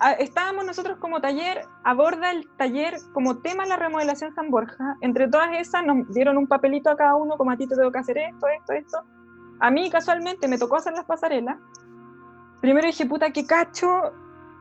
ah, 0.00 0.12
estábamos 0.12 0.64
nosotros 0.66 0.98
como 0.98 1.20
taller, 1.20 1.62
aborda 1.84 2.32
el 2.32 2.48
taller 2.58 2.96
como 3.14 3.38
tema 3.38 3.64
la 3.64 3.76
remodelación 3.76 4.34
San 4.34 4.50
Borja. 4.50 4.96
Entre 5.02 5.28
todas 5.28 5.50
esas 5.54 5.84
nos 5.86 6.12
dieron 6.12 6.36
un 6.36 6.46
papelito 6.48 6.90
a 6.90 6.96
cada 6.96 7.14
uno, 7.14 7.36
como 7.38 7.52
a 7.52 7.56
ti 7.56 7.66
te 7.68 7.76
tengo 7.76 7.92
que 7.92 7.98
hacer 7.98 8.18
esto, 8.18 8.46
esto, 8.48 8.72
esto. 8.72 8.98
A 9.60 9.70
mí 9.70 9.88
casualmente 9.88 10.48
me 10.48 10.58
tocó 10.58 10.76
hacer 10.76 10.92
las 10.92 11.04
pasarelas. 11.06 11.56
Primero 12.66 12.88
dije, 12.88 13.06
puta, 13.06 13.30
qué 13.30 13.46
cacho, 13.46 14.12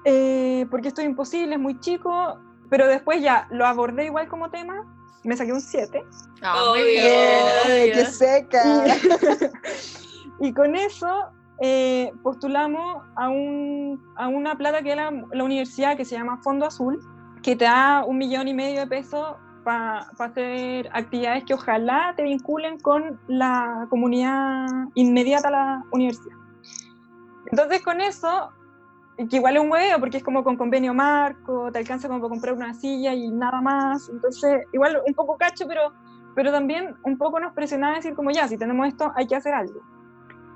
eh, 0.03 0.67
porque 0.69 0.89
esto 0.89 1.01
es 1.01 1.07
imposible, 1.07 1.55
es 1.55 1.59
muy 1.59 1.79
chico, 1.79 2.39
pero 2.69 2.85
después 2.85 3.19
ya 3.19 3.47
lo 3.49 3.65
abordé 3.65 4.05
igual 4.05 4.27
como 4.27 4.51
tema, 4.51 4.75
me 5.23 5.35
saqué 5.35 5.51
un 5.51 5.59
7. 5.59 6.03
Ah, 6.43 6.65
muy 6.69 6.81
Obvio. 6.81 6.85
bien. 6.85 7.03
¡eh, 7.03 7.49
obvio. 7.65 7.93
qué 7.95 8.05
seca! 8.05 8.85
y 10.39 10.53
con 10.53 10.75
eso 10.75 11.31
eh, 11.61 12.11
postulamos 12.21 13.01
a, 13.15 13.29
un, 13.29 13.99
a 14.17 14.27
una 14.27 14.55
plata 14.55 14.83
que 14.83 14.91
era 14.91 15.09
la 15.09 15.43
universidad 15.43 15.97
que 15.97 16.05
se 16.05 16.15
llama 16.15 16.39
Fondo 16.43 16.67
Azul, 16.67 16.99
que 17.41 17.55
te 17.55 17.65
da 17.65 18.05
un 18.05 18.19
millón 18.19 18.47
y 18.47 18.53
medio 18.53 18.81
de 18.81 18.85
pesos 18.85 19.35
para 19.63 20.01
hacer 20.19 20.91
actividades 20.93 21.43
que 21.45 21.55
ojalá 21.55 22.13
te 22.15 22.21
vinculen 22.21 22.77
con 22.81 23.19
la 23.27 23.87
comunidad 23.89 24.67
inmediata 24.93 25.47
a 25.47 25.51
la 25.51 25.83
universidad. 25.91 26.44
Entonces 27.51 27.81
con 27.81 28.01
eso, 28.01 28.51
que 29.17 29.37
igual 29.37 29.55
es 29.55 29.61
un 29.61 29.71
huevo 29.71 29.99
porque 29.99 30.17
es 30.17 30.23
como 30.23 30.43
con 30.43 30.57
convenio 30.57 30.93
marco, 30.93 31.71
te 31.71 31.79
alcanza 31.79 32.07
como 32.07 32.19
para 32.19 32.29
comprar 32.29 32.53
una 32.53 32.73
silla 32.73 33.13
y 33.13 33.29
nada 33.29 33.61
más. 33.61 34.09
Entonces, 34.09 34.63
igual 34.73 35.01
un 35.05 35.13
poco 35.13 35.37
cacho, 35.37 35.65
pero, 35.67 35.93
pero 36.35 36.51
también 36.51 36.95
un 37.03 37.17
poco 37.17 37.39
nos 37.39 37.53
presionaba 37.53 37.93
a 37.93 37.95
decir 37.97 38.13
como 38.15 38.31
ya, 38.31 38.47
si 38.47 38.57
tenemos 38.57 38.87
esto, 38.87 39.11
hay 39.15 39.27
que 39.27 39.35
hacer 39.35 39.53
algo. 39.53 39.79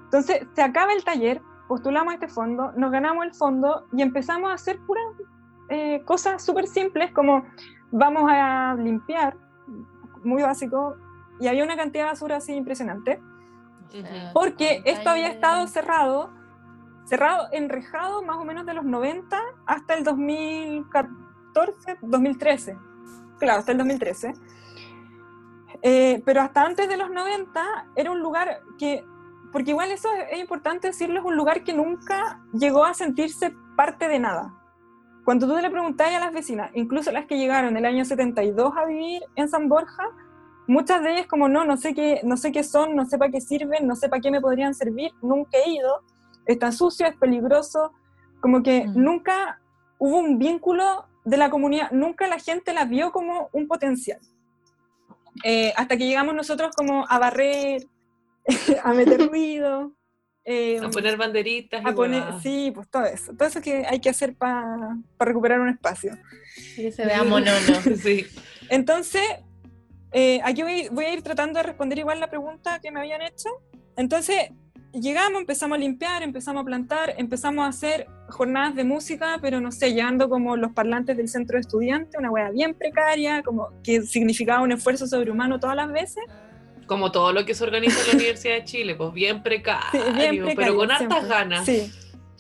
Entonces, 0.06 0.48
se 0.54 0.62
acaba 0.62 0.94
el 0.94 1.04
taller, 1.04 1.42
postulamos 1.68 2.14
este 2.14 2.28
fondo, 2.28 2.72
nos 2.76 2.92
ganamos 2.92 3.26
el 3.26 3.34
fondo 3.34 3.86
y 3.94 4.02
empezamos 4.02 4.50
a 4.50 4.56
hacer 4.56 4.80
puras 4.88 5.06
eh, 5.70 6.02
cosas 6.04 6.44
súper 6.44 6.66
simples 6.66 7.12
como 7.12 7.46
vamos 7.92 8.24
a 8.28 8.76
limpiar, 8.76 9.38
muy 10.24 10.42
básico, 10.42 10.96
y 11.40 11.48
había 11.48 11.64
una 11.64 11.78
cantidad 11.78 12.06
de 12.06 12.10
basura 12.10 12.38
así 12.38 12.54
impresionante, 12.54 13.22
porque 14.34 14.82
esto 14.86 15.10
había 15.10 15.28
estado 15.28 15.68
cerrado, 15.68 16.32
cerrado, 17.10 17.48
enrejado 17.52 18.22
más 18.22 18.38
o 18.38 18.46
menos 18.46 18.66
de 18.66 18.76
los 18.76 18.86
90 18.86 19.42
hasta 19.66 19.96
el 19.96 20.04
2014, 20.04 21.98
2013, 22.02 22.78
claro, 23.40 23.60
hasta 23.60 23.72
el 23.72 23.78
2013. 23.80 24.34
Eh, 25.82 26.22
pero 26.26 26.42
hasta 26.42 26.64
antes 26.64 26.88
de 26.88 26.98
los 26.98 27.10
90 27.10 27.88
era 27.96 28.12
un 28.12 28.20
lugar 28.20 28.60
que, 28.78 29.04
porque 29.52 29.72
igual 29.72 29.92
eso 29.92 30.10
es, 30.30 30.40
importante 30.40 30.88
decirlo, 30.88 31.20
es 31.20 31.26
un 31.26 31.36
lugar 31.36 31.64
que 31.64 31.74
nunca 31.74 32.42
llegó 32.54 32.86
a 32.86 32.94
sentirse 32.94 33.56
parte 33.76 34.08
de 34.08 34.20
nada. 34.20 34.54
Cuando 35.26 35.48
tú 35.48 35.56
le 35.58 35.70
preguntáis 35.70 36.16
a 36.16 36.20
las 36.20 36.34
vecinas, 36.34 36.72
incluso 36.74 37.12
las 37.12 37.26
que 37.26 37.38
llegaron 37.38 37.78
el 37.78 37.86
año 37.86 38.06
72 38.06 38.74
a 38.76 38.86
vivir 38.86 39.22
en 39.36 39.48
San 39.48 39.70
Borja, 39.70 40.04
muchas 40.68 41.02
de 41.02 41.14
ellas 41.14 41.28
como 41.28 41.48
no, 41.50 41.66
no 41.66 41.78
sé 41.78 41.94
qué, 41.94 42.22
no 42.24 42.36
sé 42.36 42.52
qué 42.52 42.64
son, 42.64 42.96
no 42.96 43.06
sé 43.06 43.18
para 43.18 43.32
qué 43.32 43.42
sirven, 43.42 43.88
no 43.88 43.96
sé 43.96 44.10
para 44.10 44.22
qué 44.22 44.32
me 44.32 44.42
podrían 44.42 44.74
servir, 44.74 45.12
nunca 45.22 45.58
he 45.58 45.70
ido, 45.72 46.04
está 46.54 46.72
sucio, 46.72 47.08
es 47.08 47.16
peligroso, 47.18 47.94
como 48.42 48.62
que 48.64 48.86
Mm. 48.88 48.94
nunca 49.04 49.60
hubo 49.98 50.18
un 50.18 50.38
vínculo 50.40 51.06
de 51.26 51.38
la 51.38 51.50
comunidad, 51.50 51.92
nunca 51.92 52.28
la 52.28 52.40
gente 52.40 52.74
la 52.74 52.86
vio 52.86 53.12
como 53.12 53.50
un 53.54 53.68
potencial. 53.68 54.20
Eh, 55.44 55.74
hasta 55.78 55.98
que 55.98 56.06
llegamos 56.08 56.34
nosotros 56.36 56.72
como 56.76 57.06
a 57.08 57.20
barrer, 57.20 57.86
a 58.84 58.94
meter 58.94 59.28
ruido, 59.30 59.94
eh, 60.44 60.80
A 60.84 60.90
poner 60.90 61.18
banderitas. 61.18 61.86
a 61.86 61.94
poner, 61.94 62.24
sí, 62.42 62.72
pues 62.74 62.88
todo 62.90 63.06
eso, 63.06 63.34
todo 63.34 63.48
eso 63.48 63.62
que 63.62 63.86
hay 63.86 64.00
que 64.00 64.10
hacer 64.10 64.34
para 64.36 64.98
recuperar 65.20 65.60
un 65.60 65.70
espacio. 65.70 66.18
Que 66.76 66.92
se 66.92 67.06
vea 67.06 67.24
monono. 67.24 67.52
Sí. 68.04 68.26
Entonces, 68.70 69.22
eh, 70.12 70.40
aquí 70.44 70.64
voy, 70.64 70.88
voy 70.92 71.06
a 71.06 71.14
ir 71.14 71.22
tratando 71.22 71.60
de 71.60 71.64
responder 71.64 72.00
igual 72.00 72.20
la 72.20 72.30
pregunta 72.30 72.80
que 72.80 72.92
me 72.92 73.00
habían 73.00 73.22
hecho. 73.22 73.50
Entonces, 73.96 74.50
llegamos, 74.94 75.40
empezamos 75.42 75.76
a 75.78 75.80
limpiar, 75.80 76.24
empezamos 76.24 76.62
a 76.62 76.66
plantar, 76.66 77.14
empezamos 77.18 77.66
a 77.66 77.68
hacer 77.70 78.08
jornadas 78.30 78.76
de 78.76 78.84
música, 78.84 79.38
pero 79.42 79.60
no 79.62 79.72
sé, 79.72 79.94
llevando 79.94 80.30
como 80.30 80.56
los 80.58 80.72
parlantes 80.72 81.18
del 81.18 81.28
centro 81.28 81.56
de 81.56 81.62
estudiantes, 81.62 82.16
una 82.18 82.32
wea 82.32 82.50
bien 82.52 82.74
precaria, 82.74 83.42
como 83.44 83.70
que 83.84 84.02
significaba 84.02 84.62
un 84.62 84.72
esfuerzo 84.72 85.08
sobrehumano 85.08 85.60
todas 85.60 85.76
las 85.76 85.92
veces. 85.92 86.24
Como 86.88 87.12
todo 87.12 87.34
lo 87.34 87.46
que 87.46 87.54
se 87.54 87.64
organiza 87.64 88.00
en 88.02 88.08
la 88.08 88.14
Universidad 88.16 88.56
de 88.56 88.64
Chile, 88.64 88.96
pues 88.96 89.14
bien 89.14 89.44
precario, 89.44 89.84
Sí, 89.92 90.00
bien 90.14 90.44
precario. 90.44 90.56
pero 90.56 90.76
con 90.76 90.92
hartas 90.92 91.08
siempre. 91.10 91.30
ganas. 91.30 91.66
Sí, 91.66 91.92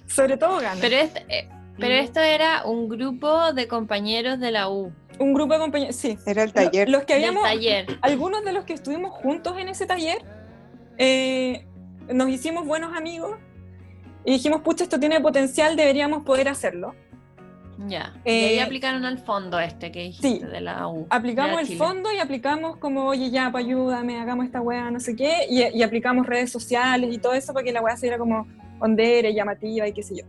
sobre 0.07 0.37
todo 0.37 0.57
ganas. 0.57 0.79
Pero, 0.79 0.95
este- 0.95 1.25
eh, 1.29 1.47
pero 1.77 1.95
Mm. 1.95 2.03
esto 2.05 2.19
era 2.19 2.63
un 2.65 2.89
grupo 2.89 3.53
de 3.53 3.67
compañeros 3.67 4.39
de 4.39 4.51
la 4.51 4.69
U, 4.69 4.91
Un 5.19 5.33
grupo 5.33 5.53
de 5.53 5.59
compañeros, 5.59 5.95
sí. 5.97 6.17
Era 6.25 6.43
el 6.43 6.53
taller. 6.53 6.87
Los 6.89 7.03
que 7.03 7.13
habíamos, 7.13 7.43
taller. 7.43 7.85
algunos 8.01 8.43
de 8.45 8.53
los 8.53 8.63
que 8.63 8.73
estuvimos 8.73 9.11
juntos 9.11 9.57
en 9.57 9.67
ese 9.69 9.85
taller, 9.85 10.17
eh, 10.97 11.65
nos 12.13 12.29
hicimos 12.29 12.65
buenos 12.65 12.95
amigos 12.95 13.37
y 14.25 14.33
dijimos, 14.33 14.61
pucha, 14.61 14.83
esto 14.83 14.99
tiene 14.99 15.19
potencial, 15.21 15.75
deberíamos 15.75 16.23
poder 16.23 16.49
hacerlo. 16.49 16.95
Ya. 17.87 18.13
Eh, 18.25 18.39
y 18.39 18.45
ahí 18.45 18.59
aplicaron 18.59 19.05
al 19.05 19.19
fondo 19.19 19.57
este 19.57 19.91
que 19.91 20.01
dijiste 20.03 20.27
sí. 20.27 20.39
de 20.39 20.59
la 20.59 20.87
U. 20.89 21.07
Aplicamos 21.09 21.55
la 21.55 21.61
el 21.61 21.77
fondo 21.77 22.11
y 22.11 22.19
aplicamos 22.19 22.75
como, 22.77 23.05
oye, 23.05 23.31
ya, 23.31 23.51
pa, 23.51 23.59
ayúdame, 23.59 24.19
hagamos 24.19 24.45
esta 24.45 24.59
weá, 24.59 24.91
no 24.91 24.99
sé 24.99 25.15
qué, 25.15 25.45
y, 25.49 25.63
y 25.77 25.83
aplicamos 25.83 26.27
redes 26.27 26.51
sociales 26.51 27.13
y 27.13 27.17
todo 27.19 27.33
eso 27.33 27.53
para 27.53 27.63
que 27.63 27.71
la 27.71 27.81
weá 27.81 27.95
se 27.95 28.07
viera 28.07 28.17
como 28.17 28.47
ondera 28.79 29.29
y 29.29 29.35
llamativa 29.35 29.87
y 29.87 29.93
qué 29.93 30.03
sé 30.03 30.17
yo. 30.17 30.25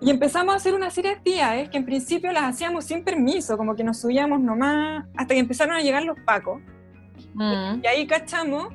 Y 0.00 0.10
empezamos 0.10 0.54
a 0.54 0.56
hacer 0.58 0.74
una 0.74 0.90
serie 0.90 1.10
de 1.10 1.16
actividades 1.16 1.68
que 1.70 1.76
en 1.76 1.84
principio 1.84 2.30
las 2.30 2.44
hacíamos 2.44 2.84
sin 2.84 3.02
permiso, 3.02 3.56
como 3.56 3.74
que 3.74 3.82
nos 3.82 4.00
subíamos 4.00 4.40
nomás, 4.40 5.06
hasta 5.16 5.34
que 5.34 5.40
empezaron 5.40 5.74
a 5.74 5.80
llegar 5.80 6.04
los 6.04 6.18
pacos. 6.20 6.62
Mm. 7.34 7.80
Y 7.82 7.86
ahí 7.86 8.06
cachamos 8.06 8.68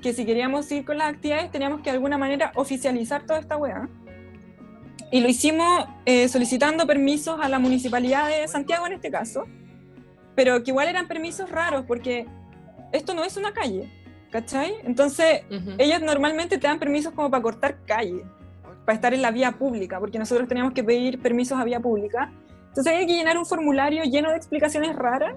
que 0.00 0.12
si 0.12 0.24
queríamos 0.24 0.70
ir 0.72 0.84
con 0.84 0.98
las 0.98 1.12
actividades 1.12 1.50
teníamos 1.50 1.80
que 1.80 1.90
de 1.90 1.96
alguna 1.96 2.18
manera 2.18 2.52
oficializar 2.54 3.24
toda 3.26 3.38
esta 3.38 3.56
weá. 3.56 3.88
Y 5.12 5.20
lo 5.20 5.28
hicimos 5.28 5.86
eh, 6.06 6.28
solicitando 6.28 6.86
permisos 6.86 7.38
a 7.40 7.48
la 7.48 7.58
municipalidad 7.58 8.28
de 8.28 8.46
Santiago 8.46 8.86
en 8.86 8.94
este 8.94 9.10
caso, 9.10 9.44
pero 10.34 10.62
que 10.62 10.70
igual 10.70 10.88
eran 10.88 11.08
permisos 11.08 11.50
raros 11.50 11.84
porque 11.86 12.26
esto 12.92 13.14
no 13.14 13.24
es 13.24 13.36
una 13.36 13.52
calle, 13.52 13.90
¿cachai? 14.30 14.74
Entonces 14.84 15.42
Ujú. 15.50 15.72
ellos 15.78 16.00
normalmente 16.00 16.58
te 16.58 16.66
dan 16.66 16.78
permisos 16.78 17.12
como 17.12 17.30
para 17.30 17.42
cortar 17.42 17.78
calle, 17.84 18.24
para 18.84 18.94
estar 18.94 19.12
en 19.12 19.22
la 19.22 19.30
vía 19.30 19.52
pública, 19.52 19.98
porque 19.98 20.18
nosotros 20.18 20.48
teníamos 20.48 20.72
que 20.72 20.84
pedir 20.84 21.20
permisos 21.20 21.58
a 21.58 21.64
vía 21.64 21.80
pública. 21.80 22.32
Entonces 22.68 22.92
había 22.92 23.06
que 23.06 23.14
llenar 23.14 23.36
un 23.36 23.46
formulario 23.46 24.04
lleno 24.04 24.30
de 24.30 24.36
explicaciones 24.36 24.94
raras 24.94 25.34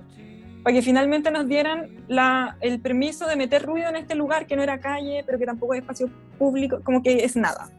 para 0.64 0.74
que 0.74 0.82
finalmente 0.82 1.30
nos 1.30 1.48
dieran 1.48 2.06
la, 2.08 2.58
el 2.62 2.80
permiso 2.80 3.28
de 3.28 3.36
meter 3.36 3.64
ruido 3.64 3.90
en 3.90 3.98
este 3.98 4.16
lugar 4.16 4.48
que 4.48 4.56
no 4.56 4.64
era 4.64 4.80
calle, 4.80 5.24
pero 5.26 5.38
que 5.38 5.46
tampoco 5.46 5.74
es 5.74 5.82
espacio 5.82 6.10
público, 6.38 6.80
como 6.84 7.04
que 7.04 7.26
es 7.26 7.36
nada. 7.36 7.70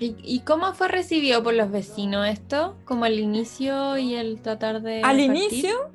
¿Y, 0.00 0.16
y 0.22 0.40
cómo 0.40 0.72
fue 0.74 0.88
recibido 0.88 1.42
por 1.42 1.54
los 1.54 1.70
vecinos 1.70 2.26
esto? 2.26 2.76
Como 2.84 3.06
el 3.06 3.20
inicio 3.20 3.98
y 3.98 4.14
el 4.14 4.40
tratar 4.40 4.82
de. 4.82 5.02
Al 5.02 5.02
partir? 5.02 5.24
inicio, 5.24 5.90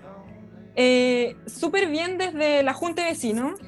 eh, 0.76 1.36
súper 1.48 1.90
bien 1.90 2.18
desde 2.18 2.64
la 2.64 2.74
Junta 2.74 3.04
de 3.04 3.10
Vecinos 3.10 3.60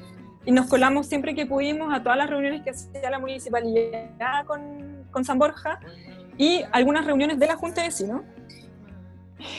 y 0.46 0.52
nos 0.52 0.66
colamos 0.66 1.06
siempre 1.06 1.34
que 1.34 1.44
pudimos 1.44 1.92
a 1.92 2.02
todas 2.02 2.16
las 2.16 2.30
reuniones 2.30 2.62
que 2.62 2.70
hacía 2.70 3.10
la 3.10 3.18
municipalidad 3.18 4.46
con, 4.46 5.06
con 5.10 5.24
San 5.24 5.38
Borja 5.38 5.80
y 6.38 6.62
algunas 6.72 7.04
reuniones 7.04 7.38
de 7.38 7.46
la 7.46 7.56
Junta 7.56 7.82
de 7.82 7.88
Vecinos. 7.88 8.22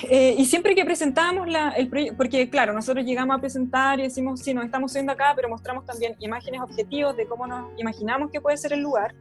Eh, 0.09 0.35
y 0.37 0.45
siempre 0.45 0.75
que 0.75 0.83
presentábamos 0.83 1.47
la, 1.47 1.69
el 1.71 1.87
proyecto, 1.87 2.17
porque 2.17 2.49
claro, 2.49 2.73
nosotros 2.73 3.05
llegamos 3.05 3.37
a 3.37 3.39
presentar 3.39 3.99
y 3.99 4.03
decimos, 4.03 4.41
sí, 4.41 4.53
nos 4.53 4.65
estamos 4.65 4.91
subiendo 4.91 5.13
acá, 5.13 5.33
pero 5.35 5.47
mostramos 5.47 5.85
también 5.85 6.15
imágenes 6.19 6.61
objetivos 6.61 7.15
de 7.15 7.25
cómo 7.25 7.47
nos 7.47 7.71
imaginamos 7.77 8.29
que 8.29 8.41
puede 8.41 8.57
ser 8.57 8.73
el 8.73 8.81
lugar. 8.81 9.15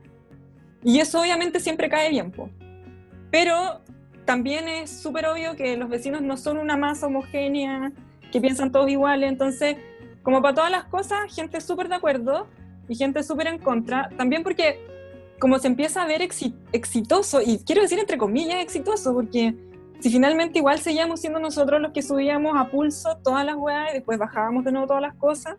Y 0.82 0.98
eso 0.98 1.20
obviamente 1.20 1.60
siempre 1.60 1.88
cae 1.88 2.10
bien, 2.10 2.30
po. 2.30 2.50
pero 3.30 3.80
también 4.24 4.68
es 4.68 4.90
súper 4.90 5.26
obvio 5.26 5.56
que 5.56 5.76
los 5.76 5.88
vecinos 5.88 6.22
no 6.22 6.36
son 6.36 6.58
una 6.58 6.76
masa 6.76 7.06
homogénea, 7.06 7.92
que 8.30 8.40
piensan 8.40 8.70
todos 8.70 8.90
iguales, 8.90 9.30
entonces, 9.30 9.76
como 10.22 10.42
para 10.42 10.54
todas 10.54 10.70
las 10.70 10.84
cosas, 10.84 11.34
gente 11.34 11.60
súper 11.60 11.88
de 11.88 11.94
acuerdo 11.94 12.46
y 12.88 12.94
gente 12.94 13.22
súper 13.22 13.46
en 13.46 13.58
contra, 13.58 14.10
también 14.16 14.42
porque 14.42 14.80
como 15.38 15.58
se 15.58 15.68
empieza 15.68 16.02
a 16.02 16.06
ver 16.06 16.20
exi- 16.20 16.54
exitoso, 16.72 17.40
y 17.40 17.58
quiero 17.64 17.80
decir 17.82 17.98
entre 17.98 18.18
comillas 18.18 18.60
exitoso, 18.60 19.14
porque 19.14 19.54
si 20.00 20.10
finalmente 20.10 20.58
igual 20.58 20.78
seguíamos 20.78 21.20
siendo 21.20 21.40
nosotros 21.40 21.80
los 21.80 21.92
que 21.92 22.02
subíamos 22.02 22.56
a 22.56 22.70
pulso 22.70 23.16
todas 23.22 23.44
las 23.44 23.56
weas 23.56 23.90
y 23.90 23.94
después 23.94 24.18
bajábamos 24.18 24.64
de 24.64 24.72
nuevo 24.72 24.86
todas 24.86 25.02
las 25.02 25.14
cosas, 25.14 25.56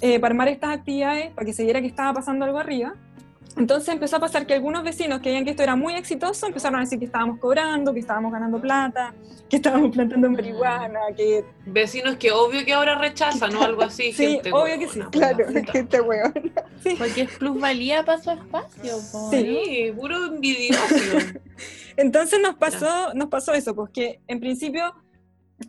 eh, 0.00 0.18
para 0.18 0.32
armar 0.32 0.48
estas 0.48 0.70
actividades, 0.70 1.32
para 1.32 1.44
que 1.44 1.52
se 1.52 1.62
viera 1.64 1.80
que 1.80 1.86
estaba 1.86 2.14
pasando 2.14 2.44
algo 2.44 2.58
arriba, 2.58 2.94
entonces 3.60 3.90
empezó 3.90 4.16
a 4.16 4.20
pasar 4.20 4.46
que 4.46 4.54
algunos 4.54 4.82
vecinos 4.82 5.20
que 5.20 5.28
veían 5.28 5.44
que 5.44 5.50
esto 5.50 5.62
era 5.62 5.76
muy 5.76 5.94
exitoso 5.94 6.46
empezaron 6.46 6.78
a 6.78 6.80
decir 6.80 6.98
que 6.98 7.04
estábamos 7.04 7.38
cobrando, 7.38 7.92
que 7.92 8.00
estábamos 8.00 8.32
ganando 8.32 8.58
plata, 8.58 9.14
que 9.50 9.56
estábamos 9.56 9.90
plantando 9.90 10.30
marihuana, 10.30 11.00
que 11.14 11.44
Vecinos 11.66 12.16
que 12.16 12.32
obvio 12.32 12.64
que 12.64 12.72
ahora 12.72 12.96
rechazan 12.96 13.54
o 13.54 13.62
algo 13.62 13.82
así. 13.82 14.12
Sí, 14.12 14.26
gente 14.26 14.50
obvio 14.52 14.78
que 14.78 14.88
sí, 14.88 15.00
Claro, 15.12 15.46
puta. 15.46 15.64
gente 15.72 16.00
weón. 16.00 16.32
sí. 16.82 16.94
Porque 16.96 17.20
es 17.22 17.36
plusvalía 17.36 18.02
para 18.02 18.18
su 18.18 18.30
espacio. 18.30 18.96
po, 19.12 19.30
Sí. 19.30 19.60
Sí, 19.64 19.92
puro 19.94 20.26
envidioso. 20.26 20.80
Entonces 21.96 22.40
nos 22.40 22.56
pasó, 22.56 23.12
nos 23.12 23.28
pasó 23.28 23.52
eso, 23.52 23.74
pues 23.74 23.90
que 23.90 24.20
en 24.26 24.40
principio 24.40 24.94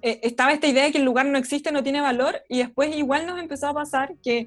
eh, 0.02 0.22
estaba 0.24 0.54
esta 0.54 0.68
idea 0.68 0.86
de 0.86 0.94
que 0.94 0.98
el 0.98 1.04
lugar 1.04 1.26
no 1.26 1.38
existe, 1.38 1.74
no 1.74 1.84
tiene 1.84 2.00
valor, 2.00 2.42
y 2.48 2.60
después 2.60 2.96
igual 2.96 3.28
nos 3.28 3.38
empezó 3.38 3.68
a 3.68 3.74
pasar 3.74 4.14
que, 4.24 4.46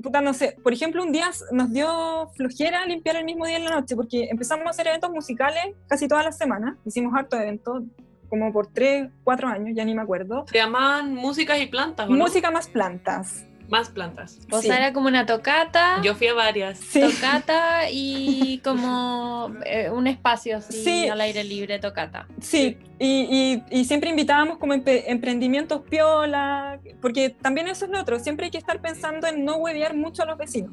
puta, 0.00 0.20
no 0.20 0.34
sé, 0.34 0.56
por 0.62 0.72
ejemplo, 0.72 1.02
un 1.02 1.12
día 1.12 1.30
nos 1.52 1.72
dio 1.72 2.30
flojera 2.36 2.84
limpiar 2.86 3.16
el 3.16 3.24
mismo 3.24 3.46
día 3.46 3.56
en 3.56 3.64
la 3.64 3.70
noche, 3.70 3.96
porque 3.96 4.28
empezamos 4.30 4.66
a 4.66 4.70
hacer 4.70 4.86
eventos 4.86 5.10
musicales 5.10 5.74
casi 5.86 6.08
todas 6.08 6.24
las 6.24 6.38
semanas, 6.38 6.76
hicimos 6.84 7.12
hartos 7.14 7.40
eventos, 7.40 7.82
como 8.28 8.52
por 8.52 8.68
tres, 8.68 9.10
cuatro 9.24 9.48
años, 9.48 9.70
ya 9.74 9.84
ni 9.84 9.94
me 9.94 10.02
acuerdo. 10.02 10.44
Se 10.46 10.58
llaman 10.58 11.14
músicas 11.14 11.60
y 11.60 11.66
plantas, 11.66 12.08
¿o 12.08 12.12
no? 12.12 12.18
Música 12.18 12.50
más 12.50 12.68
plantas. 12.68 13.44
Más 13.70 13.88
plantas. 13.88 14.38
O 14.50 14.60
Sí. 14.60 14.66
sea, 14.66 14.78
era 14.78 14.92
como 14.92 15.06
una 15.08 15.24
tocata. 15.26 16.02
Yo 16.02 16.14
fui 16.16 16.26
a 16.26 16.34
varias. 16.34 16.78
Sí. 16.78 17.00
Tocata 17.00 17.88
y 17.90 18.58
como 18.64 19.52
eh, 19.64 19.88
un 19.90 20.06
espacio 20.08 20.56
así 20.58 20.82
Sí. 20.84 21.08
al 21.08 21.20
aire 21.20 21.44
libre, 21.44 21.78
tocata. 21.78 22.26
Sí, 22.40 22.76
y, 22.98 23.62
y- 23.70 23.80
y 23.80 23.84
siempre 23.84 24.10
invitábamos 24.10 24.58
como 24.58 24.74
emprendimientos 24.74 25.82
piola, 25.88 26.80
porque 27.00 27.30
también 27.30 27.68
eso 27.68 27.84
es 27.84 27.90
lo 27.92 28.00
otro, 28.00 28.18
siempre 28.18 28.46
hay 28.46 28.50
que 28.50 28.58
estar 28.58 28.80
pensando 28.80 29.26
en 29.28 29.44
no 29.44 29.56
huevear 29.56 29.94
mucho 29.96 30.22
a 30.24 30.26
los 30.26 30.36
vecinos. 30.36 30.72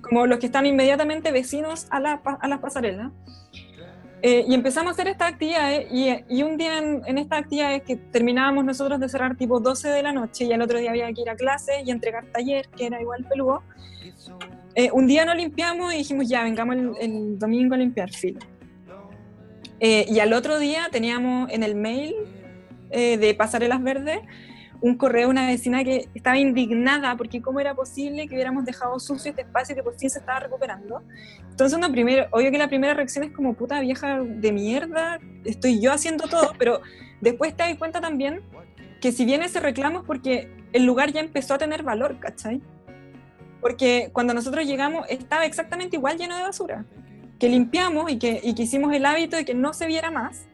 como 0.00 0.26
los 0.26 0.38
que 0.38 0.46
están 0.46 0.64
inmediatamente 0.64 1.30
vecinos 1.30 1.86
a, 1.90 2.00
la, 2.00 2.22
a 2.40 2.48
las 2.48 2.58
pasarelas. 2.60 3.12
Eh, 4.22 4.44
y 4.46 4.54
empezamos 4.54 4.90
a 4.90 4.92
hacer 4.92 5.08
estas 5.08 5.32
actividades 5.32 5.86
y, 5.90 6.10
y 6.28 6.42
un 6.42 6.58
día 6.58 6.78
en, 6.78 7.02
en 7.06 7.16
estas 7.16 7.40
actividades 7.40 7.82
que 7.82 7.96
terminábamos 7.96 8.64
nosotros 8.64 9.00
de 9.00 9.08
cerrar 9.08 9.36
tipo 9.36 9.60
12 9.60 9.88
de 9.88 10.02
la 10.02 10.12
noche 10.12 10.44
y 10.44 10.52
al 10.52 10.60
otro 10.60 10.78
día 10.78 10.90
había 10.90 11.10
que 11.12 11.22
ir 11.22 11.30
a 11.30 11.36
clase 11.36 11.82
y 11.84 11.90
entregar 11.90 12.26
taller, 12.26 12.68
que 12.76 12.86
era 12.86 13.00
igual 13.00 13.24
peludo, 13.24 13.62
eh, 14.74 14.90
un 14.92 15.06
día 15.06 15.24
no 15.24 15.34
limpiamos 15.34 15.92
y 15.94 15.98
dijimos 15.98 16.28
ya, 16.28 16.42
vengamos 16.42 16.76
el, 16.76 16.92
el 17.00 17.38
domingo 17.38 17.74
a 17.74 17.78
limpiar 17.78 18.10
filo. 18.10 18.40
Eh, 19.80 20.04
y 20.08 20.20
al 20.20 20.32
otro 20.32 20.58
día 20.58 20.88
teníamos 20.92 21.50
en 21.50 21.62
el 21.62 21.74
mail 21.74 22.14
eh, 22.90 23.16
de 23.16 23.34
Pasarelas 23.34 23.82
Verdes 23.82 24.20
un 24.80 24.96
correo 24.96 25.26
de 25.26 25.30
una 25.30 25.46
vecina 25.46 25.84
que 25.84 26.08
estaba 26.14 26.38
indignada 26.38 27.16
porque 27.16 27.42
cómo 27.42 27.60
era 27.60 27.74
posible 27.74 28.26
que 28.26 28.34
hubiéramos 28.34 28.64
dejado 28.64 28.98
sucio 28.98 29.30
este 29.30 29.42
espacio 29.42 29.74
que 29.74 29.82
por 29.82 29.94
fin 29.96 30.10
se 30.10 30.20
estaba 30.20 30.40
recuperando. 30.40 31.02
Entonces, 31.50 31.76
uno 31.76 31.90
primero, 31.90 32.26
obvio 32.30 32.50
que 32.50 32.58
la 32.58 32.68
primera 32.68 32.94
reacción 32.94 33.24
es 33.24 33.32
como 33.32 33.54
puta 33.54 33.80
vieja 33.80 34.20
de 34.20 34.52
mierda, 34.52 35.18
estoy 35.44 35.80
yo 35.80 35.92
haciendo 35.92 36.28
todo, 36.28 36.52
pero 36.58 36.80
después 37.20 37.54
te 37.56 37.64
das 37.64 37.76
cuenta 37.76 38.00
también 38.00 38.42
que 39.00 39.12
si 39.12 39.24
bien 39.24 39.42
ese 39.42 39.60
reclamo 39.60 40.00
es 40.00 40.04
porque 40.04 40.50
el 40.72 40.84
lugar 40.84 41.12
ya 41.12 41.20
empezó 41.20 41.54
a 41.54 41.58
tener 41.58 41.82
valor, 41.82 42.18
¿cachai? 42.18 42.60
Porque 43.60 44.10
cuando 44.12 44.32
nosotros 44.32 44.66
llegamos 44.66 45.06
estaba 45.08 45.44
exactamente 45.44 45.96
igual 45.96 46.16
lleno 46.16 46.36
de 46.36 46.42
basura, 46.42 46.84
que 47.38 47.48
limpiamos 47.48 48.10
y 48.10 48.18
que, 48.18 48.40
y 48.42 48.54
que 48.54 48.62
hicimos 48.62 48.92
el 48.94 49.04
hábito 49.04 49.36
de 49.36 49.44
que 49.44 49.54
no 49.54 49.72
se 49.72 49.86
viera 49.86 50.10
más. 50.10 50.46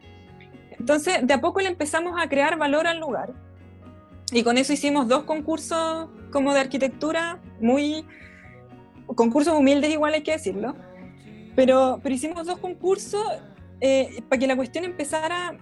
Entonces, 0.79 1.25
de 1.25 1.33
a 1.33 1.41
poco 1.41 1.59
le 1.59 1.67
empezamos 1.67 2.19
a 2.19 2.29
crear 2.29 2.57
valor 2.57 2.87
al 2.87 2.99
lugar. 2.99 3.33
Y 4.31 4.43
con 4.43 4.57
eso 4.57 4.73
hicimos 4.73 5.07
dos 5.07 5.23
concursos 5.23 6.09
como 6.31 6.53
de 6.53 6.59
arquitectura, 6.59 7.39
muy 7.61 8.05
concursos 9.05 9.53
humildes 9.57 9.91
igual 9.91 10.13
hay 10.13 10.23
que 10.23 10.33
decirlo, 10.33 10.75
pero, 11.55 11.99
pero 12.03 12.13
hicimos 12.13 12.45
dos 12.45 12.59
concursos 12.59 13.23
eh, 13.79 14.21
para 14.27 14.39
que 14.39 14.47
la 14.47 14.55
cuestión 14.55 14.83
empezara, 14.83 15.57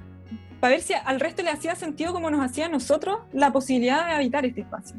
para 0.59 0.71
ver 0.71 0.81
si 0.81 0.93
al 0.93 1.19
resto 1.19 1.43
le 1.43 1.49
hacía 1.49 1.75
sentido 1.75 2.11
como 2.11 2.31
nos 2.31 2.43
hacía 2.43 2.65
a 2.65 2.69
nosotros 2.69 3.19
la 3.33 3.51
posibilidad 3.51 4.07
de 4.07 4.13
habitar 4.13 4.45
este 4.45 4.61
espacio. 4.61 4.97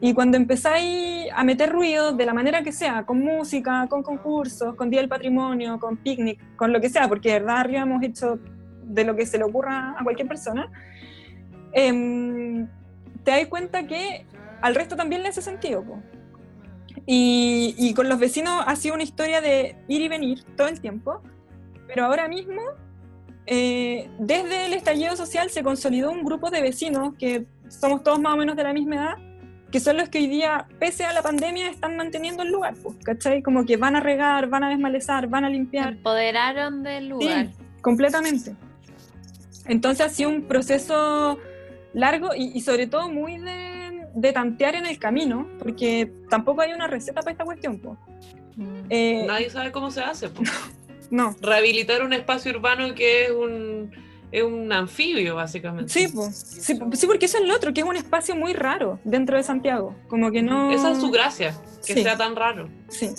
Y 0.00 0.14
cuando 0.14 0.38
empezáis 0.38 1.26
a 1.34 1.44
meter 1.44 1.70
ruido 1.70 2.12
de 2.12 2.24
la 2.24 2.32
manera 2.32 2.62
que 2.62 2.72
sea, 2.72 3.04
con 3.04 3.20
música, 3.20 3.86
con 3.90 4.02
concursos, 4.02 4.74
con 4.74 4.88
Día 4.88 5.00
del 5.00 5.10
Patrimonio, 5.10 5.78
con 5.78 5.98
picnic, 5.98 6.56
con 6.56 6.72
lo 6.72 6.80
que 6.80 6.88
sea, 6.88 7.06
porque 7.06 7.28
de 7.32 7.40
verdad 7.40 7.58
arriba 7.58 7.82
hemos 7.82 8.02
hecho 8.02 8.38
de 8.82 9.04
lo 9.04 9.14
que 9.14 9.26
se 9.26 9.36
le 9.36 9.44
ocurra 9.44 9.94
a 9.98 10.02
cualquier 10.02 10.26
persona, 10.26 10.70
em, 11.72 12.66
te 13.24 13.30
das 13.30 13.46
cuenta 13.46 13.86
que 13.86 14.26
al 14.60 14.74
resto 14.74 14.96
también 14.96 15.22
le 15.22 15.28
hace 15.28 15.42
sentido. 15.42 15.82
po. 15.84 16.00
Y, 17.06 17.74
y 17.78 17.94
con 17.94 18.08
los 18.08 18.18
vecinos 18.18 18.62
ha 18.66 18.76
sido 18.76 18.94
una 18.94 19.04
historia 19.04 19.40
de 19.40 19.76
ir 19.88 20.00
y 20.00 20.08
venir 20.08 20.44
todo 20.56 20.68
el 20.68 20.80
tiempo, 20.80 21.22
pero 21.86 22.04
ahora 22.04 22.28
mismo, 22.28 22.62
eh, 23.46 24.08
desde 24.18 24.66
el 24.66 24.74
estallido 24.74 25.16
social 25.16 25.50
se 25.50 25.62
consolidó 25.62 26.12
un 26.12 26.22
grupo 26.24 26.50
de 26.50 26.62
vecinos 26.62 27.14
que 27.18 27.46
somos 27.68 28.02
todos 28.04 28.20
más 28.20 28.34
o 28.34 28.36
menos 28.36 28.56
de 28.56 28.62
la 28.62 28.72
misma 28.72 28.96
edad, 28.96 29.14
que 29.70 29.80
son 29.80 29.96
los 29.96 30.08
que 30.08 30.18
hoy 30.18 30.26
día, 30.26 30.66
pese 30.78 31.04
a 31.04 31.12
la 31.12 31.22
pandemia, 31.22 31.68
están 31.70 31.96
manteniendo 31.96 32.42
el 32.42 32.50
lugar, 32.50 32.74
pues, 32.82 32.96
¿cachai? 33.04 33.42
Como 33.42 33.64
que 33.64 33.76
van 33.76 33.96
a 33.96 34.00
regar, 34.00 34.48
van 34.48 34.64
a 34.64 34.68
desmalezar, 34.68 35.28
van 35.28 35.44
a 35.44 35.50
limpiar. 35.50 35.92
empoderaron 35.94 36.82
del 36.82 37.08
lugar. 37.08 37.46
Sí, 37.46 37.52
completamente. 37.80 38.54
Entonces 39.66 40.06
ha 40.06 40.08
sido 40.08 40.30
un 40.30 40.42
proceso 40.42 41.38
largo 41.92 42.34
y, 42.34 42.52
y 42.56 42.60
sobre 42.60 42.86
todo 42.86 43.08
muy 43.08 43.38
de, 43.38 44.06
de 44.14 44.32
tantear 44.32 44.74
en 44.74 44.86
el 44.86 44.98
camino, 44.98 45.48
porque 45.58 46.12
tampoco 46.28 46.62
hay 46.62 46.72
una 46.72 46.86
receta 46.86 47.20
para 47.20 47.32
esta 47.32 47.44
cuestión. 47.44 47.78
po. 47.78 47.96
Mm. 48.56 48.80
Eh, 48.90 49.24
Nadie 49.26 49.50
sabe 49.50 49.72
cómo 49.72 49.90
se 49.90 50.00
hace. 50.00 50.28
po. 50.28 50.42
no, 51.10 51.34
Rehabilitar 51.40 52.02
un 52.02 52.12
espacio 52.12 52.52
urbano 52.52 52.94
que 52.94 53.24
es 53.24 53.30
un, 53.30 53.90
es 54.32 54.42
un 54.42 54.72
anfibio, 54.72 55.34
básicamente. 55.36 55.92
sí, 55.92 56.08
po. 56.08 56.28
sí, 56.32 56.74
po- 56.74 56.90
sí, 56.94 57.06
porque 57.06 57.26
eso 57.26 57.38
es 57.38 57.44
lo 57.48 57.54
otro, 57.54 57.72
que 57.74 57.80
es 57.80 57.86
un 57.86 57.96
espacio 57.96 58.34
muy 58.36 58.52
raro 58.52 58.98
dentro 59.04 59.36
de 59.36 59.42
Santiago. 59.42 59.96
Como 60.08 60.30
que 60.30 60.42
no. 60.42 60.70
Esa 60.70 60.92
es 60.92 60.98
su 60.98 61.10
gracia, 61.10 61.54
que 61.86 61.94
Sí. 61.94 62.02
sea 62.02 62.16
tan 62.16 62.36
raro. 62.36 62.68
Sí, 62.88 63.10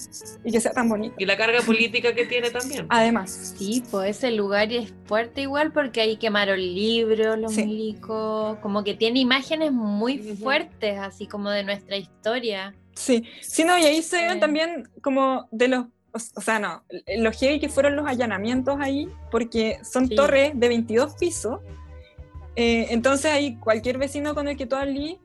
y 0.44 0.52
que 0.52 0.60
sea 0.62 0.72
tan 0.72 0.88
bonito. 0.90 1.16
Y 1.18 1.26
la 1.26 1.36
carga 1.38 1.62
política 1.62 2.14
que 2.16 2.26
tiene 2.26 2.50
también. 2.50 2.86
Además, 2.90 3.56
Sí, 3.58 3.84
pues 3.92 4.18
ese 4.18 4.32
lugar 4.32 4.72
es 4.72 4.94
fuerte 5.06 5.42
igual 5.42 5.72
porque 5.74 6.02
ahí 6.02 6.18
quemaron 6.18 6.60
libros, 6.60 7.38
los 7.38 7.54
Sí. 7.56 7.66
milicos, 7.66 8.58
como 8.60 8.84
que 8.84 8.94
tiene 8.96 9.20
imágenes 9.20 9.72
muy 9.72 10.18
fuertes, 10.20 10.98
así 11.00 11.28
como 11.28 11.50
de 11.50 11.64
nuestra 11.64 11.98
historia. 11.98 12.74
sí. 12.96 13.24
Sí, 13.42 13.64
no, 13.64 13.78
y 13.78 13.84
ahí 13.84 14.02
se 14.02 14.18
ven 14.18 14.38
Eh. 14.38 14.40
también 14.40 14.90
como 15.02 15.48
de 15.52 15.68
los. 15.70 15.86
O, 16.14 16.18
o 16.18 16.42
sea, 16.42 16.60
no, 16.60 16.84
los 17.18 17.38
heavy 17.40 17.60
que 17.60 17.70
fueron 17.70 17.96
los 17.96 18.06
allanamientos 18.08 18.78
ahí, 18.80 19.10
porque 19.30 19.80
son 19.84 20.08
Sí. 20.08 20.16
torres 20.16 20.52
de 20.56 20.68
22 20.68 21.16
pisos. 21.16 21.60
Eh, 22.56 22.88
entonces 22.90 23.32
ahí 23.32 23.56
cualquier 23.58 23.98
vecino 23.98 24.36
con 24.36 24.48
el 24.50 24.58
que 24.58 24.66
tú 24.66 24.76
hablís 24.76 25.18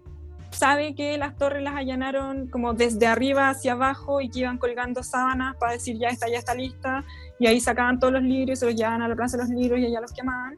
sabe 0.50 0.94
que 0.94 1.18
las 1.18 1.36
torres 1.36 1.62
las 1.62 1.74
allanaron 1.74 2.46
como 2.46 2.72
desde 2.72 3.08
arriba 3.08 3.48
hacia 3.50 3.72
abajo 3.72 4.20
y 4.20 4.30
que 4.30 4.40
iban 4.40 4.58
colgando 4.58 5.02
sábanas 5.02 5.56
para 5.56 5.72
decir 5.72 5.98
ya 5.98 6.08
está, 6.08 6.28
ya 6.28 6.38
está 6.38 6.54
lista. 6.54 7.04
Y 7.40 7.46
ahí 7.48 7.60
sacaban 7.60 7.98
todos 7.98 8.12
los 8.14 8.22
libros 8.22 8.58
y 8.58 8.60
se 8.60 8.66
los 8.66 8.74
llevaban 8.76 9.02
a 9.02 9.08
la 9.08 9.16
plaza 9.16 9.36
de 9.36 9.42
los 9.42 9.52
libros 9.52 9.80
y 9.80 9.86
allá 9.86 10.00
los 10.00 10.12
quemaban. 10.12 10.56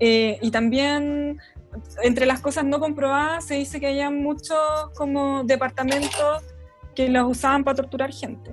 Eh, 0.00 0.38
y 0.40 0.50
también 0.50 1.38
entre 2.02 2.24
las 2.24 2.40
cosas 2.40 2.64
no 2.64 2.80
comprobadas 2.80 3.44
se 3.44 3.54
dice 3.54 3.78
que 3.78 3.88
había 3.88 4.10
muchos 4.10 4.56
como 4.96 5.44
departamentos 5.44 6.42
que 6.94 7.08
los 7.08 7.30
usaban 7.30 7.62
para 7.62 7.76
torturar 7.76 8.12
gente, 8.12 8.52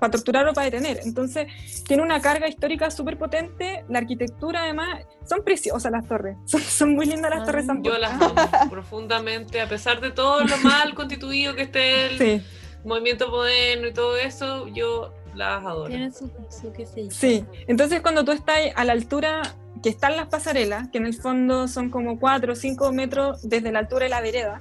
para 0.00 0.10
torturar 0.10 0.46
o 0.48 0.52
para 0.52 0.66
detener. 0.70 1.00
Entonces 1.04 1.46
tiene 1.84 2.02
una 2.02 2.20
carga 2.20 2.48
histórica 2.48 2.90
súper 2.90 3.18
potente, 3.18 3.84
la 3.88 3.98
arquitectura 3.98 4.62
además, 4.62 5.04
son 5.28 5.42
preciosas 5.44 5.90
las 5.92 6.06
torres, 6.06 6.36
son, 6.46 6.60
son 6.60 6.94
muy 6.94 7.06
lindas 7.06 7.30
las 7.30 7.42
Ah, 7.42 7.44
torres 7.44 7.66
San 7.66 7.82
Yo 7.82 7.96
las 7.98 8.12
amo 8.20 8.34
profundamente, 8.70 9.60
a 9.60 9.68
pesar 9.68 10.00
de 10.00 10.10
todo 10.10 10.44
lo 10.44 10.56
mal 10.58 10.94
constituido 10.94 11.54
que 11.54 11.62
esté 11.62 12.06
el 12.06 12.18
Sí, 12.18 12.46
movimiento 12.84 13.28
moderno 13.28 13.88
y 13.88 13.92
todo 13.92 14.16
eso, 14.16 14.68
yo 14.68 15.12
las 15.34 15.64
adoro. 15.64 15.88
Tiene 15.88 16.10
su, 16.12 16.30
su 16.48 16.72
qué 16.72 16.86
sé 16.86 17.04
yo. 17.04 17.10
sí. 17.10 17.44
Entonces 17.66 18.00
cuando 18.00 18.24
tú 18.24 18.32
estás 18.32 18.58
a 18.74 18.84
la 18.84 18.92
altura 18.92 19.42
que 19.82 19.90
están 19.90 20.16
las 20.16 20.28
pasarelas, 20.28 20.88
que 20.90 20.96
en 20.98 21.04
el 21.06 21.14
fondo 21.14 21.68
son 21.68 21.90
como 21.90 22.18
4 22.18 22.52
o 22.52 22.56
5 22.56 22.92
metros 22.92 23.46
desde 23.46 23.70
la 23.70 23.80
altura 23.80 24.04
de 24.04 24.10
la 24.10 24.20
vereda, 24.22 24.58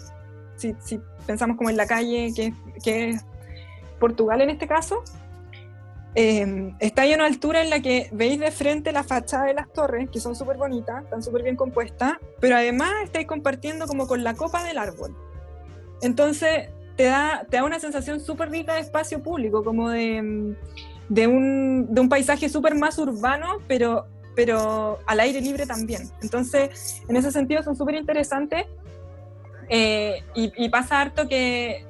si, 0.58 0.76
si 0.84 1.00
pensamos 1.26 1.56
como 1.58 1.70
en 1.70 1.78
la 1.78 1.86
calle, 1.88 2.32
que, 2.36 2.54
que 2.84 3.10
es 3.12 3.26
Portugal 4.06 4.40
en 4.42 4.52
este 4.52 4.68
caso, 4.68 5.04
eh, 6.14 6.74
está 6.80 7.02
a 7.04 7.16
una 7.16 7.26
altura 7.26 7.64
en 7.64 7.72
la 7.72 7.80
que 7.82 8.08
veis 8.12 8.40
de 8.40 8.52
frente 8.52 8.92
la 8.92 9.04
fachada 9.04 9.46
de 9.46 9.56
las 9.56 9.68
torres, 9.74 10.10
que 10.12 10.20
son 10.20 10.36
súper 10.36 10.58
bonitas, 10.58 11.04
están 11.04 11.24
súper 11.24 11.42
bien 11.42 11.56
compuestas, 11.56 12.14
pero 12.40 12.56
además 12.56 12.92
estáis 13.04 13.26
compartiendo 13.26 13.88
como 13.88 14.06
con 14.06 14.24
la 14.24 14.36
copa 14.36 14.64
del 14.64 14.78
árbol. 14.78 15.12
Entonces 16.04 16.70
te 16.96 17.06
da, 17.06 17.46
te 17.50 17.58
da 17.58 17.64
una 17.64 17.80
sensación 17.80 18.20
súper 18.20 18.52
rica 18.52 18.76
de 18.76 18.82
espacio 18.82 19.24
público, 19.24 19.64
como 19.64 19.90
de, 19.90 20.22
mm, 20.22 20.56
de, 21.10 21.28
un, 21.28 21.88
de 21.90 22.00
un 22.02 22.10
paisaje 22.10 22.48
súper 22.48 22.76
más 22.76 23.00
urbano, 23.00 23.58
pero, 23.68 24.06
pero 24.36 25.00
al 25.08 25.20
aire 25.20 25.42
libre 25.42 25.66
también. 25.66 26.04
Entonces, 26.22 27.02
en 27.10 27.16
ese 27.16 27.32
sentido 27.32 27.64
son 27.64 27.76
súper 27.76 27.96
interesantes. 27.96 28.66
eh, 29.68 30.24
y, 30.36 30.44
y 30.64 30.70
pasa 30.70 31.02
harto 31.02 31.28
que, 31.28 31.84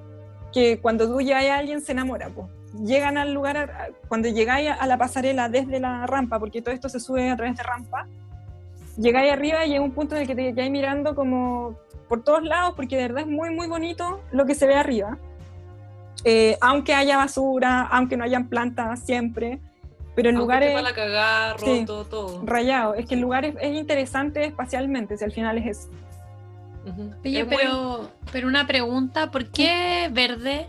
que 0.56 0.80
cuando 0.80 1.06
tú 1.06 1.20
llegas 1.20 1.44
a 1.48 1.58
alguien 1.58 1.82
se 1.82 1.92
enamora. 1.92 2.30
po. 2.30 2.50
Llegan 2.82 3.18
al 3.18 3.34
lugar, 3.34 3.92
cuando 4.08 4.30
llegáis 4.30 4.70
a 4.72 4.88
la 4.88 4.98
pasarela 4.98 5.50
desde 5.50 5.82
la 5.82 6.08
rampa, 6.08 6.40
porque 6.40 6.62
todo 6.62 6.74
esto 6.74 6.88
se 6.88 7.02
sube 7.02 7.30
a 7.30 7.36
través 7.36 7.58
de 7.58 7.64
rampa, 7.64 8.08
llegáis 8.98 9.34
arriba 9.34 9.66
y 9.66 9.72
llega 9.72 9.84
un 9.84 9.92
punto 9.92 10.16
en 10.16 10.22
el 10.22 10.28
que 10.28 10.34
te 10.36 10.54
quedáis 10.54 10.72
mirando 10.72 11.14
como 11.14 11.76
por 12.08 12.24
todos 12.24 12.42
lados, 12.44 12.74
porque 12.78 12.96
de 12.96 13.02
verdad 13.02 13.22
es 13.22 13.28
muy, 13.28 13.50
muy 13.54 13.68
bonito 13.68 14.22
lo 14.32 14.46
que 14.46 14.56
se 14.56 14.66
ve 14.66 14.76
arriba. 14.76 15.18
Eh, 16.24 16.58
aunque 16.62 16.94
haya 16.94 17.18
basura, 17.18 17.82
aunque 17.92 18.16
no 18.16 18.24
hayan 18.24 18.48
plantas 18.48 19.02
siempre, 19.02 19.60
pero 20.16 20.30
el 20.30 20.36
Aunque 20.38 20.42
lugar 20.46 20.64
esté 20.64 20.76
es 20.78 20.82
para 20.84 20.96
cagar, 20.96 21.60
Sí. 21.60 21.80
roto, 21.82 22.06
todo. 22.06 22.42
rayado. 22.46 22.94
Es 22.96 23.06
que 23.08 23.16
el 23.16 23.20
lugar 23.20 23.44
es, 23.44 23.56
es 23.60 23.76
interesante 23.76 24.46
espacialmente, 24.46 25.18
si 25.18 25.24
al 25.26 25.34
final 25.34 25.58
es 25.58 25.78
eso. 25.78 25.90
Oye, 27.24 27.46
pero, 27.46 28.12
pero 28.32 28.48
una 28.48 28.68
pregunta, 28.68 29.32
¿por 29.32 29.50
qué 29.50 30.10
verde? 30.12 30.68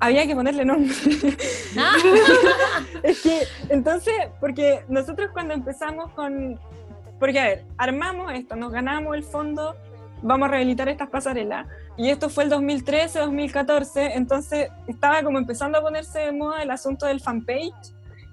Había 0.00 0.26
que 0.26 0.34
ponerle 0.34 0.64
nombre. 0.64 0.94
Ah, 1.76 1.96
es 3.02 3.20
que, 3.20 3.42
entonces, 3.68 4.14
porque 4.40 4.84
nosotros 4.88 5.30
cuando 5.32 5.54
empezamos 5.54 6.10
con. 6.12 6.58
Porque, 7.18 7.40
a 7.40 7.44
ver, 7.44 7.64
armamos 7.76 8.32
esto, 8.32 8.54
nos 8.54 8.70
ganamos 8.70 9.16
el 9.16 9.24
fondo, 9.24 9.74
vamos 10.22 10.48
a 10.48 10.52
rehabilitar 10.52 10.88
estas 10.88 11.10
pasarelas. 11.10 11.66
Y 11.96 12.10
esto 12.10 12.30
fue 12.30 12.44
el 12.44 12.50
2013, 12.50 13.18
2014, 13.18 14.14
entonces 14.14 14.70
estaba 14.86 15.22
como 15.24 15.38
empezando 15.38 15.78
a 15.78 15.82
ponerse 15.82 16.20
de 16.20 16.32
moda 16.32 16.62
el 16.62 16.70
asunto 16.70 17.06
del 17.06 17.20
fanpage. 17.20 17.72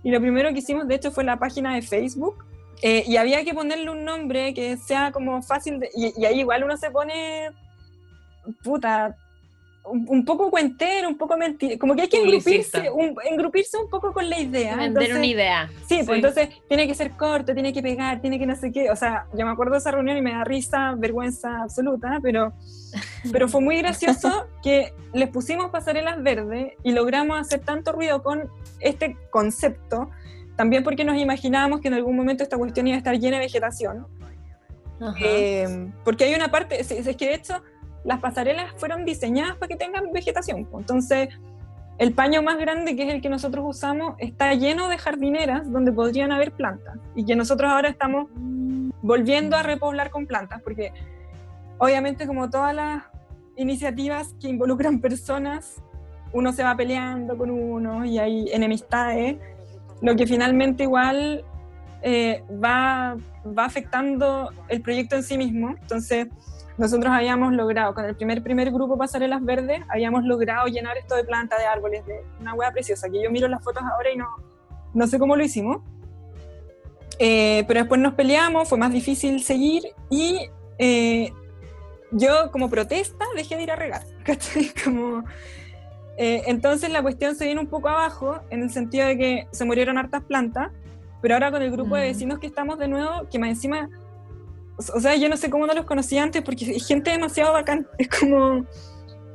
Y 0.04 0.12
lo 0.12 0.22
primero 0.22 0.54
que 0.54 0.60
hicimos, 0.60 0.88
de 0.88 0.96
hecho, 0.96 1.12
fue 1.12 1.24
la 1.24 1.38
página 1.38 1.74
de 1.74 1.82
Facebook. 1.82 2.46
Eh, 2.82 3.04
y 3.08 3.18
había 3.18 3.44
que 3.44 3.54
ponerle 3.54 3.90
un 3.90 4.04
nombre 4.04 4.54
que 4.54 4.78
sea 4.78 5.12
como 5.12 5.42
fácil 5.42 5.80
de. 5.80 5.90
Y, 5.96 6.14
y 6.22 6.26
ahí 6.26 6.40
igual 6.40 6.64
uno 6.64 6.78
se 6.78 6.92
pone. 6.92 7.50
Puta. 8.64 9.16
un, 9.86 10.06
un 10.10 10.26
poco 10.26 10.50
cuentero, 10.50 11.08
un 11.08 11.18
poco 11.18 11.38
mentir, 11.38 11.78
como 11.78 11.96
que 11.96 12.04
hay 12.04 12.08
que 12.08 12.18
engrupirse 12.22 12.90
un, 12.90 13.16
engrupirse 13.24 13.78
un 13.78 13.90
poco 13.90 14.14
con 14.14 14.28
la 14.30 14.40
idea. 14.40 14.76
Vender 14.76 15.14
una 15.16 15.26
idea. 15.26 15.70
Sí, 15.88 15.98
pues 15.98 16.06
Sí. 16.08 16.14
entonces 16.14 16.50
tiene 16.68 16.88
que 16.88 16.96
ser 16.96 17.12
corto, 17.12 17.54
tiene 17.54 17.72
que 17.72 17.82
pegar, 17.84 18.20
tiene 18.22 18.40
que 18.40 18.46
no 18.46 18.56
sé 18.56 18.72
qué. 18.72 18.90
O 18.90 18.96
sea, 18.96 19.26
yo 19.38 19.46
me 19.46 19.52
acuerdo 19.52 19.74
de 19.74 19.80
esa 19.80 19.92
reunión 19.92 20.18
y 20.18 20.22
me 20.22 20.32
da 20.32 20.44
risa, 20.44 20.96
vergüenza 20.98 21.62
absoluta, 21.64 22.20
pero, 22.22 22.54
pero 23.32 23.48
fue 23.48 23.62
muy 23.62 23.78
gracioso 23.78 24.48
que 24.64 24.94
les 25.14 25.30
pusimos 25.30 25.70
pasarelas 25.72 26.22
verdes 26.22 26.74
y 26.84 26.92
logramos 26.92 27.40
hacer 27.40 27.60
tanto 27.62 27.92
ruido 27.92 28.24
con 28.24 28.50
este 28.80 29.16
concepto, 29.30 30.10
también 30.56 30.84
porque 30.84 31.04
nos 31.04 31.18
imaginábamos 31.18 31.82
que 31.82 31.88
en 31.88 31.96
algún 31.96 32.16
momento 32.16 32.44
esta 32.44 32.58
cuestión 32.58 32.88
iba 32.88 32.96
a 32.96 32.98
estar 32.98 33.18
llena 33.18 33.38
de 33.38 33.46
vegetación. 33.46 34.08
Eh, 35.22 35.92
porque 36.04 36.24
hay 36.24 36.36
una 36.36 36.50
parte, 36.50 36.80
es, 36.80 36.90
es 36.92 37.18
que 37.18 37.28
de 37.28 37.36
hecho 37.36 37.62
las 38.06 38.20
pasarelas 38.20 38.74
fueron 38.78 39.04
diseñadas 39.04 39.58
para 39.58 39.68
que 39.68 39.76
tengan 39.76 40.12
vegetación. 40.14 40.66
pues. 40.66 40.82
Entonces, 40.82 41.30
el 41.98 42.14
paño 42.14 42.42
más 42.42 42.58
grande, 42.58 42.96
que 42.96 43.08
es 43.08 43.14
el 43.14 43.22
que 43.22 43.30
nosotros 43.30 43.66
usamos, 43.68 44.16
está 44.20 44.54
lleno 44.54 44.88
de 44.90 44.98
jardineras 44.98 45.72
donde 45.72 45.92
podrían 45.92 46.32
haber 46.32 46.52
plantas. 46.52 46.98
Y 47.16 47.26
que 47.26 47.36
nosotros 47.36 47.72
ahora 47.72 47.90
estamos 47.90 48.28
volviendo 49.02 49.56
a 49.56 49.64
repoblar 49.64 50.12
con 50.12 50.26
plantas, 50.26 50.62
porque 50.62 50.92
obviamente 51.78 52.28
como 52.28 52.50
todas 52.50 52.74
las 52.74 53.04
iniciativas 53.56 54.34
que 54.40 54.50
involucran 54.50 55.00
personas, 55.00 55.82
uno 56.34 56.52
se 56.52 56.64
va 56.64 56.76
peleando 56.76 57.38
con 57.38 57.50
uno 57.50 58.04
y 58.06 58.20
hay 58.20 58.50
enemistades, 58.52 59.38
lo 60.02 60.16
que 60.16 60.28
finalmente 60.28 60.84
igual 60.84 61.44
eh, 62.02 62.44
va, 62.64 63.18
va 63.46 63.66
afectando 63.66 64.52
el 64.68 64.82
proyecto 64.82 65.16
en 65.16 65.24
sí 65.24 65.38
mismo. 65.38 65.76
Entonces, 65.82 66.28
nosotros 66.78 67.12
habíamos 67.14 67.54
logrado, 67.54 67.94
con 67.94 68.06
el 68.06 68.16
primer 68.16 68.44
primer 68.44 68.72
grupo 68.72 68.98
Pasarelas 68.98 69.44
Verdes, 69.44 69.82
habíamos 69.90 70.26
logrado 70.26 70.68
llenar 70.68 70.98
esto 70.98 71.16
de 71.16 71.24
plantas, 71.24 71.60
de 71.60 71.66
árboles, 71.66 72.06
de 72.06 72.22
una 72.40 72.54
hueá 72.54 72.72
preciosa, 72.72 73.10
que 73.10 73.24
yo 73.24 73.32
miro 73.32 73.48
las 73.48 73.64
fotos 73.64 73.84
ahora 73.84 74.12
y 74.12 74.18
no, 74.18 74.28
no 74.94 75.08
sé 75.08 75.18
cómo 75.18 75.36
lo 75.36 75.44
hicimos. 75.44 75.78
Eh, 77.18 77.64
pero 77.68 77.80
después 77.80 78.02
nos 78.02 78.14
peleamos, 78.14 78.68
fue 78.68 78.78
más 78.78 78.92
difícil 78.92 79.42
seguir 79.42 79.84
y 80.10 80.50
eh, 80.78 81.32
yo 82.12 82.52
como 82.52 82.70
protesta 82.70 83.24
dejé 83.36 83.56
de 83.56 83.64
ir 83.64 83.72
a 83.72 83.78
regar. 83.78 84.04
¿cachai? 84.26 84.72
Como, 84.84 85.24
eh, 86.18 86.44
entonces 86.48 86.90
la 86.92 87.02
cuestión 87.02 87.36
se 87.36 87.46
viene 87.46 87.60
un 87.62 87.68
poco 87.68 87.90
abajo 87.90 88.40
en 88.50 88.64
el 88.64 88.70
sentido 88.70 89.08
de 89.08 89.18
que 89.18 89.48
se 89.52 89.66
murieron 89.66 89.98
hartas 89.98 90.24
plantas, 90.24 90.72
pero 91.22 91.34
ahora 91.36 91.52
con 91.52 91.62
el 91.62 91.72
grupo 91.72 91.96
de 91.96 92.04
Mm. 92.04 92.12
vecinos 92.14 92.40
que 92.40 92.48
estamos 92.48 92.78
de 92.80 92.88
nuevo, 92.88 93.28
que 93.32 93.40
más 93.40 93.50
encima, 93.50 93.90
o 94.78 94.98
o 94.98 95.00
sea, 95.00 95.16
yo 95.16 95.28
no 95.30 95.38
sé 95.38 95.50
cómo 95.50 95.66
no 95.66 95.74
los 95.74 95.86
conocía 95.86 96.24
antes 96.24 96.42
porque 96.42 96.76
es 96.76 96.88
gente 96.88 97.12
demasiado 97.12 97.54
bacán, 97.54 97.88
es 97.98 98.08
como... 98.10 98.66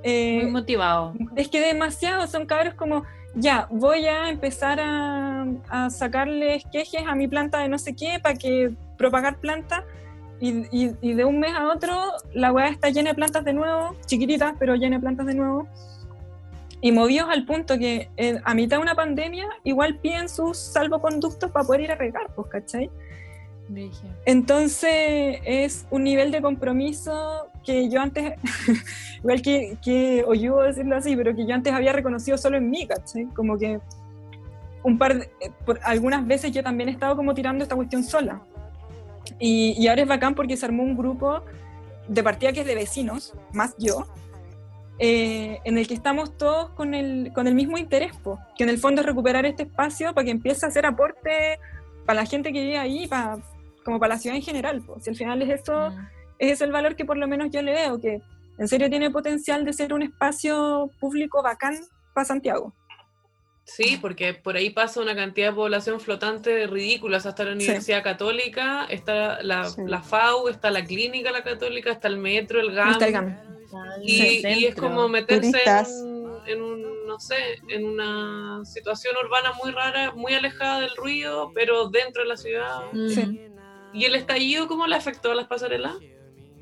eh, 0.03 0.41
Muy 0.43 0.51
motivado. 0.53 1.15
es 1.37 1.49
que 1.49 1.61
demasiado, 1.61 2.27
son 2.27 2.47
cabros 2.47 2.75
como, 2.75 3.03
ya, 3.35 3.67
voy 3.71 4.07
a 4.07 4.29
empezar 4.31 4.81
a, 4.81 5.47
a 5.69 5.91
sacarle 5.91 6.55
esquejes 6.57 7.03
a 7.07 7.15
mi 7.15 7.29
planta 7.29 7.59
de 7.59 7.69
no 7.69 7.79
sé 7.79 7.95
qué 7.95 8.19
para 8.23 8.35
que 8.37 8.73
propagar 8.97 9.39
plantas 9.39 9.83
y, 10.41 10.65
y- 10.73 10.97
y 11.03 11.13
de 11.15 11.25
un 11.25 11.39
mes 11.39 11.53
a 11.55 11.69
otro 11.69 11.95
la 12.33 12.51
weá 12.53 12.69
está 12.69 12.89
llena 12.91 13.11
de 13.11 13.15
plantas 13.17 13.45
de 13.45 13.53
nuevo, 13.53 13.95
chiquititas, 14.07 14.55
pero 14.59 14.75
llena 14.75 14.97
de 14.97 15.01
plantas 15.03 15.27
de 15.27 15.35
nuevo. 15.35 15.69
Y 16.83 16.93
movidos 16.93 17.29
al 17.29 17.45
punto 17.45 17.79
que 17.79 18.09
eh, 18.17 18.41
a 18.45 18.55
mitad 18.55 18.79
de 18.79 18.83
una 18.83 18.95
pandemia 18.95 19.49
igual 19.65 19.99
piden 19.99 20.29
sus 20.29 20.57
salvoconductos 20.57 21.51
para 21.51 21.67
poder 21.67 21.83
ir 21.83 21.93
a 21.93 21.95
regar, 21.95 22.33
pues, 22.35 22.49
¿cachai? 22.49 22.91
Entonces 24.25 25.41
es 25.45 25.87
un 25.91 26.05
nivel 26.05 26.33
de 26.33 26.43
compromiso 26.43 27.49
que 27.65 27.89
yo 27.89 28.01
antes, 28.01 28.35
igual 29.19 29.43
que, 29.43 29.77
que 29.83 30.25
oyudo 30.27 30.63
decirlo 30.63 30.97
así, 30.97 31.15
pero 31.15 31.35
que 31.37 31.47
yo 31.47 31.55
antes 31.55 31.73
había 31.73 31.93
reconocido 31.93 32.37
solo 32.37 32.57
en 32.57 32.69
mí, 32.69 32.87
¿cachai? 32.87 33.27
Como 33.27 33.59
que 33.59 33.79
un 34.83 34.99
par 34.99 35.19
de, 35.19 35.25
eh, 35.41 35.53
por 35.65 35.79
algunas 35.85 36.27
veces 36.27 36.51
yo 36.53 36.63
también 36.63 36.89
he 36.89 36.93
estado 36.93 37.15
como 37.15 37.35
tirando 37.35 37.63
esta 37.63 37.77
cuestión 37.77 38.03
sola. 38.03 38.41
Y, 39.39 39.75
y 39.79 39.87
ahora 39.87 40.03
es 40.03 40.09
bacán 40.09 40.35
porque 40.35 40.57
se 40.57 40.67
armó 40.67 40.83
un 40.83 40.97
grupo 40.97 41.43
de 42.09 42.23
partida 42.23 42.53
que 42.53 42.61
es 42.61 42.67
de 42.67 42.75
vecinos, 42.75 43.35
más 43.53 43.77
yo, 43.79 44.07
eh, 45.03 45.59
en 45.65 45.79
el 45.79 45.89
que 45.89 45.95
estamos 45.95 46.37
todos 46.37 46.71
con 46.73 46.93
el, 46.95 47.33
con 47.33 47.47
el 47.49 47.55
mismo 47.55 47.79
interés, 47.79 48.15
po, 48.19 48.39
que 48.57 48.65
en 48.65 48.69
el 48.69 48.79
fondo 48.79 49.01
es 49.01 49.07
recuperar 49.07 49.47
este 49.47 49.63
espacio 49.63 50.13
para 50.13 50.27
que 50.27 50.31
empiece 50.31 50.67
a 50.67 50.69
hacer 50.69 50.85
aporte 50.85 51.59
para 52.05 52.21
la 52.21 52.27
gente 52.27 52.53
que 52.53 52.61
vive 52.61 52.79
ahí, 52.79 53.09
para, 53.09 53.39
como 53.85 53.99
para 53.99 54.15
la 54.15 54.21
ciudad 54.21 54.37
en 54.37 54.43
general. 54.43 54.83
po. 54.83 55.01
Si 55.01 55.09
al 55.09 55.17
final 55.17 55.41
es 55.43 55.63
eso, 55.63 55.91
Mm. 55.91 56.07
ese 56.39 56.53
es 56.53 56.61
el 56.61 56.71
valor 56.71 56.97
que 56.97 57.07
por 57.07 57.17
lo 57.17 57.27
menos 57.27 57.49
yo 57.51 57.63
le 57.63 57.73
veo, 57.73 57.99
que 57.99 58.21
en 58.59 58.69
serio 58.69 58.91
tiene 58.91 59.11
potencial 59.11 59.65
de 59.65 59.73
ser 59.73 59.95
un 59.95 60.03
espacio 60.03 60.91
público 61.01 61.43
bacán 61.43 61.77
para 62.13 62.27
Santiago. 62.27 62.75
Sí, 63.77 63.99
porque 64.01 64.35
por 64.35 64.57
ahí 64.57 64.71
pasa 64.71 65.01
una 65.01 65.15
cantidad 65.15 65.51
de 65.51 65.55
población 65.55 66.01
flotante 66.01 66.67
ridícula. 66.67 67.19
O 67.19 67.21
sea, 67.21 67.31
está 67.31 67.45
la 67.45 67.53
Universidad 67.53 68.03
Católica, 68.03 68.87
está 68.91 69.43
la, 69.43 69.69
Sí. 69.71 69.83
la 69.87 70.03
FAU, 70.03 70.49
está 70.49 70.71
la 70.71 70.85
Clínica 70.85 71.31
La 71.31 71.43
Católica, 71.45 71.91
está 71.93 72.09
el 72.09 72.17
metro, 72.19 72.61
el 72.61 72.73
GAM. 72.73 72.91
Está 72.91 73.07
el 73.07 73.13
GAM. 73.13 73.37
Y, 74.03 74.19
Sí. 74.19 74.43
y 74.59 74.65
es 74.67 74.75
como 74.75 75.09
meterse 75.09 75.63
en 75.65 75.71
un, 76.11 76.41
en 76.49 76.63
un, 76.63 77.07
no 77.07 77.21
sé, 77.21 77.37
en 77.69 77.85
una 77.87 78.65
situación 78.65 79.15
urbana 79.25 79.53
muy 79.63 79.71
rara, 79.73 80.13
muy 80.17 80.35
alejada 80.35 80.81
del 80.81 80.97
ruido, 80.97 81.53
pero 81.55 81.89
dentro 81.91 82.23
de 82.23 82.29
la 82.29 82.37
ciudad. 82.37 82.81
Sí. 83.09 83.41
¿Y 83.93 84.05
el 84.05 84.15
estallido 84.17 84.67
cómo 84.67 84.87
le 84.89 84.97
afectó 84.97 85.31
a 85.31 85.35
las 85.37 85.47
pasarelas? 85.47 85.95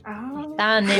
Ah, 0.04 0.32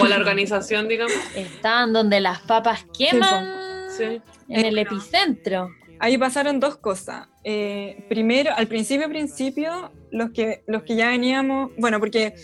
O 0.00 0.04
a 0.04 0.08
la 0.08 0.16
organización, 0.16 0.88
digamos. 0.88 1.12
estaban 1.34 1.92
donde 1.92 2.20
las 2.20 2.40
papas 2.40 2.86
queman 2.96 3.46
Sí. 3.90 4.20
en 4.48 4.64
el 4.66 4.78
epicentro. 4.78 5.70
Ahí 6.00 6.16
pasaron 6.16 6.60
dos 6.60 6.76
cosas. 6.76 7.28
Eh, 7.44 8.04
primero, 8.08 8.52
al 8.56 8.68
principio, 8.68 9.08
principio, 9.08 9.90
los 10.10 10.30
que, 10.30 10.62
los 10.66 10.82
que 10.82 10.96
ya 10.96 11.08
veníamos, 11.08 11.72
bueno, 11.76 11.98
porque 11.98 12.34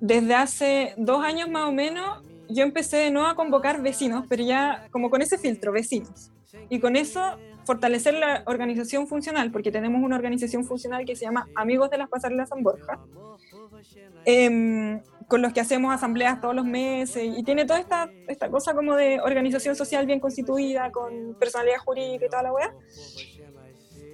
desde 0.00 0.34
hace 0.34 0.94
dos 0.96 1.24
años 1.24 1.48
más 1.48 1.68
o 1.68 1.72
menos, 1.72 2.22
yo 2.48 2.62
empecé 2.62 2.98
de 2.98 3.10
nuevo 3.10 3.28
a 3.28 3.34
convocar 3.34 3.82
vecinos, 3.82 4.26
pero 4.28 4.44
ya 4.44 4.88
como 4.90 5.10
con 5.10 5.22
ese 5.22 5.38
filtro, 5.38 5.72
vecinos. 5.72 6.30
Y 6.68 6.80
con 6.80 6.96
eso 6.96 7.38
fortalecer 7.64 8.14
la 8.14 8.42
organización 8.46 9.06
funcional, 9.06 9.50
porque 9.50 9.70
tenemos 9.70 10.02
una 10.02 10.16
organización 10.16 10.64
funcional 10.64 11.04
que 11.04 11.16
se 11.16 11.24
llama 11.24 11.48
Amigos 11.54 11.90
de 11.90 11.98
las 11.98 12.08
Pasarelas 12.08 12.48
San 12.48 12.62
Borja, 12.62 12.98
em, 14.24 15.00
con 15.32 15.40
los 15.40 15.54
que 15.54 15.60
hacemos 15.60 15.94
asambleas 15.94 16.42
todos 16.42 16.54
los 16.54 16.66
meses, 16.66 17.24
y 17.24 17.42
tiene 17.42 17.64
toda 17.64 17.80
esta, 17.80 18.10
esta 18.28 18.50
cosa 18.50 18.74
como 18.74 18.94
de 18.96 19.18
organización 19.18 19.74
social 19.74 20.04
bien 20.04 20.20
constituida, 20.20 20.92
con 20.92 21.34
personalidad 21.40 21.78
jurídica 21.78 22.26
y 22.26 22.28
toda 22.28 22.42
la 22.42 22.52
weá. 22.52 22.74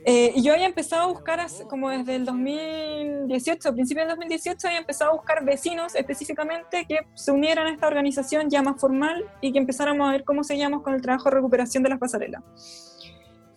Eh, 0.04 0.31
y 0.37 0.44
yo 0.44 0.52
había 0.52 0.66
empezado 0.66 1.02
a 1.02 1.07
buscar, 1.07 1.44
como 1.68 1.90
desde 1.90 2.14
el 2.14 2.24
2018, 2.24 3.68
a 3.68 3.72
principios 3.72 4.07
del 4.07 4.14
2018, 4.16 4.68
había 4.68 4.78
empezado 4.78 5.11
a 5.11 5.14
buscar 5.14 5.44
vecinos 5.44 5.96
específicamente 5.96 6.87
que 6.88 7.00
se 7.14 7.33
unieran 7.33 7.66
a 7.66 7.72
esta 7.72 7.88
organización 7.88 8.48
ya 8.48 8.62
más 8.62 8.81
formal 8.81 9.24
y 9.40 9.50
que 9.50 9.59
empezáramos 9.59 10.09
a 10.09 10.12
ver 10.12 10.22
cómo 10.22 10.44
seguíamos 10.44 10.83
con 10.83 10.94
el 10.94 11.02
trabajo 11.02 11.31
de 11.31 11.35
recuperación 11.35 11.83
de 11.83 11.88
las 11.88 11.98
pasarelas. 11.98 12.44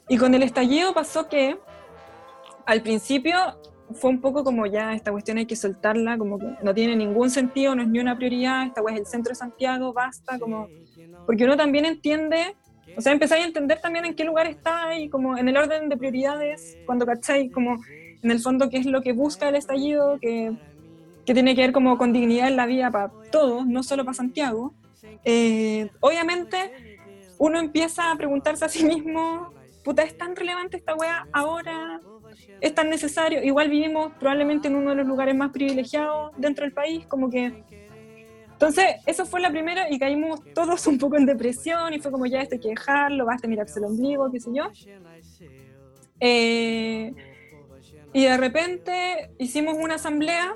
Y 0.09 0.17
con 0.17 0.33
el 0.33 0.41
estallido 0.41 0.95
pasó 0.95 1.29
que 1.29 1.59
al 2.65 2.81
principio 2.81 3.37
fue 3.93 4.09
un 4.09 4.21
poco 4.21 4.43
como 4.43 4.65
ya 4.65 4.93
esta 4.93 5.11
cuestión 5.11 5.37
hay 5.37 5.45
que 5.45 5.55
soltarla, 5.55 6.17
como 6.17 6.39
que 6.39 6.47
no 6.61 6.73
tiene 6.73 6.95
ningún 6.95 7.29
sentido, 7.29 7.75
no 7.75 7.81
es 7.81 7.87
ni 7.87 7.99
una 7.99 8.17
prioridad, 8.17 8.65
esta 8.67 8.81
weá 8.81 8.95
es 8.95 9.01
el 9.01 9.05
centro 9.07 9.31
de 9.31 9.35
Santiago, 9.35 9.93
basta, 9.93 10.39
como 10.39 10.67
porque 11.25 11.43
uno 11.43 11.55
también 11.55 11.85
entiende, 11.85 12.55
o 12.97 13.01
sea, 13.01 13.13
empezáis 13.13 13.43
a 13.43 13.47
entender 13.47 13.79
también 13.79 14.05
en 14.05 14.15
qué 14.15 14.23
lugar 14.23 14.47
está 14.47 14.97
y 14.97 15.09
como 15.09 15.37
en 15.37 15.47
el 15.47 15.57
orden 15.57 15.89
de 15.89 15.97
prioridades, 15.97 16.77
cuando 16.85 17.05
cacháis 17.05 17.51
como 17.51 17.79
en 18.21 18.31
el 18.31 18.39
fondo 18.39 18.69
qué 18.69 18.77
es 18.77 18.85
lo 18.85 19.01
que 19.01 19.13
busca 19.13 19.49
el 19.49 19.55
estallido, 19.55 20.19
que, 20.19 20.51
que 21.25 21.33
tiene 21.33 21.55
que 21.55 21.61
ver 21.61 21.71
como 21.71 21.97
con 21.97 22.13
dignidad 22.13 22.47
en 22.47 22.55
la 22.55 22.65
vida 22.65 22.91
para 22.91 23.11
todos, 23.31 23.65
no 23.65 23.83
solo 23.83 24.03
para 24.03 24.15
Santiago. 24.15 24.73
Eh, 25.23 25.89
obviamente 25.99 26.97
uno 27.37 27.59
empieza 27.59 28.11
a 28.11 28.15
preguntarse 28.15 28.65
a 28.65 28.69
sí 28.69 28.83
mismo, 28.83 29.51
puta, 29.83 30.03
¿es 30.03 30.17
tan 30.17 30.35
relevante 30.35 30.77
esta 30.77 30.95
wea 30.95 31.27
ahora? 31.31 31.99
¿Es 32.59 32.75
tan 32.75 32.89
necesario? 32.89 33.43
Igual 33.43 33.69
vivimos 33.69 34.11
probablemente 34.19 34.67
en 34.67 34.75
uno 34.75 34.91
de 34.91 34.97
los 34.97 35.07
lugares 35.07 35.35
más 35.35 35.51
privilegiados 35.51 36.31
dentro 36.37 36.65
del 36.65 36.73
país, 36.73 37.05
como 37.07 37.29
que 37.29 37.63
entonces, 38.61 38.85
eso 39.07 39.25
fue 39.25 39.41
la 39.41 39.49
primera 39.49 39.89
y 39.89 39.97
caímos 39.97 40.39
todos 40.53 40.85
un 40.85 40.99
poco 40.99 41.17
en 41.17 41.25
depresión 41.25 41.95
y 41.95 41.99
fue 41.99 42.11
como 42.11 42.27
ya 42.27 42.43
esto 42.43 42.53
hay 42.53 42.61
que 42.61 42.69
dejarlo, 42.69 43.25
basta 43.25 43.47
mirarse 43.47 43.79
el 43.79 43.85
ombligo, 43.85 44.31
qué 44.31 44.39
sé 44.39 44.51
yo. 44.53 44.65
Eh, 46.19 47.11
y 48.13 48.23
de 48.25 48.37
repente 48.37 49.31
hicimos 49.39 49.75
una 49.79 49.95
asamblea 49.95 50.53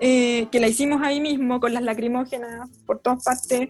eh, 0.00 0.48
que 0.50 0.58
la 0.58 0.66
hicimos 0.66 1.00
ahí 1.00 1.20
mismo 1.20 1.60
con 1.60 1.72
las 1.72 1.84
lacrimógenas 1.84 2.68
por 2.86 2.98
todas 2.98 3.22
partes. 3.22 3.68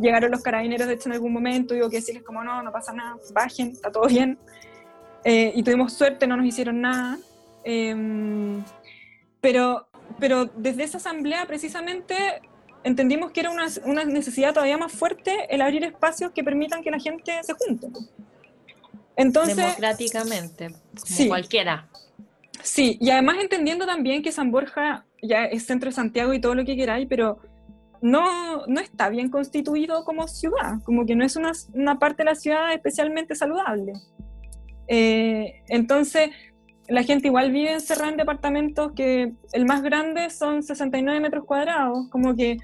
Llegaron 0.00 0.32
los 0.32 0.42
carabineros, 0.42 0.88
de 0.88 0.94
hecho, 0.94 1.08
en 1.08 1.12
algún 1.12 1.32
momento, 1.32 1.74
digo 1.74 1.88
que 1.88 1.98
decirles 1.98 2.24
como 2.24 2.42
no, 2.42 2.64
no 2.64 2.72
pasa 2.72 2.92
nada, 2.92 3.16
bajen, 3.32 3.68
está 3.68 3.92
todo 3.92 4.08
bien. 4.08 4.40
Eh, 5.24 5.52
y 5.54 5.62
tuvimos 5.62 5.92
suerte, 5.92 6.26
no 6.26 6.36
nos 6.36 6.46
hicieron 6.46 6.80
nada. 6.80 7.18
Em, 7.64 8.62
pero, 9.40 9.88
pero 10.18 10.46
desde 10.46 10.84
esa 10.84 10.98
asamblea 10.98 11.44
precisamente 11.46 12.14
entendimos 12.84 13.32
que 13.32 13.40
era 13.40 13.50
una, 13.50 13.66
una 13.84 14.04
necesidad 14.04 14.54
todavía 14.54 14.78
más 14.78 14.92
fuerte 14.92 15.32
el 15.50 15.60
abrir 15.60 15.84
espacios 15.84 16.32
que 16.32 16.42
permitan 16.44 16.82
que 16.82 16.90
la 16.90 16.98
gente 16.98 17.32
se 17.42 17.52
junte. 17.54 17.88
Entonces, 19.16 19.56
Democráticamente, 19.56 20.68
como 20.68 21.04
Sí. 21.04 21.28
cualquiera. 21.28 21.88
Sí, 22.62 22.98
y 23.00 23.10
además 23.10 23.36
entendiendo 23.40 23.84
también 23.86 24.22
que 24.22 24.30
San 24.32 24.50
Borja 24.50 25.04
ya 25.22 25.44
es 25.44 25.66
centro 25.66 25.90
de 25.90 25.94
Santiago 25.94 26.32
y 26.32 26.40
todo 26.40 26.54
lo 26.54 26.64
que 26.64 26.76
queráis, 26.76 27.06
pero 27.08 27.38
no, 28.00 28.64
no 28.66 28.80
está 28.80 29.08
bien 29.08 29.28
constituido 29.28 30.04
como 30.04 30.28
ciudad, 30.28 30.80
como 30.84 31.04
que 31.04 31.16
no 31.16 31.24
es 31.24 31.34
una, 31.36 31.52
una 31.74 31.98
parte 31.98 32.22
de 32.22 32.30
la 32.30 32.34
ciudad 32.36 32.72
especialmente 32.72 33.34
saludable. 33.34 33.94
Eh, 34.88 35.62
entonces, 35.68 36.30
la 36.88 37.02
gente 37.02 37.28
igual 37.28 37.52
vive 37.52 37.72
encerrada 37.72 38.10
en 38.10 38.16
departamentos 38.16 38.92
que 38.92 39.34
el 39.52 39.64
más 39.66 39.82
grande 39.82 40.30
son 40.30 40.62
69 40.62 41.20
metros 41.20 41.44
cuadrados, 41.44 42.08
como 42.08 42.34
que 42.34 42.58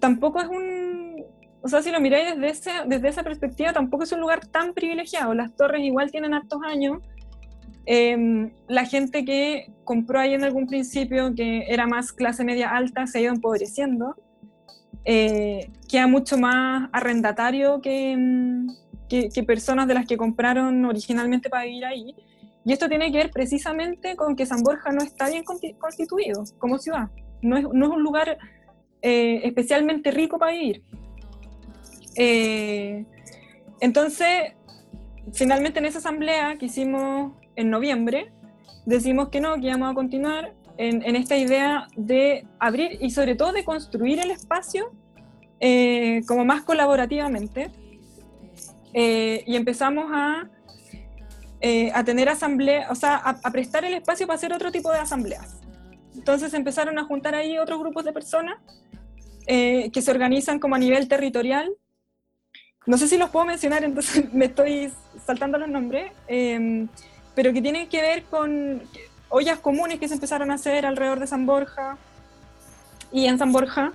tampoco 0.00 0.40
es 0.40 0.48
un... 0.48 1.24
O 1.64 1.68
sea, 1.68 1.80
si 1.80 1.92
lo 1.92 2.00
miráis 2.00 2.34
desde, 2.34 2.48
ese, 2.48 2.70
desde 2.86 3.08
esa 3.08 3.22
perspectiva, 3.22 3.72
tampoco 3.72 4.02
es 4.02 4.10
un 4.10 4.20
lugar 4.20 4.44
tan 4.46 4.74
privilegiado. 4.74 5.32
Las 5.32 5.54
torres 5.54 5.82
igual 5.82 6.10
tienen 6.10 6.34
hartos 6.34 6.60
años, 6.64 6.98
eh, 7.86 8.50
la 8.68 8.84
gente 8.84 9.24
que 9.24 9.72
compró 9.84 10.20
ahí 10.20 10.34
en 10.34 10.44
algún 10.44 10.66
principio, 10.66 11.34
que 11.34 11.64
era 11.68 11.86
más 11.86 12.12
clase 12.12 12.44
media 12.44 12.70
alta, 12.70 13.06
se 13.06 13.18
ha 13.18 13.22
ido 13.22 13.32
empobreciendo. 13.32 14.16
Eh, 15.04 15.70
queda 15.88 16.06
mucho 16.06 16.38
más 16.38 16.88
arrendatario 16.92 17.80
que, 17.80 18.16
que, 19.12 19.28
que 19.28 19.42
personas 19.42 19.86
de 19.86 19.92
las 19.92 20.06
que 20.06 20.16
compraron 20.16 20.82
originalmente 20.86 21.50
para 21.50 21.64
vivir 21.64 21.84
ahí. 21.84 22.14
Y 22.64 22.72
esto 22.72 22.88
tiene 22.88 23.12
que 23.12 23.18
ver 23.18 23.30
precisamente 23.30 24.16
con 24.16 24.34
que 24.36 24.46
San 24.46 24.62
Borja 24.62 24.90
no 24.90 25.02
está 25.02 25.28
bien 25.28 25.44
consti- 25.44 25.76
constituido 25.76 26.44
como 26.58 26.78
ciudad. 26.78 27.10
No 27.42 27.58
es, 27.58 27.64
no 27.70 27.84
es 27.86 27.92
un 27.92 28.02
lugar 28.02 28.38
eh, 29.02 29.40
especialmente 29.44 30.10
rico 30.12 30.38
para 30.38 30.52
vivir. 30.52 30.82
Eh, 32.16 33.04
entonces, 33.80 34.54
finalmente 35.34 35.78
en 35.80 35.84
esa 35.84 35.98
asamblea 35.98 36.56
que 36.56 36.66
hicimos 36.66 37.32
en 37.54 37.68
noviembre, 37.68 38.32
decimos 38.86 39.28
que 39.28 39.40
no, 39.40 39.60
que 39.60 39.66
íbamos 39.66 39.90
a 39.90 39.94
continuar 39.94 40.54
en, 40.78 41.02
en 41.02 41.16
esta 41.16 41.36
idea 41.36 41.86
de 41.96 42.46
abrir 42.58 42.96
y 42.98 43.10
sobre 43.10 43.34
todo 43.34 43.52
de 43.52 43.62
construir 43.62 44.20
el 44.20 44.30
espacio 44.30 44.92
eh, 45.60 46.22
como 46.26 46.46
más 46.46 46.62
colaborativamente. 46.62 47.70
Eh, 48.94 49.42
y 49.46 49.56
empezamos 49.56 50.10
a, 50.12 50.48
eh, 51.60 51.90
a 51.94 52.04
tener 52.04 52.28
asamblea, 52.28 52.88
o 52.90 52.94
sea, 52.94 53.16
a, 53.16 53.30
a 53.42 53.50
prestar 53.50 53.84
el 53.84 53.94
espacio 53.94 54.26
para 54.26 54.36
hacer 54.36 54.52
otro 54.52 54.70
tipo 54.70 54.92
de 54.92 54.98
asambleas. 54.98 55.56
Entonces 56.14 56.52
empezaron 56.54 56.98
a 56.98 57.04
juntar 57.04 57.34
ahí 57.34 57.58
otros 57.58 57.78
grupos 57.78 58.04
de 58.04 58.12
personas 58.12 58.58
eh, 59.46 59.90
que 59.92 60.02
se 60.02 60.10
organizan 60.10 60.58
como 60.58 60.76
a 60.76 60.78
nivel 60.78 61.08
territorial. 61.08 61.72
No 62.86 62.96
sé 62.96 63.08
si 63.08 63.16
los 63.16 63.30
puedo 63.30 63.44
mencionar, 63.46 63.84
entonces 63.84 64.32
me 64.32 64.46
estoy 64.46 64.92
saltando 65.24 65.58
los 65.58 65.68
nombres, 65.68 66.12
eh, 66.28 66.86
pero 67.34 67.52
que 67.52 67.62
tienen 67.62 67.88
que 67.88 68.00
ver 68.00 68.24
con 68.24 68.82
ollas 69.28 69.58
comunes 69.58 69.98
que 69.98 70.08
se 70.08 70.14
empezaron 70.14 70.50
a 70.50 70.54
hacer 70.54 70.84
alrededor 70.84 71.18
de 71.18 71.26
San 71.26 71.46
Borja 71.46 71.96
y 73.10 73.26
en 73.26 73.38
San 73.38 73.52
Borja. 73.52 73.92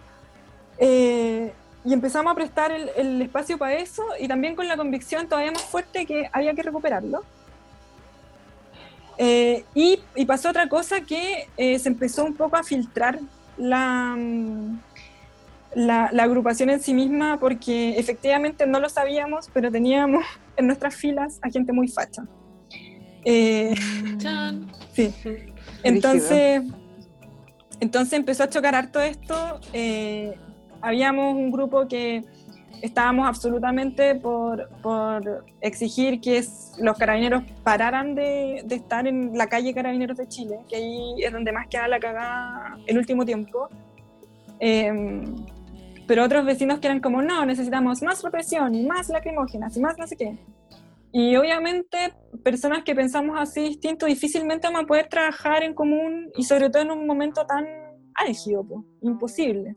Y 1.87 1.93
empezamos 1.93 2.29
a 2.33 2.35
prestar 2.35 2.71
el, 2.73 2.89
el 2.97 3.21
espacio 3.21 3.57
para 3.57 3.75
eso 3.75 4.03
y 4.19 4.27
también 4.27 4.57
con 4.57 4.67
la 4.67 4.75
convicción 4.75 5.29
todavía 5.29 5.53
más 5.53 5.61
fuerte 5.63 6.05
que 6.05 6.29
había 6.33 6.53
que 6.53 6.61
recuperarlo. 6.61 7.23
Eh, 9.17 9.63
y, 9.73 9.99
y 10.15 10.25
pasó 10.25 10.49
otra 10.49 10.67
cosa 10.67 10.99
que 11.01 11.47
eh, 11.55 11.79
se 11.79 11.87
empezó 11.87 12.25
un 12.25 12.35
poco 12.35 12.57
a 12.57 12.63
filtrar 12.63 13.19
la, 13.57 14.15
mm, 14.17 14.79
la, 15.75 16.09
la 16.11 16.23
agrupación 16.23 16.69
en 16.71 16.81
sí 16.81 16.93
misma 16.93 17.39
porque 17.39 17.97
efectivamente 17.97 18.67
no 18.67 18.81
lo 18.81 18.89
sabíamos, 18.89 19.49
pero 19.53 19.71
teníamos 19.71 20.25
en 20.57 20.67
nuestras 20.67 20.93
filas 20.93 21.39
a 21.41 21.49
gente 21.49 21.71
muy 21.71 21.87
facha. 21.87 22.23
Eh, 23.23 23.73
sí. 24.93 25.13
Entonces, 25.83 26.63
entonces 27.79 28.13
empezó 28.13 28.43
a 28.43 28.49
chocar 28.49 28.75
harto 28.75 28.99
esto. 28.99 29.61
eh, 29.71 30.37
habíamos 30.81 31.35
un 31.35 31.51
grupo 31.51 31.87
que 31.87 32.23
estábamos 32.81 33.27
absolutamente 33.27 34.15
por, 34.15 34.69
por 34.83 35.45
exigir 35.61 36.21
que 36.21 36.37
es- 36.37 36.73
los 36.79 36.97
carabineros 36.97 37.43
pararan 37.63 38.13
de, 38.13 38.61
de 38.65 38.75
estar 38.75 39.07
en 39.07 39.35
la 39.35 39.47
calle 39.47 39.73
Carabineros 39.73 40.17
de 40.17 40.27
Chile, 40.27 40.59
que 40.69 40.75
ahí 40.75 41.23
es 41.23 41.31
donde 41.31 41.51
más 41.51 41.67
queda 41.67 41.87
la 41.87 41.99
cagada 41.99 42.77
el 42.85 42.97
último 42.97 43.25
tiempo. 43.25 43.69
Eh, 44.59 45.23
pero 46.07 46.23
otros 46.23 46.45
vecinos 46.45 46.79
que 46.79 46.87
eran 46.87 46.99
como, 47.01 47.21
no, 47.21 47.45
necesitamos 47.45 48.01
más 48.01 48.23
represión 48.23 48.73
y 48.75 48.85
más 48.85 49.09
lacrimógenas 49.09 49.75
y 49.75 49.81
más 49.81 49.97
no 49.97 50.07
sé 50.07 50.15
qué. 50.15 50.37
Y 51.11 51.35
obviamente 51.35 52.13
personas 52.43 52.83
que 52.83 52.93
pensamos 52.93 53.37
así 53.39 53.61
distinto 53.61 54.05
difícilmente 54.05 54.67
vamos 54.67 54.83
a 54.83 54.87
poder 54.87 55.07
trabajar 55.07 55.63
en 55.63 55.73
común 55.73 56.29
y 56.37 56.43
sobre 56.43 56.69
todo 56.69 56.83
en 56.83 56.91
un 56.91 57.07
momento 57.07 57.45
tan 57.45 57.65
álgido, 58.13 58.63
po, 58.63 58.85
imposible. 59.01 59.73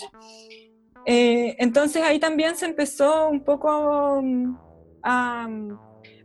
Eh, 1.06 1.56
entonces 1.58 2.02
ahí 2.02 2.18
también 2.18 2.56
se 2.56 2.66
empezó 2.66 3.28
un 3.28 3.42
poco 3.42 4.20
mm, 4.22 4.56
a, 5.02 5.48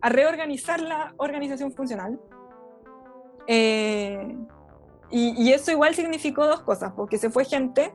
a 0.01 0.09
reorganizar 0.09 0.81
la 0.81 1.13
organización 1.17 1.71
funcional. 1.71 2.19
Eh, 3.47 4.35
y, 5.11 5.43
y 5.43 5.53
eso 5.53 5.71
igual 5.71 5.93
significó 5.95 6.45
dos 6.45 6.61
cosas, 6.61 6.93
porque 6.95 7.17
se 7.17 7.29
fue 7.29 7.45
gente, 7.45 7.93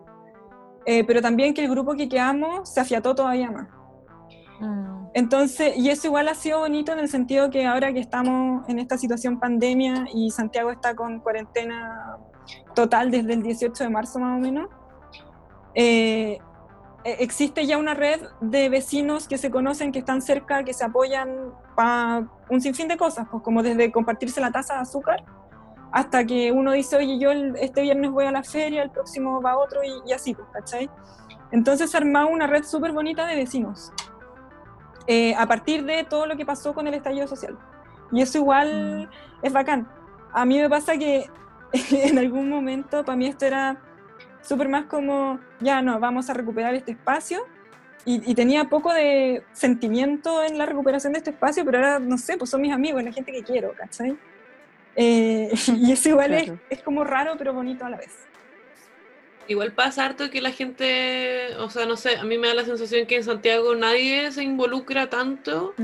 eh, 0.86 1.04
pero 1.04 1.20
también 1.20 1.54
que 1.54 1.64
el 1.64 1.70
grupo 1.70 1.94
que 1.94 2.08
quedamos 2.08 2.72
se 2.72 2.80
afiató 2.80 3.14
todavía 3.14 3.50
más. 3.50 3.68
Mm. 4.60 5.00
Entonces, 5.14 5.76
y 5.76 5.90
eso 5.90 6.06
igual 6.06 6.28
ha 6.28 6.34
sido 6.34 6.60
bonito 6.60 6.92
en 6.92 7.00
el 7.00 7.08
sentido 7.08 7.50
que 7.50 7.66
ahora 7.66 7.92
que 7.92 7.98
estamos 7.98 8.68
en 8.68 8.78
esta 8.78 8.96
situación 8.96 9.40
pandemia 9.40 10.06
y 10.14 10.30
Santiago 10.30 10.70
está 10.70 10.94
con 10.94 11.20
cuarentena 11.20 12.16
total 12.74 13.10
desde 13.10 13.32
el 13.32 13.42
18 13.42 13.84
de 13.84 13.90
marzo 13.90 14.20
más 14.20 14.38
o 14.38 14.40
menos, 14.40 14.68
eh, 15.74 16.38
existe 17.04 17.66
ya 17.66 17.78
una 17.78 17.94
red 17.94 18.20
de 18.40 18.68
vecinos 18.68 19.26
que 19.28 19.38
se 19.38 19.50
conocen, 19.50 19.92
que 19.92 20.00
están 20.00 20.20
cerca, 20.22 20.64
que 20.64 20.74
se 20.74 20.84
apoyan 20.84 21.52
para 21.74 22.26
un 22.50 22.60
sinfín 22.60 22.88
de 22.88 22.96
cosas, 22.96 23.26
pues 23.30 23.42
como 23.42 23.62
desde 23.62 23.90
compartirse 23.90 24.40
la 24.40 24.50
taza 24.50 24.74
de 24.74 24.80
azúcar 24.80 25.24
hasta 25.92 26.24
que 26.24 26.52
uno 26.52 26.72
dice, 26.72 26.96
oye, 26.96 27.18
yo 27.18 27.30
el- 27.32 27.56
este 27.56 27.82
viernes 27.82 28.10
voy 28.10 28.24
a 28.26 28.30
la 28.30 28.42
feria, 28.44 28.82
el 28.82 28.90
próximo 28.90 29.40
va 29.42 29.56
otro 29.56 29.82
y, 29.82 30.08
y 30.08 30.12
así, 30.12 30.34
pues, 30.34 30.46
¿cachai? 30.52 30.88
Entonces 31.52 31.90
se 31.90 31.96
armó 31.96 32.28
una 32.28 32.46
red 32.46 32.62
súper 32.64 32.92
bonita 32.92 33.26
de 33.26 33.34
vecinos 33.34 33.92
eh, 35.06 35.34
a 35.34 35.46
partir 35.46 35.84
de 35.84 36.04
todo 36.04 36.26
lo 36.26 36.36
que 36.36 36.46
pasó 36.46 36.74
con 36.74 36.86
el 36.86 36.94
estallido 36.94 37.26
social. 37.26 37.58
Y 38.12 38.22
eso 38.22 38.38
igual 38.38 39.10
es 39.42 39.52
bacán. 39.52 39.88
A 40.32 40.44
mí 40.44 40.58
me 40.60 40.68
pasa 40.68 40.96
que 40.96 41.28
en 41.90 42.18
algún 42.18 42.48
momento 42.48 43.04
para 43.04 43.16
mí 43.16 43.26
esto 43.26 43.46
era 43.46 43.80
súper 44.42 44.68
más 44.68 44.84
como, 44.86 45.38
ya 45.60 45.82
no, 45.82 45.98
vamos 46.00 46.28
a 46.30 46.34
recuperar 46.34 46.74
este 46.74 46.92
espacio. 46.92 47.46
Y, 48.06 48.30
y 48.30 48.34
tenía 48.34 48.64
poco 48.64 48.92
de 48.94 49.42
sentimiento 49.52 50.42
en 50.42 50.56
la 50.56 50.64
recuperación 50.64 51.12
de 51.12 51.18
este 51.18 51.30
espacio, 51.30 51.64
pero 51.66 51.78
ahora, 51.78 51.98
no 51.98 52.16
sé, 52.16 52.38
pues 52.38 52.48
son 52.50 52.62
mis 52.62 52.72
amigos, 52.72 53.02
la 53.04 53.12
gente 53.12 53.30
que 53.30 53.42
quiero, 53.42 53.74
¿cachai? 53.74 54.16
Eh, 54.96 55.50
y 55.76 55.92
eso 55.92 56.08
igual 56.08 56.32
es, 56.34 56.44
Claro. 56.44 56.60
es 56.70 56.82
como 56.82 57.04
raro, 57.04 57.34
pero 57.36 57.52
bonito 57.52 57.84
a 57.84 57.90
la 57.90 57.98
vez. 57.98 58.26
Igual 59.48 59.72
pasa 59.72 60.04
harto 60.06 60.30
que 60.30 60.40
la 60.40 60.50
gente, 60.52 61.56
o 61.58 61.68
sea, 61.70 61.84
no 61.84 61.96
sé, 61.96 62.16
a 62.16 62.22
mí 62.24 62.38
me 62.38 62.48
da 62.48 62.54
la 62.54 62.64
sensación 62.64 63.06
que 63.06 63.16
en 63.16 63.24
Santiago 63.24 63.74
nadie 63.74 64.30
se 64.30 64.44
involucra 64.44 65.10
tanto 65.10 65.74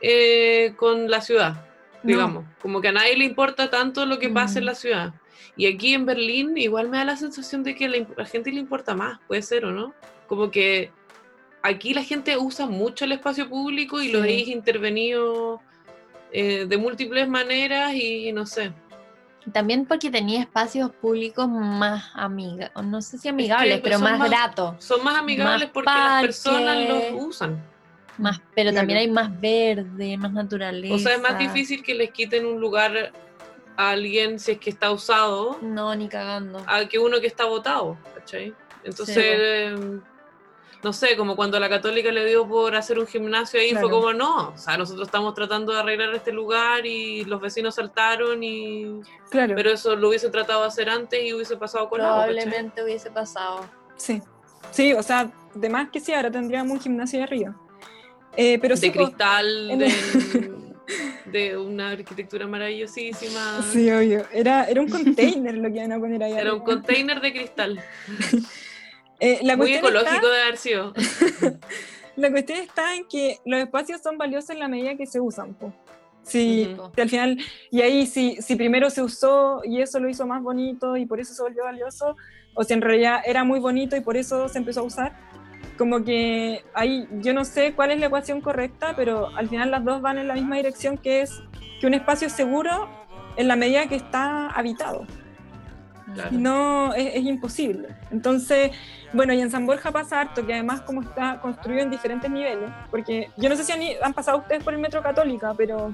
eh, 0.00 0.74
con 0.76 1.08
la 1.10 1.20
ciudad, 1.20 1.64
digamos. 2.02 2.44
Como 2.60 2.80
que 2.80 2.88
a 2.88 2.92
nadie 2.92 3.16
le 3.16 3.24
importa 3.24 3.70
tanto 3.70 4.04
lo 4.04 4.18
que 4.18 4.28
pasa 4.30 4.58
en 4.58 4.64
Mm. 4.64 4.66
la 4.66 4.74
ciudad. 4.74 5.14
Y 5.56 5.66
aquí 5.66 5.94
en 5.94 6.06
Berlín 6.06 6.56
igual 6.56 6.88
me 6.88 6.98
da 6.98 7.04
la 7.04 7.16
sensación 7.16 7.62
de 7.62 7.74
que 7.74 7.88
la, 7.88 8.06
la 8.16 8.24
gente 8.26 8.50
le 8.50 8.60
importa 8.60 8.94
más, 8.94 9.18
puede 9.26 9.42
ser 9.42 9.64
o 9.64 9.70
no. 9.72 9.94
Como 10.26 10.50
que 10.50 10.90
aquí 11.62 11.94
la 11.94 12.02
gente 12.02 12.36
usa 12.36 12.66
mucho 12.66 13.04
el 13.04 13.12
espacio 13.12 13.48
público 13.48 14.00
y 14.02 14.10
lo 14.10 14.20
Sí. 14.20 14.26
veis 14.26 14.48
intervenido 14.48 15.60
eh, 16.32 16.66
de 16.66 16.76
múltiples 16.76 17.28
maneras 17.28 17.94
y 17.94 18.32
no 18.32 18.44
sé. 18.46 18.72
También 19.52 19.84
porque 19.84 20.10
tenía 20.10 20.40
espacios 20.40 20.90
públicos 20.90 21.46
más 21.48 22.10
amigables, 22.14 22.70
no 22.84 23.02
sé 23.02 23.18
si 23.18 23.28
amigables, 23.28 23.80
pero 23.82 23.98
más, 23.98 24.18
más- 24.18 24.28
gratos. 24.30 24.82
Son 24.82 25.04
más 25.04 25.16
amigables 25.16 25.66
Más 25.66 25.70
porque 25.72 25.90
las 25.92 26.22
personas 26.22 26.88
los 26.88 27.02
usan. 27.26 27.62
Más, 28.16 28.40
pero 28.54 28.70
Claro. 28.70 28.76
también 28.76 28.98
hay 29.00 29.10
más 29.10 29.40
verde, 29.40 30.16
más 30.16 30.32
naturaleza. 30.32 30.94
O 30.94 30.98
sea, 30.98 31.14
es 31.14 31.20
más 31.20 31.38
difícil 31.38 31.82
que 31.82 31.94
les 31.94 32.10
quiten 32.10 32.46
un 32.46 32.58
lugar 32.60 33.12
a 33.76 33.90
alguien 33.90 34.38
si 34.38 34.52
es 34.52 34.58
que 34.58 34.70
está 34.70 34.90
usado 34.90 35.58
No, 35.62 35.94
ni 35.94 36.08
cagando. 36.08 36.62
a 36.66 36.86
que 36.86 36.98
uno 36.98 37.20
que 37.20 37.26
está 37.26 37.44
votado, 37.44 37.96
¿cachai? 38.14 38.54
Entonces, 38.84 39.14
Sí. 39.14 39.20
eh, 39.24 40.00
no 40.82 40.92
sé, 40.92 41.16
como 41.16 41.34
cuando 41.34 41.56
a 41.56 41.60
la 41.60 41.68
católica 41.70 42.12
le 42.12 42.26
dio 42.26 42.46
por 42.46 42.76
hacer 42.76 42.98
un 42.98 43.06
gimnasio 43.06 43.58
ahí, 43.58 43.70
Claro. 43.70 43.88
fue 43.88 43.96
como, 43.98 44.12
no, 44.12 44.50
o 44.50 44.58
sea, 44.58 44.76
nosotros 44.76 45.08
estamos 45.08 45.32
tratando 45.34 45.72
de 45.72 45.78
arreglar 45.80 46.14
este 46.14 46.30
lugar 46.32 46.84
y 46.84 47.24
los 47.24 47.40
vecinos 47.40 47.74
saltaron 47.76 48.42
y... 48.44 49.00
Claro, 49.30 49.54
Pero 49.56 49.70
eso 49.70 49.96
lo 49.96 50.08
hubiese 50.10 50.28
tratado 50.28 50.60
de 50.60 50.68
hacer 50.68 50.90
antes 50.90 51.22
y 51.24 51.32
hubiese 51.32 51.56
pasado 51.56 51.88
con. 51.88 52.00
Probablemente 52.00 52.82
hubiese 52.84 53.10
pasado. 53.10 53.60
sí. 53.96 54.22
Sí, 54.70 54.92
o 54.94 55.02
sea, 55.02 55.30
de 55.54 55.68
más 55.68 55.90
que 55.90 56.00
sí, 56.00 56.12
ahora 56.12 56.30
tendríamos 56.30 56.72
un 56.72 56.80
gimnasio 56.80 57.18
de 57.18 57.24
arriba. 57.24 57.54
Eh, 58.36 58.58
pero 58.60 58.74
de 58.74 58.80
sí, 58.80 58.90
cristal, 58.90 59.70
en 59.70 59.78
de, 59.78 60.50
de 61.26 61.56
una 61.56 61.90
arquitectura 61.90 62.46
maravillosísima. 62.46 63.62
Sí, 63.72 63.90
obvio. 63.90 64.24
Era, 64.32 64.64
era 64.64 64.80
un 64.80 64.88
container 64.88 65.54
lo 65.56 65.68
que 65.70 65.76
iban 65.78 65.92
a 65.92 65.98
poner 65.98 66.22
ahí. 66.22 66.32
Era 66.32 66.42
un 66.54 66.60
arriba. 66.60 66.64
container 66.64 67.20
de 67.20 67.32
cristal. 67.32 67.80
Eh, 69.20 69.38
la 69.42 69.56
Muy 69.56 69.68
cuestión 69.72 69.86
está- 69.94 70.00
ecológico 70.16 70.28
de 70.34 70.42
haber 70.42 70.56
sido. 70.56 70.92
La 72.16 72.30
cuestión 72.30 72.58
está 72.58 72.94
en 72.96 73.06
que 73.06 73.38
los 73.46 73.60
espacios 73.60 74.00
son 74.02 74.18
valiosos 74.18 74.50
en 74.50 74.58
la 74.58 74.68
medida 74.68 74.96
que 74.96 75.06
se 75.06 75.20
usan. 75.20 75.54
po. 75.54 75.72
Sí, 76.24 76.68
Ujú. 76.76 76.90
si 76.94 77.00
al 77.00 77.08
final, 77.08 77.38
y 77.70 77.80
ahí 77.80 78.06
si, 78.06 78.36
si 78.42 78.56
primero 78.56 78.90
se 78.90 79.02
usó 79.02 79.62
y 79.64 79.80
eso 79.80 80.00
lo 80.00 80.08
hizo 80.08 80.26
más 80.26 80.42
bonito 80.42 80.96
y 80.96 81.06
por 81.06 81.20
eso 81.20 81.32
se 81.32 81.42
volvió 81.42 81.62
valioso, 81.64 82.16
o 82.54 82.64
si 82.64 82.72
en 82.74 82.82
realidad 82.82 83.20
era 83.24 83.44
muy 83.44 83.60
bonito 83.60 83.94
y 83.96 84.00
por 84.00 84.16
eso 84.16 84.48
se 84.48 84.58
empezó 84.58 84.80
a 84.80 84.84
usar, 84.84 85.16
como 85.76 86.04
que 86.04 86.64
ahí 86.74 87.08
yo 87.20 87.32
no 87.34 87.44
sé 87.44 87.74
cuál 87.74 87.90
es 87.90 87.98
la 88.00 88.06
ecuación 88.06 88.40
correcta, 88.40 88.94
pero 88.96 89.28
al 89.36 89.48
final 89.48 89.70
las 89.70 89.84
dos 89.84 90.00
van 90.00 90.18
en 90.18 90.28
la 90.28 90.34
misma 90.34 90.56
dirección, 90.56 90.96
que 90.98 91.22
es 91.22 91.42
que 91.80 91.86
un 91.86 91.94
espacio 91.94 92.26
es 92.28 92.32
seguro 92.32 92.88
en 93.36 93.48
la 93.48 93.56
medida 93.56 93.86
que 93.86 93.96
está 93.96 94.48
habitado. 94.50 95.06
Claro. 96.14 96.30
No, 96.32 96.94
es, 96.94 97.16
es 97.16 97.24
imposible. 97.24 97.88
Entonces, 98.12 98.70
bueno, 99.12 99.32
y 99.32 99.40
en 99.40 99.50
San 99.50 99.66
Borja 99.66 99.90
pasa 99.90 100.20
harto, 100.20 100.46
que 100.46 100.52
además 100.52 100.82
como 100.82 101.02
está 101.02 101.40
construido 101.40 101.80
en 101.82 101.90
diferentes 101.90 102.30
niveles, 102.30 102.70
porque 102.90 103.30
yo 103.36 103.48
no 103.48 103.56
sé 103.56 103.64
si 103.64 103.72
han, 103.72 103.80
han 104.02 104.12
pasado 104.12 104.38
ustedes 104.38 104.62
por 104.62 104.74
el 104.74 104.80
Metro 104.80 105.02
Católica, 105.02 105.54
pero 105.56 105.92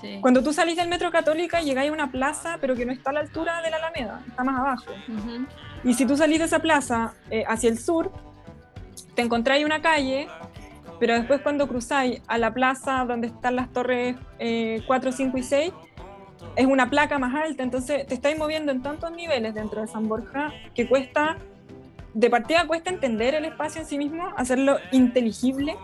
Sí. 0.00 0.16
cuando 0.22 0.42
tú 0.42 0.50
salís 0.54 0.76
del 0.76 0.88
Metro 0.88 1.10
Católica 1.10 1.60
llegáis 1.60 1.90
a 1.90 1.92
una 1.92 2.10
plaza, 2.10 2.56
pero 2.58 2.74
que 2.74 2.86
no 2.86 2.92
está 2.92 3.10
a 3.10 3.12
la 3.12 3.20
altura 3.20 3.60
de 3.60 3.70
la 3.70 3.76
Alameda, 3.76 4.22
está 4.26 4.42
más 4.44 4.58
abajo. 4.58 4.92
Ujú. 5.08 5.44
Y 5.84 5.92
si 5.92 6.06
tú 6.06 6.16
salís 6.16 6.38
de 6.38 6.46
esa 6.46 6.58
plaza 6.60 7.12
eh, 7.30 7.44
hacia 7.46 7.68
el 7.68 7.78
sur, 7.78 8.10
te 9.20 9.26
encontráis 9.26 9.66
una 9.66 9.82
calle, 9.82 10.28
pero 10.98 11.12
después 11.14 11.42
cuando 11.42 11.68
cruzáis 11.68 12.22
a 12.26 12.38
la 12.38 12.54
plaza 12.54 13.04
donde 13.06 13.26
están 13.26 13.54
las 13.54 13.70
torres 13.70 14.16
eh, 14.38 14.82
4, 14.86 15.12
5 15.12 15.36
y 15.36 15.42
6, 15.42 15.72
es 16.56 16.64
una 16.66 16.88
placa 16.88 17.18
más 17.18 17.34
alta, 17.34 17.62
entonces 17.62 18.06
te 18.06 18.14
estáis 18.14 18.38
moviendo 18.38 18.72
en 18.72 18.80
tantos 18.82 19.12
niveles 19.12 19.52
dentro 19.54 19.82
de 19.82 19.88
San 19.88 20.08
Borja 20.08 20.50
que 20.74 20.88
cuesta, 20.88 21.36
de 22.14 22.30
partida 22.30 22.66
cuesta 22.66 22.88
entender 22.88 23.34
el 23.34 23.44
espacio 23.44 23.82
en 23.82 23.86
sí 23.86 23.98
mismo, 23.98 24.32
hacerlo 24.38 24.78
inteligible. 24.90 25.76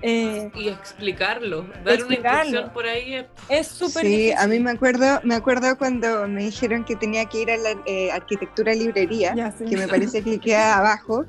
eh, 0.00 0.50
Y 0.54 0.68
explicarlo. 0.68 1.66
Dar 1.84 1.94
Explicarlo. 1.94 2.60
una 2.62 2.72
por 2.72 2.86
ahí 2.86 3.14
es 3.14 3.26
es 3.48 3.66
súper 3.68 4.02
Sí, 4.04 4.08
difícil. 4.08 4.34
a 4.38 4.46
mí 4.46 4.60
me 4.60 4.70
acuerdo, 4.70 5.20
me 5.24 5.34
acuerdo 5.34 5.76
cuando 5.76 6.28
me 6.28 6.44
dijeron 6.44 6.84
que 6.84 6.94
tenía 6.94 7.24
que 7.24 7.42
ir 7.42 7.50
a 7.50 7.56
la 7.56 7.70
eh, 7.86 8.12
arquitectura 8.12 8.72
librería, 8.72 9.34
Ya, 9.34 9.50
sí. 9.50 9.64
que 9.64 9.76
me 9.76 9.88
parece 9.88 10.22
que 10.22 10.38
queda 10.38 10.78
abajo. 10.78 11.24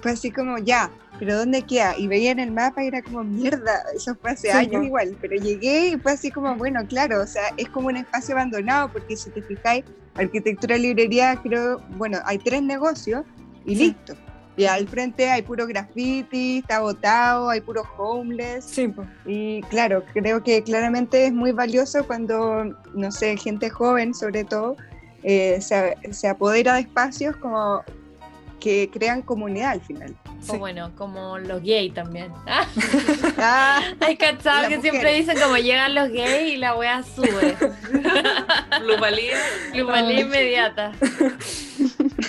Fue 0.00 0.12
así 0.12 0.30
como, 0.30 0.58
ya, 0.58 0.90
pero 1.18 1.36
¿dónde 1.36 1.62
queda? 1.62 1.96
Y 1.98 2.06
veía 2.06 2.30
en 2.30 2.38
el 2.38 2.52
mapa 2.52 2.84
y 2.84 2.88
era 2.88 3.02
como, 3.02 3.24
mierda, 3.24 3.82
eso 3.94 4.14
fue 4.20 4.30
hace 4.32 4.50
Sí, 4.50 4.56
años 4.56 4.84
igual, 4.84 5.16
pero 5.20 5.34
llegué 5.36 5.88
y 5.90 5.96
fue 5.98 6.12
así 6.12 6.30
como, 6.30 6.54
bueno, 6.56 6.80
claro, 6.88 7.22
o 7.22 7.26
sea, 7.26 7.42
es 7.56 7.68
como 7.68 7.88
un 7.88 7.96
espacio 7.96 8.34
abandonado, 8.34 8.90
porque 8.92 9.16
si 9.16 9.30
te 9.30 9.42
fijáis, 9.42 9.84
arquitectura 10.16 10.76
librería, 10.76 11.38
creo, 11.42 11.80
bueno, 11.96 12.18
hay 12.24 12.38
tres 12.38 12.62
negocios 12.62 13.24
y 13.64 13.76
Sí. 13.76 13.84
listo. 13.84 14.14
Y 14.56 14.64
al 14.64 14.88
frente 14.88 15.30
hay 15.30 15.42
puro 15.42 15.68
graffiti, 15.68 16.58
está 16.58 16.80
botado, 16.80 17.48
hay 17.48 17.60
puro 17.60 17.82
homeless. 17.96 18.64
Sí. 18.64 18.92
Y 19.24 19.62
claro, 19.62 20.02
creo 20.12 20.42
que 20.42 20.64
claramente 20.64 21.26
es 21.26 21.32
muy 21.32 21.52
valioso 21.52 22.04
cuando, 22.04 22.64
no 22.92 23.12
sé, 23.12 23.36
gente 23.36 23.70
joven 23.70 24.12
sobre 24.14 24.42
todo, 24.42 24.76
eh, 25.22 25.60
se, 25.60 25.96
se 26.10 26.26
apodera 26.26 26.74
de 26.74 26.80
espacios 26.80 27.36
como 27.36 27.84
que 28.60 28.90
crean 28.92 29.22
comunidad 29.22 29.70
al 29.72 29.80
final. 29.80 30.14
O 30.48 30.56
bueno, 30.58 30.92
como 30.96 31.38
los 31.38 31.62
gays 31.62 31.94
también. 31.94 32.32
Ah, 32.46 32.66
Ah, 33.38 33.82
Hay 34.00 34.16
cachado 34.16 34.62
Las 34.62 34.68
que 34.70 34.80
siempre 34.80 35.14
dicen 35.14 35.38
como 35.40 35.56
llegan 35.56 35.94
los 35.94 36.08
gays 36.10 36.52
y 36.54 36.56
la 36.56 36.74
wea 36.76 37.02
sube. 37.02 37.56
plusvalía. 38.80 39.36
Plusvalía 39.72 40.20
inmediata. 40.20 40.92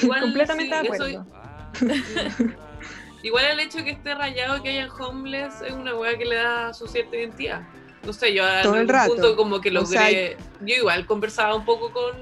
Igual, 0.01 0.21
Completamente 0.21 0.75
sí, 0.75 0.81
de 0.81 0.87
acuerdo. 0.87 1.05
soy- 1.05 2.53
Igual 3.21 3.45
el 3.45 3.59
hecho 3.59 3.79
de 3.79 3.85
que 3.85 3.91
esté 3.91 4.15
rayado, 4.15 4.63
que 4.63 4.69
hayan 4.69 4.89
homeless, 4.89 5.61
es 5.61 5.73
una 5.73 5.93
weá 5.95 6.17
que 6.17 6.25
le 6.25 6.35
da 6.35 6.73
su 6.73 6.87
cierta 6.87 7.17
identidad. 7.17 7.61
No 8.05 8.13
sé, 8.13 8.33
yo 8.33 8.45
a 8.45 8.61
Todo 8.61 8.75
el 8.75 8.79
algún 8.81 8.93
rato. 8.93 9.13
punto 9.13 9.35
como 9.35 9.59
que 9.59 9.69
O 9.69 9.73
logré... 9.73 9.87
sea, 10.37 10.37
Yo 10.61 10.75
igual 10.75 11.05
conversaba 11.05 11.53
un 11.55 11.65
poco 11.65 11.91
con, 11.91 12.13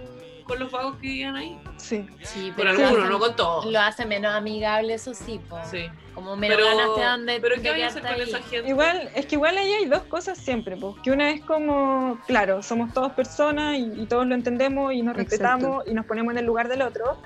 con 0.48 0.60
los 0.60 0.72
vagos 0.72 0.96
que 0.96 1.02
vivían 1.08 1.36
ahí. 1.36 1.60
Sí. 1.78 2.06
Sí, 2.24 2.48
Con 2.48 2.56
pero 2.56 2.70
algunos, 2.72 2.92
hace- 2.94 3.10
no 3.10 3.20
con 3.20 3.36
todos. 3.36 3.66
Lo 3.66 3.80
hace 3.80 4.06
menos 4.06 4.34
amigable, 4.34 4.94
eso 4.94 5.14
sí, 5.14 5.40
po. 5.50 5.58
Sí. 5.70 5.86
Como 6.16 6.36
menos 6.36 6.58
Pero, 6.58 6.96
ganas 6.96 7.26
de, 7.28 7.40
pero 7.40 7.56
de 7.58 7.62
¿qué 7.62 7.72
voy 7.72 7.82
a 7.84 7.88
hacer 7.88 8.02
con 8.02 8.12
ahí. 8.14 8.22
esa 8.22 8.40
gente? 8.40 8.70
Igual, 8.70 9.10
es 9.14 9.26
que 9.28 9.36
igual 9.36 9.56
ahí 9.58 9.72
hay 9.72 9.86
dos 9.86 10.02
cosas 10.04 10.38
siempre, 10.40 10.76
pues, 10.76 10.96
que 11.04 11.12
una 11.12 11.30
es 11.30 11.42
como, 11.42 12.18
claro, 12.26 12.64
somos 12.64 12.92
todos 12.94 13.12
personas 13.12 13.78
y, 13.78 14.02
y 14.02 14.06
todos 14.08 14.26
lo 14.26 14.34
entendemos 14.34 14.94
y 14.94 15.04
nos 15.04 15.16
Exacto. 15.18 15.30
respetamos 15.30 15.88
y 15.88 15.94
nos 15.94 16.06
ponemos 16.08 16.32
en 16.32 16.40
el 16.40 16.46
lugar 16.46 16.70
del 16.70 16.82
otro. 16.82 17.18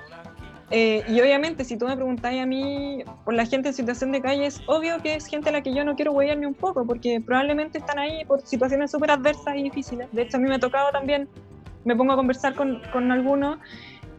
Eh, 0.74 1.04
y 1.06 1.20
obviamente, 1.20 1.64
si 1.64 1.76
tú 1.76 1.86
me 1.86 1.94
preguntáis 1.96 2.42
a 2.42 2.46
mí 2.46 3.04
por 3.26 3.34
la 3.34 3.44
gente 3.44 3.68
en 3.68 3.74
situación 3.74 4.10
de 4.10 4.22
calle, 4.22 4.46
es 4.46 4.62
obvio 4.66 5.02
que 5.02 5.14
es 5.14 5.26
gente 5.26 5.50
a 5.50 5.52
la 5.52 5.60
que 5.62 5.74
yo 5.74 5.84
no 5.84 5.96
quiero 5.96 6.12
huellar 6.12 6.38
ni 6.38 6.46
un 6.46 6.54
poco, 6.54 6.86
porque 6.86 7.20
probablemente 7.20 7.76
están 7.78 7.98
ahí 7.98 8.24
por 8.24 8.40
situaciones 8.46 8.90
súper 8.90 9.10
adversas 9.10 9.54
y 9.56 9.64
difíciles. 9.64 10.08
De 10.12 10.22
hecho, 10.22 10.38
a 10.38 10.40
mí 10.40 10.48
me 10.48 10.54
ha 10.54 10.58
tocado 10.60 10.90
también, 10.90 11.28
me 11.84 11.96
pongo 11.96 12.12
a 12.12 12.16
conversar 12.16 12.54
con, 12.54 12.80
con 12.92 13.10
algunos, 13.10 13.58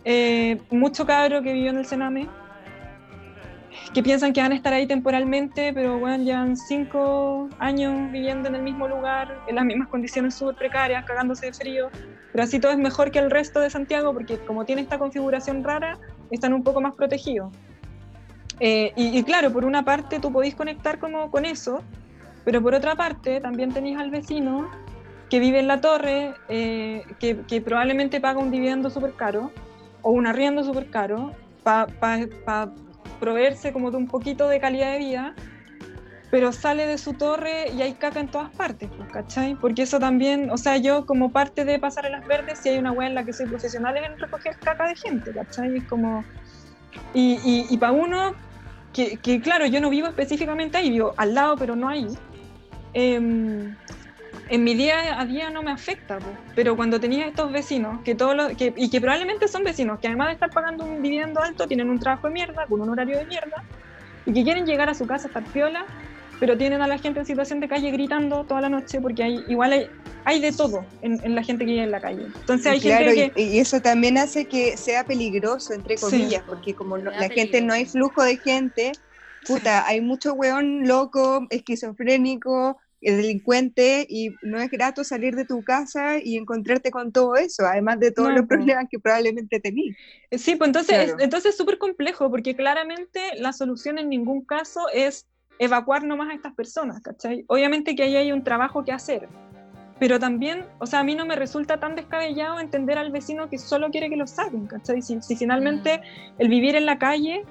eh, 0.06 0.60
mucho 0.70 1.06
cabro 1.06 1.42
que 1.42 1.54
vivió 1.54 1.70
en 1.70 1.78
el 1.78 1.86
Sename, 1.86 2.28
que 3.94 4.04
piensan 4.04 4.34
que 4.34 4.42
van 4.42 4.52
a 4.52 4.56
estar 4.56 4.74
ahí 4.74 4.88
temporalmente, 4.88 5.72
pero 5.74 6.00
bueno, 6.00 6.24
llevan 6.24 6.58
cinco 6.58 7.50
años 7.60 8.12
viviendo 8.12 8.50
en 8.50 8.56
el 8.56 8.62
mismo 8.62 8.88
lugar, 8.88 9.40
en 9.48 9.56
las 9.56 9.66
mismas 9.66 9.88
condiciones 9.88 10.36
súper 10.36 10.56
precarias, 10.56 11.06
cagándose 11.06 11.48
de 11.48 11.54
frío, 11.54 11.90
pero 12.32 12.44
así 12.44 12.60
todo 12.60 12.72
es 12.72 12.78
mejor 12.78 13.12
que 13.12 13.20
el 13.20 13.30
resto 13.30 13.60
de 13.60 13.70
Santiago, 13.70 14.14
porque 14.14 14.38
como 14.40 14.66
tiene 14.66 14.82
esta 14.82 14.98
configuración 14.98 15.64
rara, 15.64 16.00
están 16.32 16.54
un 16.54 16.64
poco 16.64 16.82
más 16.82 16.96
protegidos. 16.96 17.54
Eh, 18.60 18.94
y, 18.96 19.22
claro, 19.24 19.52
por 19.52 19.66
una 19.66 19.84
parte 19.84 20.20
tú 20.20 20.32
podéis 20.32 20.56
conectar 20.56 21.00
como 21.00 21.30
con 21.32 21.46
eso, 21.46 21.84
pero 22.46 22.62
por 22.62 22.74
otra 22.74 22.96
parte 22.96 23.40
también 23.42 23.74
tenéis 23.74 23.98
al 23.98 24.10
vecino 24.12 24.70
que 25.34 25.40
vive 25.40 25.58
en 25.58 25.66
la 25.66 25.82
torre, 25.82 26.36
eh, 26.48 27.04
que, 27.20 27.62
probablemente 27.62 28.22
paga 28.22 28.38
un 28.38 28.52
dividendo 28.52 28.92
súper 28.92 29.14
caro 29.14 29.52
o 30.04 30.12
un 30.12 30.28
arriendo 30.28 30.64
súper 30.64 30.92
caro 30.92 31.32
para 31.64 32.70
proveerse 33.20 33.74
como 33.74 33.90
de 33.90 33.98
un 33.98 34.08
poquito 34.08 34.48
de 34.48 34.60
calidad 34.60 34.92
de 34.92 35.00
vida, 35.00 35.34
pero 36.30 36.52
sale 36.52 36.86
de 36.86 37.00
su 37.00 37.14
torre 37.14 37.72
y 37.76 37.82
hay 37.82 37.94
caca 37.94 38.20
en 38.20 38.28
todas 38.28 38.52
partes, 38.52 38.92
pues. 38.96 39.56
Porque 39.60 39.82
eso 39.82 39.98
también, 39.98 40.52
o 40.52 40.58
sea, 40.58 40.78
yo 40.78 41.08
como 41.08 41.32
parte 41.32 41.66
de 41.66 41.80
Pasarelas 41.80 42.28
Verdes, 42.28 42.60
si 42.60 42.70
hay 42.70 42.78
una 42.78 42.92
web 42.92 43.08
en 43.08 43.16
la 43.16 43.26
que 43.26 43.34
soy 43.34 43.48
profesional 43.48 43.98
es 43.98 44.04
en 44.08 44.20
recoger 44.20 44.56
caca 44.60 44.88
de 44.88 44.96
gente, 44.96 45.34
¿cachai? 45.34 45.78
Es 45.78 45.84
como... 45.86 46.24
Y, 47.16 47.40
y, 47.44 47.66
y 47.72 47.78
para 47.80 47.92
uno, 47.92 48.36
que, 48.94 49.18
que 49.18 49.42
claro, 49.42 49.66
yo 49.66 49.82
no 49.82 49.90
vivo 49.90 50.06
específicamente 50.06 50.78
ahí, 50.78 50.92
vivo 50.92 51.16
al 51.18 51.34
lado, 51.34 51.56
pero 51.58 51.76
no 51.76 51.90
ahí. 51.90 52.08
em, 52.94 53.76
en 54.50 54.64
mi 54.64 54.74
día 54.76 55.20
a 55.20 55.26
día 55.26 55.50
no 55.50 55.64
me 55.64 55.72
afecta, 55.72 56.20
po. 56.20 56.38
pero 56.56 56.76
cuando 56.76 57.00
tenía 57.00 57.28
estos 57.28 57.52
vecinos, 57.52 58.02
que 58.04 58.16
todos 58.16 58.36
los- 58.36 58.56
que, 58.58 58.74
y 58.76 58.90
que 58.90 59.00
probablemente 59.02 59.48
son 59.48 59.64
vecinos, 59.64 60.00
que 60.00 60.08
además 60.08 60.28
de 60.28 60.34
estar 60.34 60.50
pagando 60.50 60.86
un 60.86 61.02
dividendo 61.02 61.42
alto, 61.42 61.68
tienen 61.68 61.90
un 61.90 62.00
trabajo 62.00 62.28
de 62.28 62.34
mierda, 62.34 62.66
con 62.68 62.82
un 62.82 62.90
horario 62.90 63.18
de 63.18 63.26
mierda, 63.26 63.64
y 64.26 64.34
que 64.34 64.44
quieren 64.44 64.66
llegar 64.66 64.90
a 64.90 64.94
su 64.94 65.06
casa 65.06 65.28
a 65.28 65.30
estar 65.30 65.44
piola, 65.52 65.86
pero 66.40 66.58
tienen 66.58 66.82
a 66.82 66.88
la 66.88 66.98
gente 66.98 67.20
en 67.22 67.26
situación 67.26 67.60
de 67.62 67.68
calle 67.68 67.90
gritando 67.92 68.44
toda 68.46 68.60
la 68.62 68.70
noche, 68.70 69.00
porque 69.00 69.24
hay, 69.24 69.46
igual 69.48 69.72
hay, 69.74 69.90
hay 70.26 70.42
de 70.42 70.52
todo 70.52 70.86
en, 71.02 71.20
en 71.24 71.36
la 71.36 71.44
gente 71.44 71.66
que 71.66 71.72
vive 71.72 71.84
en 71.84 71.92
la 71.92 72.02
calle. 72.02 72.26
Entonces 72.26 72.68
hay 72.68 72.80
claro, 72.82 73.12
gente 73.12 73.34
que... 73.34 73.42
y, 73.42 73.56
y 73.56 73.60
eso 73.60 73.82
también 73.82 74.18
hace 74.18 74.46
que 74.48 74.76
sea 74.78 75.06
peligroso, 75.06 75.74
entre 75.74 75.98
Sí. 75.98 76.04
comillas, 76.04 76.44
porque 76.46 76.76
como 76.76 76.98
no- 76.98 77.12
la 77.12 77.30
gente 77.30 77.62
no 77.62 77.74
hay 77.74 77.86
flujo 77.86 78.24
de 78.24 78.38
gente, 78.38 78.92
puta, 79.46 79.86
hay 79.88 80.02
mucho 80.02 80.34
weón 80.34 80.86
loco, 80.88 81.48
esquizofrénico, 81.50 82.78
eh, 83.04 83.16
delincuente, 83.16 84.06
y 84.10 84.30
no 84.42 84.60
es 84.60 84.70
grato 84.72 85.04
salir 85.04 85.36
de 85.36 85.46
tu 85.46 85.64
casa 85.64 86.18
y 86.24 86.38
encontrarte 86.38 86.92
con 86.92 87.12
todo 87.12 87.36
eso, 87.36 87.66
además 87.66 88.00
de 88.00 88.12
todos 88.12 88.30
No, 88.30 88.38
los 88.38 88.48
problemas 88.48 88.86
que 88.90 89.00
probablemente 89.00 89.60
tenís. 89.60 89.96
Sí, 90.32 90.56
pues 90.56 90.70
entonces, 90.70 90.96
Claro. 90.96 91.18
es, 91.18 91.24
entonces 91.24 91.52
es 91.52 91.58
súper 91.58 91.78
complejo, 91.78 92.30
porque 92.30 92.56
claramente 92.56 93.20
la 93.38 93.54
solución 93.54 93.98
en 93.98 94.10
ningún 94.10 94.46
caso 94.46 94.82
es 94.94 95.28
evacuar 95.60 96.04
nomás 96.04 96.30
a 96.32 96.34
estas 96.34 96.54
personas, 96.56 97.02
¿cachai? 97.02 97.46
Obviamente 97.48 97.96
que 97.96 98.04
ahí 98.04 98.16
hay 98.16 98.32
un 98.32 98.44
trabajo 98.44 98.84
que 98.84 98.92
hacer, 98.92 99.28
pero 100.00 100.20
también, 100.20 100.66
o 100.80 100.86
sea, 100.86 101.00
a 101.00 101.04
mí 101.04 101.16
no 101.16 101.26
me 101.26 101.36
resulta 101.36 101.80
tan 101.80 101.96
descabellado 101.96 102.60
entender 102.60 102.98
al 102.98 103.12
vecino 103.12 103.50
que 103.50 103.58
solo 103.58 103.90
quiere 103.92 104.10
que 104.10 104.18
lo 104.18 104.28
saquen, 104.28 104.66
¿cachai? 104.68 105.02
Si, 105.02 105.22
si 105.22 105.36
finalmente 105.36 106.02
el 106.40 106.50
vivir 106.50 106.76
en 106.76 106.86
la 106.86 106.98
calle 106.98 107.46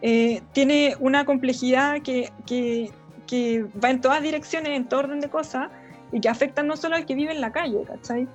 eh, 0.00 0.40
tiene 0.52 0.96
una 0.98 1.24
complejidad 1.24 2.02
que, 2.02 2.32
que, 2.46 2.90
que 3.32 3.64
va 3.82 3.88
en 3.88 4.02
todas 4.02 4.22
direcciones, 4.22 4.76
en 4.76 4.86
todo 4.86 5.00
orden 5.00 5.20
de 5.20 5.30
cosas, 5.30 5.70
y 6.12 6.20
que 6.20 6.28
afecta 6.28 6.62
no 6.62 6.76
solo 6.76 6.96
al 6.96 7.06
que 7.06 7.14
vive 7.14 7.32
en 7.32 7.40
la 7.40 7.50
calle, 7.50 7.82
¿cachai? 7.86 8.28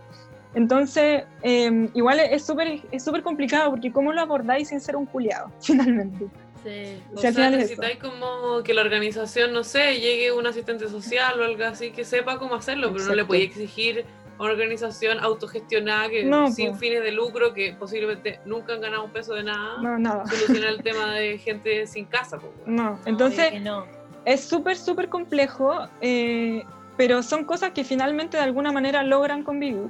Entonces, 0.55 1.23
eh, 1.43 1.89
igual 1.93 2.19
es 2.19 2.43
súper 2.43 2.81
es 2.91 3.03
súper 3.05 3.21
complicado 3.21 3.69
porque 3.69 3.91
cómo 3.91 4.11
lo 4.11 4.21
abordáis 4.21 4.69
sin 4.69 4.81
ser 4.81 4.95
un 4.95 5.05
culiado, 5.05 5.51
finalmente. 5.61 6.25
Sí. 6.63 6.99
O 7.13 7.19
sea, 7.19 7.31
necesitáis 7.51 7.97
como 7.99 8.63
que 8.63 8.73
la 8.73 8.81
organización, 8.81 9.53
no 9.53 9.63
sé, 9.63 9.99
llegue 9.99 10.31
un 10.31 10.47
asistente 10.47 10.89
social 10.89 11.39
o 11.39 11.43
algo 11.43 11.63
así 11.63 11.91
que 11.91 12.03
sepa 12.03 12.39
cómo 12.39 12.55
hacerlo, 12.55 12.91
pero 12.91 13.03
no 13.05 13.09
le 13.13 13.21
Exacto. 13.21 13.27
podéis 13.27 13.51
exigir 13.51 14.05
a 14.39 14.43
una 14.43 14.51
organización 14.53 15.19
autogestionada 15.19 16.09
que 16.09 16.25
No, 16.25 16.51
sin 16.51 16.71
po. 16.71 16.77
fines 16.79 17.03
de 17.03 17.11
lucro, 17.11 17.53
que 17.53 17.73
posiblemente 17.77 18.39
nunca 18.45 18.73
han 18.73 18.81
ganado 18.81 19.03
un 19.03 19.11
peso 19.11 19.35
de 19.35 19.43
nada, 19.43 19.77
No, 19.83 19.99
nada. 19.99 20.25
solucionar 20.25 20.69
el 20.71 20.81
tema 20.81 21.13
de 21.13 21.37
gente 21.37 21.85
sin 21.85 22.05
casa. 22.05 22.39
po, 22.39 22.51
weón. 22.65 22.75
No, 22.75 22.99
entonces 23.05 23.61
no. 23.61 23.85
Es 24.27 24.41
súper, 24.41 24.75
súper 24.77 25.07
complejo, 25.07 25.87
eh, 26.01 26.63
pero 26.97 27.23
son 27.23 27.45
cosas 27.45 27.71
que 27.71 27.83
finalmente 27.83 28.35
de 28.37 28.43
alguna 28.43 28.71
manera 28.71 29.01
logran 29.03 29.41
convivir. 29.43 29.89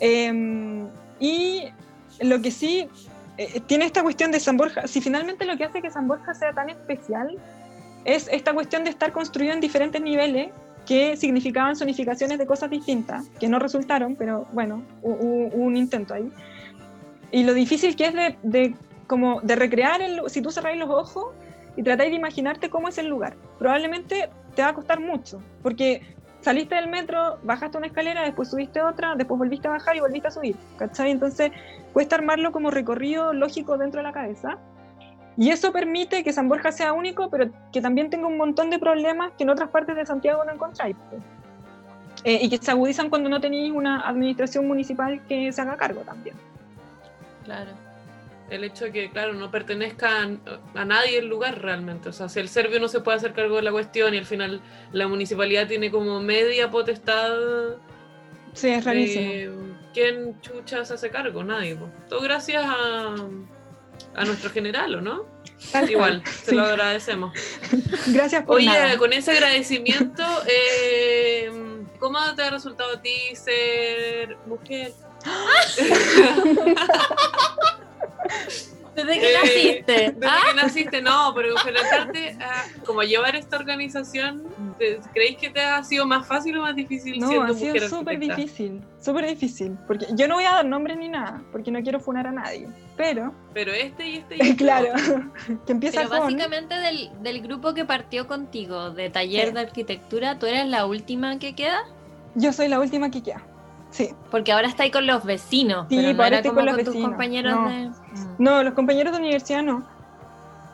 Eh, 0.00 0.86
y 1.20 1.64
lo 2.20 2.40
que 2.40 2.50
sí 2.50 2.88
eh, 3.36 3.60
tiene 3.66 3.84
esta 3.84 4.02
cuestión 4.02 4.32
de 4.32 4.40
San 4.40 4.56
Borja, 4.56 4.86
si 4.86 5.00
finalmente 5.00 5.44
lo 5.44 5.56
que 5.58 5.64
hace 5.64 5.82
que 5.82 5.90
San 5.90 6.08
Borja 6.08 6.34
sea 6.34 6.52
tan 6.52 6.70
especial 6.70 7.36
es 8.06 8.28
esta 8.32 8.54
cuestión 8.54 8.84
de 8.84 8.90
estar 8.90 9.12
construido 9.12 9.52
en 9.52 9.60
diferentes 9.60 10.00
niveles 10.00 10.48
que 10.86 11.16
significaban 11.16 11.76
zonificaciones 11.76 12.38
de 12.38 12.46
cosas 12.46 12.70
distintas, 12.70 13.26
que 13.40 13.48
no 13.48 13.58
resultaron, 13.58 14.16
pero 14.16 14.46
bueno, 14.52 14.82
hu- 15.02 15.18
hu- 15.18 15.50
hubo 15.52 15.64
un 15.64 15.76
intento 15.76 16.14
ahí. 16.14 16.30
Y 17.32 17.42
lo 17.44 17.52
difícil 17.52 17.96
que 17.96 18.06
es 18.06 18.14
de, 18.14 18.38
de 18.44 18.74
como 19.08 19.40
de 19.42 19.56
recrear, 19.56 20.00
el, 20.00 20.20
si 20.28 20.40
tú 20.40 20.50
cerráis 20.50 20.78
los 20.78 20.88
ojos 20.88 21.34
y 21.76 21.82
tratáis 21.82 22.10
de 22.10 22.16
imaginarte 22.16 22.70
cómo 22.70 22.88
es 22.88 22.98
el 22.98 23.06
lugar. 23.06 23.36
Probablemente 23.58 24.30
te 24.54 24.62
va 24.62 24.68
a 24.68 24.74
costar 24.74 25.00
mucho, 25.00 25.40
porque 25.62 26.02
saliste 26.40 26.74
del 26.74 26.88
metro, 26.88 27.38
bajaste 27.42 27.78
una 27.78 27.88
escalera, 27.88 28.22
después 28.22 28.50
subiste 28.50 28.80
otra, 28.80 29.14
después 29.14 29.38
volviste 29.38 29.68
a 29.68 29.72
bajar 29.72 29.96
y 29.96 30.00
volviste 30.00 30.28
a 30.28 30.30
subir, 30.30 30.56
¿cachai? 30.78 31.10
Entonces 31.10 31.52
cuesta 31.92 32.16
armarlo 32.16 32.52
como 32.52 32.70
recorrido 32.70 33.32
lógico 33.32 33.76
dentro 33.78 34.00
de 34.00 34.04
la 34.04 34.12
cabeza. 34.12 34.58
Y 35.36 35.50
eso 35.50 35.70
permite 35.70 36.24
que 36.24 36.32
San 36.32 36.48
Borja 36.48 36.72
sea 36.72 36.94
único, 36.94 37.28
pero 37.28 37.50
que 37.70 37.82
también 37.82 38.08
tenga 38.08 38.26
un 38.26 38.38
montón 38.38 38.70
de 38.70 38.78
problemas 38.78 39.32
que 39.36 39.44
en 39.44 39.50
otras 39.50 39.68
partes 39.68 39.94
de 39.94 40.06
Santiago 40.06 40.44
no 40.44 40.52
encontráis. 40.52 40.96
Eh, 42.24 42.38
y 42.42 42.48
que 42.48 42.56
se 42.56 42.70
agudizan 42.70 43.10
cuando 43.10 43.28
no 43.28 43.40
tenéis 43.40 43.72
una 43.72 44.00
administración 44.08 44.66
municipal 44.66 45.20
que 45.28 45.52
se 45.52 45.60
haga 45.60 45.76
cargo 45.76 46.00
también. 46.00 46.34
Claro. 47.44 47.85
El 48.50 48.62
hecho 48.64 48.84
de 48.86 48.92
que, 48.92 49.10
claro, 49.10 49.32
no 49.32 49.50
pertenezca 49.50 50.22
a, 50.22 50.80
a 50.80 50.84
nadie 50.84 51.18
el 51.18 51.26
lugar 51.26 51.60
realmente. 51.60 52.10
O 52.10 52.12
sea, 52.12 52.28
si 52.28 52.38
el 52.40 52.48
serbio 52.48 52.78
no 52.78 52.88
se 52.88 53.00
puede 53.00 53.16
hacer 53.16 53.32
cargo 53.32 53.56
de 53.56 53.62
la 53.62 53.72
cuestión 53.72 54.14
y 54.14 54.18
al 54.18 54.26
final 54.26 54.60
la 54.92 55.08
municipalidad 55.08 55.66
tiene 55.66 55.90
como 55.90 56.20
media 56.20 56.70
potestad 56.70 57.32
Sí, 58.52 58.68
es 58.68 58.84
rarísimo. 58.84 59.30
Eh, 59.30 59.50
¿Quién 59.92 60.40
chucha 60.40 60.84
se 60.84 60.94
hace 60.94 61.10
cargo? 61.10 61.42
Nadie. 61.44 61.76
po. 61.76 61.90
Todo 62.08 62.20
gracias 62.22 62.64
a, 62.64 63.14
a 64.14 64.24
nuestro 64.24 64.50
general, 64.50 64.94
¿o 64.94 65.00
no? 65.00 65.24
Tal 65.72 65.90
Igual, 65.90 66.22
se 66.26 66.50
Sí. 66.50 66.54
lo 66.56 66.62
agradecemos. 66.64 67.32
Gracias 68.08 68.44
por 68.44 68.56
Oye, 68.56 68.66
nada. 68.66 68.96
con 68.98 69.12
ese 69.12 69.32
agradecimiento, 69.32 70.22
eh, 70.48 71.50
¿cómo 71.98 72.18
te 72.34 72.42
ha 72.42 72.50
resultado 72.50 72.94
a 72.96 73.02
ti 73.02 73.16
ser 73.34 74.36
mujer? 74.46 74.92
¿Desde 78.94 79.20
que 79.20 79.30
Eh, 79.30 79.34
naciste? 79.42 79.92
Desde 80.12 80.26
¿Ah? 80.26 80.38
que 80.48 80.54
naciste, 80.56 81.02
no, 81.02 81.32
pero 81.34 81.50
enfrentarte 81.52 82.38
a 82.40 82.64
como 82.86 83.02
llevar 83.02 83.36
esta 83.36 83.58
organización, 83.58 84.42
¿te- 84.78 85.00
¿creéis 85.12 85.36
que 85.36 85.50
te 85.50 85.60
ha 85.60 85.84
sido 85.84 86.06
más 86.06 86.26
fácil 86.26 86.56
o 86.56 86.62
más 86.62 86.74
difícil 86.74 87.18
No, 87.18 87.28
siendo 87.28 87.52
ha 87.52 87.54
sido 87.54 87.74
mujer 87.74 87.88
súper 87.90 88.18
difícil, 88.18 88.80
súper 88.98 89.26
difícil. 89.26 89.76
Porque 89.86 90.06
yo 90.14 90.26
no 90.26 90.36
voy 90.36 90.44
a 90.44 90.52
dar 90.52 90.64
nombres 90.64 90.96
ni 90.96 91.08
nada, 91.10 91.42
porque 91.52 91.70
no 91.70 91.82
quiero 91.82 92.00
funar 92.00 92.26
a 92.26 92.32
nadie. 92.32 92.68
Pero, 92.96 93.34
Pero 93.52 93.74
este 93.74 94.08
y 94.08 94.16
este 94.16 94.36
y 94.36 94.40
este 94.40 94.56
claro, 94.56 94.94
que 95.66 95.72
empieza 95.72 95.98
Pero 95.98 96.08
con. 96.08 96.20
básicamente 96.20 96.74
del, 96.76 97.10
del 97.22 97.42
grupo 97.42 97.74
que 97.74 97.84
partió 97.84 98.26
contigo, 98.26 98.92
de 98.92 99.10
taller 99.10 99.52
de 99.52 99.60
arquitectura, 99.60 100.38
¿tú 100.38 100.46
eres 100.46 100.64
la 100.68 100.86
última 100.86 101.38
que 101.38 101.54
queda? 101.54 101.82
Yo 102.34 102.50
soy 102.50 102.68
la 102.68 102.80
última 102.80 103.10
que 103.10 103.22
queda. 103.22 103.42
Sí. 103.96 104.10
Porque 104.30 104.52
ahora 104.52 104.68
está 104.68 104.82
ahí 104.82 104.90
con 104.90 105.06
los 105.06 105.24
vecinos, 105.24 105.86
Sí, 105.88 105.96
pero 105.96 106.12
no 106.12 106.22
ahora 106.22 106.26
era 106.28 106.36
estoy 106.38 106.50
como 106.50 106.60
con 106.60 106.66
con, 106.66 106.76
los 106.76 106.84
tus 106.84 106.94
vecinos. 106.94 107.10
compañeros 107.10 107.54
No. 107.54 107.68
de... 107.68 107.90
No, 108.38 108.62
los 108.62 108.74
compañeros 108.74 109.12
de 109.14 109.18
universidad 109.20 109.62
no. 109.62 109.86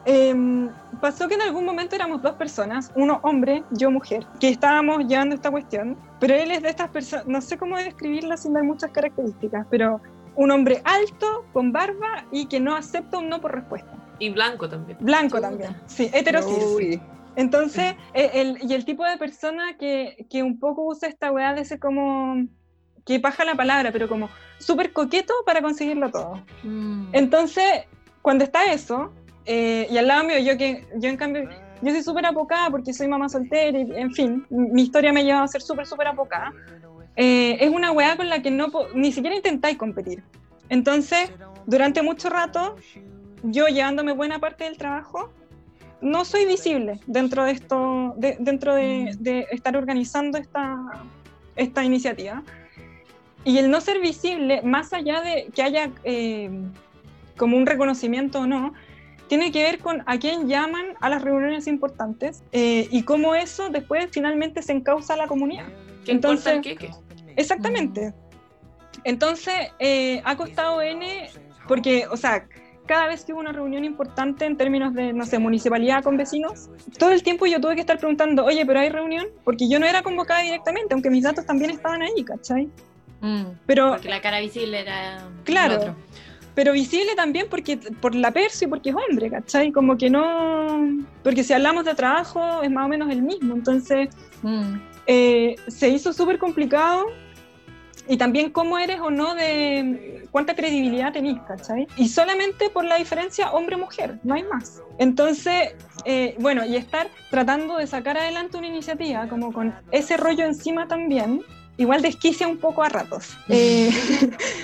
Em, 0.04 0.68
pasó 1.00 1.28
que 1.28 1.34
en 1.34 1.42
algún 1.42 1.64
momento 1.64 1.94
éramos 1.94 2.20
dos 2.22 2.32
personas, 2.34 2.90
uno 2.96 3.20
hombre, 3.22 3.62
yo 3.70 3.88
mujer, 3.92 4.26
que 4.40 4.48
estábamos 4.48 5.06
llevando 5.06 5.36
esta 5.36 5.50
cuestión, 5.52 5.96
pero 6.18 6.34
él 6.34 6.50
es 6.50 6.60
de 6.62 6.70
estas 6.70 6.88
personas, 6.90 7.24
no 7.28 7.40
sé 7.40 7.56
cómo 7.56 7.76
describirlo 7.76 8.36
sin 8.36 8.52
dar 8.54 8.64
muchas 8.64 8.90
características, 8.90 9.64
pero 9.70 10.00
un 10.34 10.50
hombre 10.50 10.82
alto, 10.84 11.44
con 11.52 11.70
barba 11.72 12.24
y 12.32 12.46
que 12.46 12.58
no 12.58 12.74
acepta 12.74 13.18
un 13.18 13.28
no 13.28 13.40
por 13.40 13.54
respuesta. 13.54 13.92
Y 14.18 14.30
blanco 14.30 14.68
también. 14.68 14.98
Blanco 15.00 15.36
Chuta. 15.36 15.48
también, 15.50 15.76
sí, 15.86 16.10
heterosis. 16.12 16.64
Uy, 16.76 17.00
Entonces, 17.36 17.94
eh, 18.12 18.30
el, 18.34 18.58
y 18.68 18.74
el 18.74 18.84
tipo 18.84 19.04
de 19.04 19.16
persona 19.18 19.76
que, 19.78 20.26
que 20.28 20.42
un 20.42 20.58
poco 20.58 20.82
usa 20.84 21.08
esta 21.08 21.30
weá 21.30 21.54
de 21.54 21.64
ser 21.64 21.78
como, 21.78 22.44
que 23.04 23.18
paja 23.20 23.44
la 23.44 23.54
palabra, 23.54 23.90
pero 23.92 24.08
como 24.08 24.28
súper 24.58 24.92
coqueto 24.92 25.34
para 25.44 25.60
conseguirlo 25.62 26.10
todo. 26.10 26.42
Mm. 26.62 27.08
Entonces, 27.12 27.64
cuando 28.22 28.44
está 28.44 28.72
eso, 28.72 29.12
eh, 29.44 29.88
y 29.90 29.98
al 29.98 30.06
lado 30.06 30.24
mío, 30.24 30.38
yo 30.38 30.56
que 30.56 30.86
yo 30.96 31.08
en 31.08 31.16
cambio, 31.16 31.48
yo 31.82 31.90
soy 31.90 32.02
súper 32.02 32.26
apocada 32.26 32.70
porque 32.70 32.94
soy 32.94 33.08
mamá 33.08 33.28
soltera 33.28 33.76
y, 33.76 33.82
en 33.96 34.12
fin, 34.12 34.46
mi 34.50 34.82
historia 34.82 35.12
me 35.12 35.20
ha 35.20 35.24
llevado 35.24 35.44
a 35.44 35.48
ser 35.48 35.62
súper, 35.62 35.86
súper 35.86 36.06
apocada. 36.06 36.52
Eh, 37.16 37.58
es 37.60 37.70
una 37.70 37.90
weá 37.90 38.16
con 38.16 38.28
la 38.28 38.40
que 38.40 38.50
no 38.50 38.68
ni 38.94 39.10
siquiera 39.12 39.34
intentáis 39.36 39.76
competir. 39.76 40.22
Entonces, 40.68 41.30
durante 41.66 42.02
mucho 42.02 42.30
rato, 42.30 42.76
yo 43.42 43.66
llevándome 43.66 44.12
buena 44.12 44.38
parte 44.38 44.64
del 44.64 44.78
trabajo, 44.78 45.30
no 46.00 46.24
soy 46.24 46.46
visible 46.46 47.00
dentro 47.06 47.44
de 47.44 47.52
esto, 47.52 48.14
de- 48.16 48.36
dentro 48.38 48.74
de, 48.74 49.14
de 49.18 49.46
estar 49.50 49.76
organizando 49.76 50.38
esta, 50.38 50.78
esta 51.56 51.84
iniciativa. 51.84 52.42
Y 53.44 53.58
el 53.58 53.70
no 53.70 53.80
ser 53.80 54.00
visible, 54.00 54.62
más 54.62 54.92
allá 54.92 55.20
de 55.20 55.48
que 55.54 55.62
haya 55.62 55.90
eh, 56.04 56.50
como 57.36 57.56
un 57.56 57.66
reconocimiento 57.66 58.40
o 58.40 58.46
no, 58.46 58.72
tiene 59.28 59.50
que 59.50 59.62
ver 59.62 59.78
con 59.78 60.02
a 60.06 60.18
quién 60.18 60.48
llaman 60.48 60.84
a 61.00 61.08
las 61.08 61.22
reuniones 61.22 61.66
importantes 61.66 62.42
eh, 62.52 62.86
y 62.90 63.02
cómo 63.02 63.34
eso 63.34 63.70
después 63.70 64.08
finalmente 64.10 64.62
se 64.62 64.72
encausa 64.72 65.14
a 65.14 65.16
la 65.16 65.26
comunidad. 65.26 65.66
¿Qué 66.04 66.12
Entonces- 66.12 66.54
importa 66.54 66.70
el 66.70 66.78
queque? 66.78 66.90
Exactamente. 67.36 68.12
Entonces, 69.04 69.54
eh, 69.78 70.20
ha 70.24 70.36
costado 70.36 70.82
N, 70.82 71.30
porque, 71.66 72.06
o 72.08 72.16
sea, 72.16 72.46
cada 72.86 73.06
vez 73.06 73.24
que 73.24 73.32
hubo 73.32 73.40
una 73.40 73.52
reunión 73.52 73.84
importante 73.84 74.44
en 74.44 74.56
términos 74.56 74.92
de, 74.92 75.12
no 75.12 75.24
sé, 75.24 75.38
municipalidad 75.38 76.02
con 76.02 76.16
vecinos, 76.16 76.68
todo 76.98 77.10
el 77.10 77.22
tiempo 77.22 77.46
yo 77.46 77.60
tuve 77.60 77.74
que 77.74 77.80
estar 77.80 77.98
preguntando, 77.98 78.44
oye, 78.44 78.66
pero 78.66 78.80
hay 78.80 78.90
reunión, 78.90 79.26
porque 79.44 79.68
yo 79.68 79.78
no 79.78 79.86
era 79.86 80.02
convocada 80.02 80.42
directamente, 80.42 80.92
aunque 80.92 81.10
mis 81.10 81.24
datos 81.24 81.46
también 81.46 81.70
estaban 81.70 82.02
ahí, 82.02 82.22
¿cachai? 82.24 82.68
Mm. 83.22 83.42
Pero, 83.66 83.90
Porque 83.92 84.08
la 84.10 84.20
cara 84.20 84.40
visible 84.40 84.80
era 84.80 85.18
Claro. 85.44 85.76
otro. 85.76 85.96
pero 86.54 86.72
visible 86.74 87.14
también 87.16 87.46
porque 87.48 87.78
por 87.78 88.14
la 88.14 88.30
perso 88.30 88.66
y 88.66 88.68
porque 88.68 88.90
es 88.90 88.96
hombre, 88.96 89.30
¿cachai? 89.30 89.72
Como 89.72 89.96
que 89.96 90.10
no, 90.10 90.86
porque 91.24 91.42
si 91.44 91.54
hablamos 91.54 91.86
de 91.86 91.94
trabajo 91.94 92.62
es 92.62 92.70
más 92.70 92.84
o 92.84 92.88
menos 92.88 93.10
el 93.10 93.22
mismo, 93.22 93.54
entonces 93.54 94.10
Mm. 94.42 94.74
eh, 95.06 95.56
se 95.68 95.88
hizo 95.88 96.12
súper 96.12 96.38
complicado 96.38 97.06
y 98.08 98.16
también 98.18 98.50
cómo 98.50 98.76
eres 98.78 99.00
o 99.00 99.10
no 99.10 99.34
de 99.34 100.26
cuánta 100.30 100.54
credibilidad 100.54 101.12
tenés, 101.12 101.40
¿cachai? 101.48 101.86
Y 101.96 102.08
solamente 102.08 102.68
por 102.70 102.84
la 102.84 102.96
diferencia 102.96 103.50
hombre-mujer, 103.52 104.18
no 104.24 104.34
hay 104.34 104.42
más. 104.42 104.82
Entonces, 104.98 105.74
eh, 106.04 106.34
bueno, 106.38 106.64
y 106.66 106.76
estar 106.76 107.08
tratando 107.30 107.76
de 107.78 107.86
sacar 107.86 108.18
adelante 108.18 108.58
una 108.58 108.66
iniciativa 108.66 109.26
como 109.28 109.52
con 109.52 109.72
ese 109.92 110.16
rollo 110.16 110.44
encima 110.44 110.86
también, 110.88 111.42
igual 111.82 112.02
desquicia 112.02 112.48
un 112.48 112.58
poco 112.58 112.82
a 112.82 112.88
ratos. 112.88 113.36
Eh, 113.48 113.90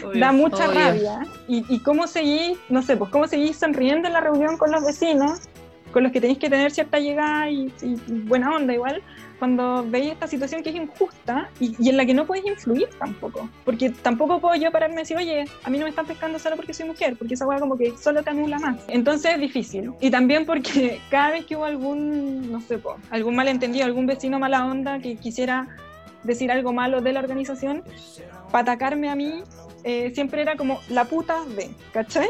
Obvio. 0.04 0.20
da 0.20 0.32
mucha 0.32 0.68
obvio. 0.68 0.80
rabia. 0.80 1.26
Y, 1.46 1.64
y 1.68 1.80
cómo 1.80 2.06
seguís, 2.06 2.58
no 2.68 2.82
sé, 2.82 2.96
pues 2.96 3.10
cómo 3.10 3.26
seguís 3.26 3.56
sonriendo 3.56 4.08
en 4.08 4.14
la 4.14 4.20
reunión 4.20 4.56
con 4.56 4.70
los 4.72 4.84
vecinos, 4.84 5.40
con 5.92 6.02
los 6.02 6.12
que 6.12 6.20
tenéis 6.20 6.38
que 6.38 6.48
tener 6.50 6.70
cierta 6.70 6.98
llegada 6.98 7.50
y, 7.50 7.72
y 7.82 7.94
buena 8.24 8.54
onda 8.54 8.72
igual, 8.74 9.02
cuando 9.38 9.84
veis 9.88 10.12
esta 10.12 10.26
situación 10.26 10.62
que 10.62 10.70
es 10.70 10.76
injusta 10.76 11.48
y, 11.60 11.74
y 11.78 11.88
en 11.90 11.96
la 11.96 12.04
que 12.04 12.12
no 12.12 12.26
podéis 12.26 12.46
influir 12.46 12.88
tampoco. 12.98 13.48
Porque 13.64 13.90
tampoco 13.90 14.40
puedo 14.40 14.54
yo 14.56 14.70
pararme 14.72 14.96
y 14.96 14.98
decir, 14.98 15.16
oye, 15.16 15.44
a 15.62 15.70
mí 15.70 15.78
no 15.78 15.84
me 15.84 15.90
están 15.90 16.06
pescando 16.06 16.38
solo 16.38 16.56
porque 16.56 16.74
soy 16.74 16.86
mujer, 16.86 17.16
porque 17.16 17.34
esa 17.34 17.46
hueá 17.46 17.60
como 17.60 17.76
que 17.78 17.96
solo 17.96 18.22
te 18.22 18.30
anula 18.30 18.58
más. 18.58 18.76
Entonces 18.88 19.34
es 19.34 19.40
difícil. 19.40 19.92
Y 20.00 20.10
también 20.10 20.44
porque 20.44 21.00
cada 21.10 21.30
vez 21.30 21.46
que 21.46 21.56
hubo 21.56 21.64
algún, 21.64 22.50
no 22.50 22.60
sé, 22.60 22.78
po, 22.78 22.96
algún 23.10 23.36
malentendido, 23.36 23.84
algún 23.86 24.06
vecino 24.06 24.38
mala 24.38 24.66
onda 24.66 24.98
que 24.98 25.16
quisiera 25.16 25.68
decir 26.24 26.50
algo 26.50 26.72
malo 26.72 27.00
de 27.00 27.12
la 27.12 27.20
organización, 27.20 27.82
para 28.50 28.72
atacarme 28.72 29.08
a 29.10 29.14
mí, 29.14 29.42
eh, 29.84 30.10
siempre 30.14 30.42
era 30.42 30.56
como 30.56 30.80
la 30.88 31.04
puta 31.04 31.44
de, 31.56 31.70
¿cachai? 31.92 32.28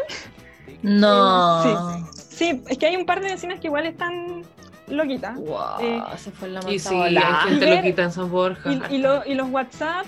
No. 0.82 1.62
Sí. 1.62 2.14
Sí, 2.38 2.62
es 2.68 2.78
que 2.78 2.86
hay 2.86 2.96
un 2.96 3.04
par 3.06 3.20
de 3.20 3.30
vecinas 3.30 3.58
que 3.60 3.66
igual 3.66 3.86
están 3.86 4.42
loquitas. 4.86 5.36
Wow, 5.38 5.58
Eh, 5.80 6.02
se 6.16 6.30
fue 6.30 6.48
la 6.48 6.60
Y 6.70 6.78
sí, 6.78 6.94
hay 6.94 7.14
gente 7.48 7.66
Y 7.66 7.68
ver- 7.70 7.76
loquita 7.78 8.02
en 8.04 8.12
San 8.12 8.30
Borja. 8.30 8.70
Y, 8.90 8.94
y 8.96 8.98
lo- 8.98 9.24
y 9.26 9.34
los 9.34 9.50
WhatsApp 9.50 10.06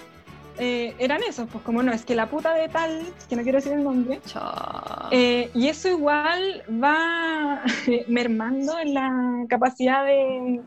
eh, 0.59 0.95
eran 0.99 1.21
esos, 1.27 1.49
pues 1.51 1.65
como 1.65 1.83
no, 1.83 1.91
es 1.93 2.05
que 2.05 2.15
la 2.15 2.27
puta 2.27 2.53
de 2.53 2.69
tal, 2.69 3.01
que 3.29 3.35
no 3.37 3.43
quiero 3.43 3.57
decir 3.59 3.73
el 3.73 3.83
nombre, 3.83 4.21
Chao. 4.27 5.09
eh, 5.11 5.51
y 5.55 5.69
eso 5.69 5.89
igual 5.89 6.63
va 6.83 7.63
mermando 8.09 8.79
en 8.79 8.93
la 8.95 9.45
capacidad 9.49 10.05
de 10.05 10.61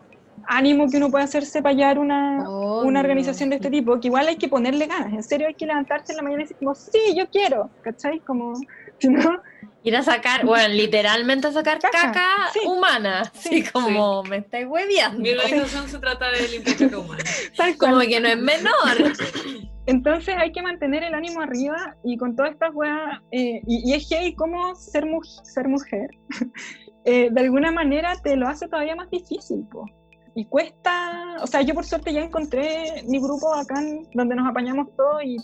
ánimo 0.47 0.89
que 0.89 0.97
uno 0.97 1.09
puede 1.09 1.23
hacerse 1.23 1.61
para 1.61 1.73
hallar 1.73 1.99
una, 1.99 2.47
una 2.49 2.99
organización 2.99 3.49
de 3.49 3.57
este 3.57 3.69
tipo, 3.69 3.99
que 3.99 4.07
igual 4.07 4.27
hay 4.27 4.35
que 4.37 4.47
ponerle 4.47 4.87
ganas, 4.87 5.13
en 5.13 5.23
serio 5.23 5.47
hay 5.47 5.55
que 5.55 5.65
levantarse 5.65 6.11
en 6.13 6.17
la 6.17 6.23
mañana 6.23 6.41
y 6.41 6.45
decir 6.45 6.57
como, 6.57 6.75
sí, 6.75 6.99
yo 7.15 7.29
quiero, 7.29 7.69
¿cachai? 7.81 8.19
Como, 8.19 8.55
si 8.99 9.07
no, 9.09 9.41
Ir 9.85 9.95
a 9.97 10.01
sacar, 10.03 10.45
bueno, 10.45 10.73
literalmente 10.73 11.47
a 11.47 11.51
sacar 11.51 11.77
Caca, 11.79 11.99
caca, 12.13 12.27
sí. 12.53 12.59
humana. 12.65 13.21
Así 13.21 13.61
Sí. 13.63 13.69
como 13.69 14.23
me 14.23 14.37
estáis 14.37 14.65
hueveando. 14.65 15.19
Mi 15.19 15.31
organización 15.31 15.89
se 15.89 15.99
trata 15.99 16.31
de 16.31 16.47
limpiar 16.47 16.77
caca 16.77 16.97
humana. 16.99 17.23
tal 17.57 17.77
cual. 17.77 17.91
Como 17.91 18.01
que 18.07 18.19
no 18.21 18.27
es 18.29 18.37
menor. 18.39 18.71
Entonces 19.85 20.35
hay 20.37 20.53
que 20.53 20.61
mantener 20.61 21.03
el 21.03 21.13
ánimo 21.13 21.41
arriba 21.41 21.97
y 22.05 22.15
con 22.15 22.33
todas 22.37 22.51
estas 22.53 22.73
weas, 22.73 23.19
eh, 23.31 23.59
y, 23.67 23.91
y 23.91 23.93
es 23.93 24.07
heavy 24.07 24.33
como 24.35 24.73
ser, 24.75 25.05
mu- 25.05 25.21
ser 25.23 25.67
mujer, 25.67 26.09
eh, 27.03 27.27
de 27.29 27.41
alguna 27.41 27.69
manera 27.73 28.13
te 28.23 28.37
lo 28.37 28.47
hace 28.47 28.69
todavía 28.69 28.95
más 28.95 29.09
difícil, 29.09 29.67
po. 29.69 29.83
Y 30.35 30.45
cuesta, 30.45 31.37
o 31.41 31.47
sea, 31.47 31.61
yo 31.61 31.73
por 31.75 31.85
suerte 31.85 32.11
ya 32.11 32.21
encontré 32.23 33.03
mi 33.07 33.19
grupo 33.19 33.53
acá 33.53 33.79
en- 33.81 34.07
donde 34.13 34.35
nos 34.35 34.47
apañamos 34.49 34.87
todos 34.95 35.23
y, 35.23 35.37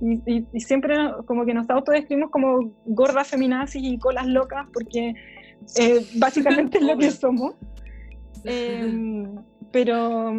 y, 0.00 0.44
y- 0.52 0.60
siempre 0.60 0.96
como 1.26 1.44
que 1.44 1.52
nos 1.54 1.68
autodescribimos 1.68 2.30
como 2.30 2.72
gordas 2.86 3.28
feminazis 3.28 3.82
y 3.84 3.98
colas 3.98 4.26
locas 4.26 4.66
porque 4.72 5.14
eh, 5.78 6.06
básicamente 6.16 6.78
es 6.78 6.84
lo 6.84 6.96
que 6.96 7.10
somos. 7.10 7.54
Em, 8.44 9.36
pero 9.70 10.32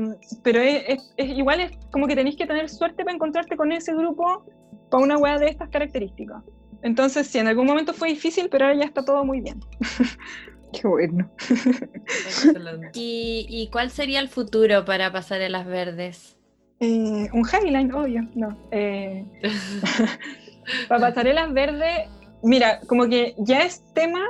pero 0.43 0.59
es, 0.59 0.83
es- 0.87 1.13
es- 1.17 1.29
igual 1.37 1.61
es 1.61 1.71
como 1.91 2.07
que 2.07 2.15
tenéis 2.15 2.35
que 2.35 2.45
tener 2.47 2.69
suerte 2.69 3.03
para 3.03 3.15
encontrarte 3.15 3.55
con 3.55 3.71
ese 3.71 3.93
grupo 3.93 4.43
para 4.89 5.03
una 5.03 5.17
wea 5.17 5.37
de 5.39 5.47
estas 5.47 5.69
características. 5.69 6.43
Entonces, 6.81 7.27
sí, 7.27 7.37
en 7.37 7.47
algún 7.47 7.65
momento 7.65 7.93
fue 7.93 8.09
difícil, 8.09 8.49
pero 8.49 8.65
ahora 8.65 8.77
ya 8.77 8.85
está 8.85 9.05
todo 9.05 9.23
muy 9.23 9.39
bien. 9.39 9.59
Qué 10.81 10.87
bueno. 10.87 11.29
Excelente. 11.49 12.91
¿Y, 12.93 13.45
y 13.49 13.67
cuál 13.71 13.89
sería 13.89 14.19
el 14.19 14.29
futuro 14.29 14.85
para 14.85 15.11
pasarelas 15.11 15.65
verdes? 15.65 16.37
Eh, 16.79 17.29
un 17.31 17.45
highline, 17.45 17.93
obvio, 17.93 18.27
no. 18.35 18.57
Eh, 18.71 19.25
para 20.89 21.01
pasarelas 21.01 21.53
verdes, 21.53 22.09
mira, 22.41 22.81
como 22.87 23.07
que 23.07 23.35
ya 23.37 23.63
es 23.63 23.83
tema 23.93 24.21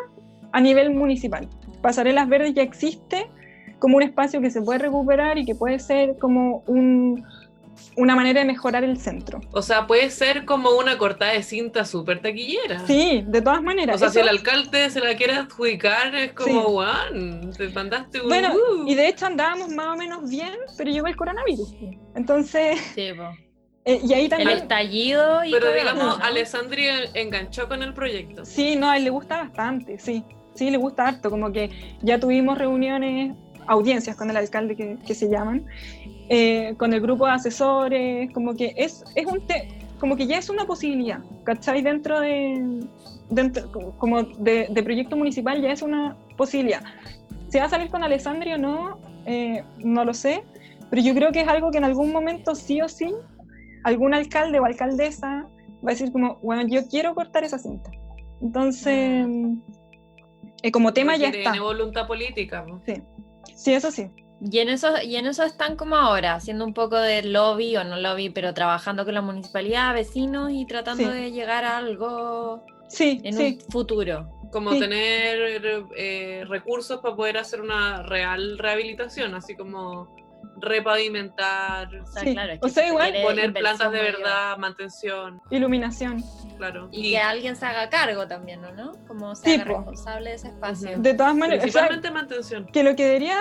a 0.51 0.61
nivel 0.61 0.91
municipal. 0.91 1.47
Pasarelas 1.81 2.29
verdes 2.29 2.53
ya 2.53 2.61
existe 2.61 3.25
como 3.79 3.97
un 3.97 4.03
espacio 4.03 4.39
que 4.39 4.51
se 4.51 4.61
puede 4.61 4.79
recuperar 4.79 5.37
y 5.37 5.45
que 5.45 5.55
puede 5.55 5.79
ser 5.79 6.17
como 6.19 6.63
un, 6.67 7.25
una 7.95 8.15
manera 8.15 8.39
de 8.41 8.45
mejorar 8.45 8.84
el 8.84 8.97
centro. 8.99 9.41
O 9.51 9.61
sea, 9.61 9.86
puede 9.88 10.09
ser 10.09 10.45
como 10.45 10.71
una 10.71 10.97
cortada 10.97 11.34
de 11.34 11.43
cinta 11.43 11.86
súper 11.86 12.21
taquillera. 12.21 12.86
Sí, 12.88 13.23
de 13.27 13.41
todas 13.41 13.61
maneras. 13.61 13.95
O 13.95 13.99
sea, 13.99 14.09
si 14.09 14.19
eso- 14.19 14.29
el 14.29 14.38
alcalde 14.38 14.89
se 14.89 14.99
la 14.99 15.15
quiere 15.15 15.34
adjudicar, 15.34 16.13
es 16.15 16.34
como, 16.34 16.61
Sí. 16.61 16.67
weón, 16.67 17.51
te 17.57 17.69
mandaste 17.69 18.21
un... 18.21 18.27
Bueno, 18.29 18.49
uh". 18.53 18.88
y 18.88 18.95
de 18.95 19.07
hecho 19.07 19.25
andábamos 19.25 19.69
más 19.69 19.88
o 19.88 19.95
menos 19.95 20.29
bien, 20.29 20.53
pero 20.77 20.89
llegó 20.91 21.07
el 21.07 21.15
coronavirus. 21.15 21.75
Entonces, 22.15 22.79
Sí, 22.95 23.01
eh, 23.86 23.99
y 24.03 24.13
ahí 24.13 24.23
El 24.23 24.29
también... 24.29 24.49
estallido 24.57 25.43
y 25.43 25.51
Pero 25.51 25.65
todo, 25.67 25.75
digamos, 25.75 26.17
¿no? 26.19 26.23
Alessandri 26.25 26.88
enganchó 27.13 27.67
con 27.67 27.84
el 27.84 27.93
proyecto. 27.93 28.45
Sí, 28.45 28.75
no, 28.75 28.89
a 28.89 28.97
él 28.97 29.03
le 29.03 29.09
gusta 29.09 29.38
bastante, 29.38 29.99
sí. 29.99 30.23
Sí, 30.55 30.69
le 30.69 30.77
gusta 30.77 31.07
harto, 31.07 31.29
como 31.31 31.51
que 31.51 31.71
ya 32.03 32.19
tuvimos 32.19 32.57
reuniones, 32.59 33.36
audiencias 33.65 34.15
con 34.15 34.29
el 34.29 34.38
alcalde 34.38 34.75
que, 34.75 34.97
que 35.05 35.15
se 35.15 35.27
llaman, 35.29 35.65
eh, 36.30 36.76
con 36.78 36.93
el 36.93 37.01
grupo 37.01 37.26
de 37.26 37.34
asesores, 37.34 38.32
como 38.34 38.55
que 38.55 38.74
es, 38.78 39.03
es 39.15 39.26
un 39.26 39.45
te- 39.45 39.67
como 39.99 40.15
que 40.15 40.28
ya 40.28 40.38
es 40.38 40.49
una 40.49 40.65
posibilidad, 40.65 41.19
¿cachai? 41.43 41.82
Dentro 41.82 42.19
de, 42.19 42.82
dentro, 43.30 43.71
como 43.97 44.24
de, 44.24 44.67
de 44.69 44.84
proyecto 44.84 45.15
municipal 45.15 45.61
ya 45.61 45.71
es 45.71 45.82
una 45.82 46.17
posibilidad. 46.38 46.82
Si 47.49 47.57
va 47.59 47.65
a 47.65 47.69
salir 47.69 47.89
con 47.89 48.03
Alessandri 48.03 48.53
o 48.53 48.57
no, 48.57 48.99
eh, 49.26 49.63
no 49.78 50.03
lo 50.03 50.13
sé, 50.13 50.43
pero 50.89 51.01
yo 51.01 51.13
creo 51.13 51.32
que 51.32 51.41
es 51.41 51.47
algo 51.47 51.71
que 51.71 51.78
en 51.78 51.84
algún 51.86 52.11
momento 52.11 52.53
sí 52.55 52.82
o 52.82 52.89
sí, 52.89 53.13
algún 53.84 54.13
alcalde 54.13 54.59
o 54.59 54.65
alcaldesa 54.65 55.47
va 55.86 55.89
a 55.89 55.93
decir 55.93 56.11
como, 56.11 56.36
bueno, 56.41 56.67
yo 56.67 56.88
quiero 56.88 57.13
cortar 57.15 57.43
esa 57.43 57.57
cinta. 57.59 57.91
Entonces, 58.41 59.26
eh, 60.63 60.71
como 60.71 60.93
tema 60.93 61.15
ya 61.17 61.28
está. 61.30 61.51
Tiene 61.51 61.59
voluntad 61.61 62.07
política. 62.07 62.65
po. 62.65 62.82
Sí, 63.55 63.74
eso 63.74 63.91
sí. 63.91 64.09
Y 64.51 64.59
en 64.59 64.67
eso, 64.69 65.01
y 65.01 65.15
en 65.15 65.25
eso 65.25 65.43
están 65.43 65.75
como 65.77 65.95
ahora, 65.95 66.35
haciendo 66.35 66.65
un 66.65 66.73
poco 66.73 66.97
de 66.97 67.23
lobby 67.23 67.77
o 67.77 67.83
no 67.85 67.95
lobby, 67.97 68.29
pero 68.29 68.53
trabajando 68.53 69.05
con 69.05 69.13
la 69.13 69.21
municipalidad, 69.21 69.93
vecinos 69.93 70.51
y 70.51 70.65
tratando 70.65 71.03
Sí. 71.11 71.17
de 71.17 71.31
llegar 71.31 71.63
a 71.63 71.77
algo 71.77 72.63
Sí, 72.89 73.21
en 73.23 73.33
sí. 73.33 73.59
un 73.63 73.71
futuro. 73.71 74.29
Como 74.51 74.71
Sí. 74.73 74.79
tener 74.81 75.61
eh, 75.95 76.43
recursos 76.47 76.99
para 76.99 77.15
poder 77.15 77.37
hacer 77.37 77.61
una 77.61 78.03
real 78.03 78.57
rehabilitación, 78.57 79.33
así 79.33 79.55
como 79.55 80.13
repavimentar, 80.57 81.87
O 81.95 82.05
sea, 82.07 82.23
Sí. 82.23 82.33
claro, 82.33 82.53
es 82.53 82.59
O 82.59 82.61
que 82.65 82.69
sea, 82.69 82.83
se 82.83 82.89
igual 82.89 83.13
poner 83.23 83.53
plantas 83.53 83.91
de 83.91 84.01
verdad, 84.01 84.57
mantención, 84.57 85.41
Iluminación. 85.49 86.23
claro. 86.57 86.87
Y 86.91 87.11
que 87.11 87.17
alguien 87.19 87.55
se 87.55 87.65
haga 87.65 87.89
cargo 87.89 88.27
también, 88.27 88.61
¿no? 88.61 88.71
¿no? 88.73 88.91
Como 89.07 89.35
se 89.35 89.55
haga 89.55 89.65
po. 89.65 89.77
responsable 89.77 90.29
de 90.31 90.35
ese 90.35 90.47
espacio. 90.49 90.97
De 90.99 91.13
todas 91.13 91.35
maneras, 91.35 91.65
o 91.65 91.69
sea, 91.69 91.87
Principalmente 91.87 92.11
mantención. 92.11 92.65
que 92.71 92.83
lo 92.83 92.95
que 92.95 93.05
debería 93.05 93.37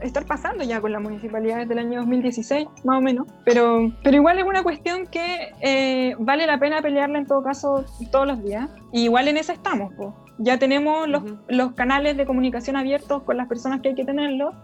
estar 0.00 0.26
pasando 0.26 0.64
ya 0.64 0.80
con 0.80 0.92
la 0.92 1.00
municipalidad 1.00 1.58
desde 1.58 1.72
el 1.74 1.78
año 1.80 2.00
2016, 2.00 2.68
más 2.84 2.98
o 2.98 3.00
menos, 3.00 3.26
pero, 3.44 3.92
pero 4.02 4.16
igual 4.16 4.38
es 4.38 4.44
una 4.44 4.62
cuestión 4.62 5.06
que 5.06 5.52
eh, 5.60 6.14
vale 6.18 6.46
la 6.46 6.58
pena 6.58 6.80
pelearla 6.82 7.18
en 7.18 7.26
todo 7.26 7.42
caso 7.42 7.84
todos 8.10 8.26
los 8.26 8.42
días. 8.42 8.68
Y 8.92 9.04
igual 9.04 9.28
en 9.28 9.36
esa 9.36 9.52
estamos, 9.52 9.92
po. 9.94 10.14
ya 10.38 10.58
tenemos 10.58 11.08
los, 11.08 11.22
Ujú. 11.22 11.38
los 11.48 11.72
canales 11.74 12.16
de 12.16 12.26
comunicación 12.26 12.76
abiertos 12.76 13.22
con 13.22 13.36
las 13.36 13.48
personas 13.48 13.80
que 13.80 13.88
hay 13.90 13.94
que 13.94 14.04
tenerlos. 14.04 14.54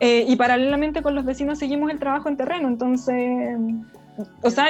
Eh, 0.00 0.24
y 0.26 0.36
paralelamente 0.36 1.02
con 1.02 1.14
los 1.14 1.24
vecinos 1.24 1.58
seguimos 1.58 1.90
el 1.90 1.98
trabajo 1.98 2.28
en 2.28 2.36
terreno, 2.36 2.68
entonces, 2.68 3.56
o 4.42 4.50
sea, 4.50 4.68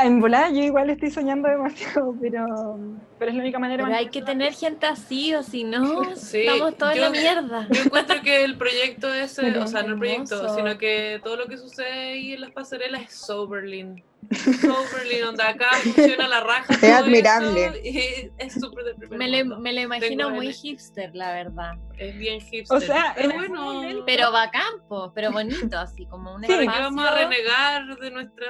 en 0.00 0.20
volada 0.20 0.50
yo 0.50 0.62
igual 0.62 0.90
estoy 0.90 1.10
soñando 1.10 1.48
demasiado, 1.48 2.14
pero, 2.20 2.78
pero 3.18 3.30
es 3.30 3.36
la 3.36 3.42
única 3.42 3.58
manera 3.58 3.84
Pero 3.84 3.96
hay 3.96 4.08
que 4.08 4.22
tener 4.22 4.52
gente 4.52 4.86
así, 4.86 5.34
o 5.34 5.42
si 5.42 5.64
no, 5.64 6.04
Sí, 6.16 6.40
estamos 6.40 6.76
todos 6.76 6.94
en 6.94 7.00
la 7.00 7.10
mierda. 7.10 7.68
Yo 7.70 7.82
encuentro 7.82 8.20
que 8.22 8.44
el 8.44 8.56
proyecto 8.56 9.12
ese, 9.12 9.58
o 9.58 9.66
sea, 9.66 9.82
no 9.82 9.94
el 9.94 9.98
proyecto, 9.98 10.54
sino 10.54 10.78
que 10.78 11.20
todo 11.22 11.36
lo 11.36 11.46
que 11.46 11.58
sucede 11.58 12.12
ahí 12.12 12.32
en 12.32 12.40
las 12.40 12.50
pasarelas 12.50 13.02
es 13.02 13.14
Soberlin. 13.14 14.02
Soberlin, 14.30 15.20
donde 15.24 15.42
acá 15.42 15.68
funciona 15.82 16.28
la 16.28 16.40
raja. 16.40 16.74
Es 16.74 16.84
admirable. 16.84 17.80
y 17.84 18.30
es 18.38 18.54
súper 18.54 18.84
Me 19.10 19.28
lo, 19.28 19.38
mundo. 19.38 19.60
me 19.60 19.72
lo 19.72 19.80
imagino 19.82 20.08
Tengo 20.26 20.30
muy 20.30 20.46
el- 20.48 20.54
hipster, 20.54 21.10
la 21.14 21.32
verdad. 21.32 21.72
Es 21.98 22.16
bien 22.16 22.40
hipster. 22.40 22.76
O 22.78 22.80
sea, 22.80 23.12
pero 23.16 23.30
algún 23.38 23.56
bueno, 23.64 24.02
Pero 24.06 24.32
bacán, 24.32 24.72
po, 24.88 25.12
pero 25.14 25.30
bonito, 25.32 25.78
así 25.78 26.06
como 26.06 26.34
un 26.34 26.42
Sí. 26.42 26.48
¿para 26.48 26.58
qué 26.58 26.64
espacio 26.64 26.84
vamos 26.84 27.04
a 27.04 27.14
renegar 27.14 27.98
de 27.98 28.10
nuestra... 28.10 28.46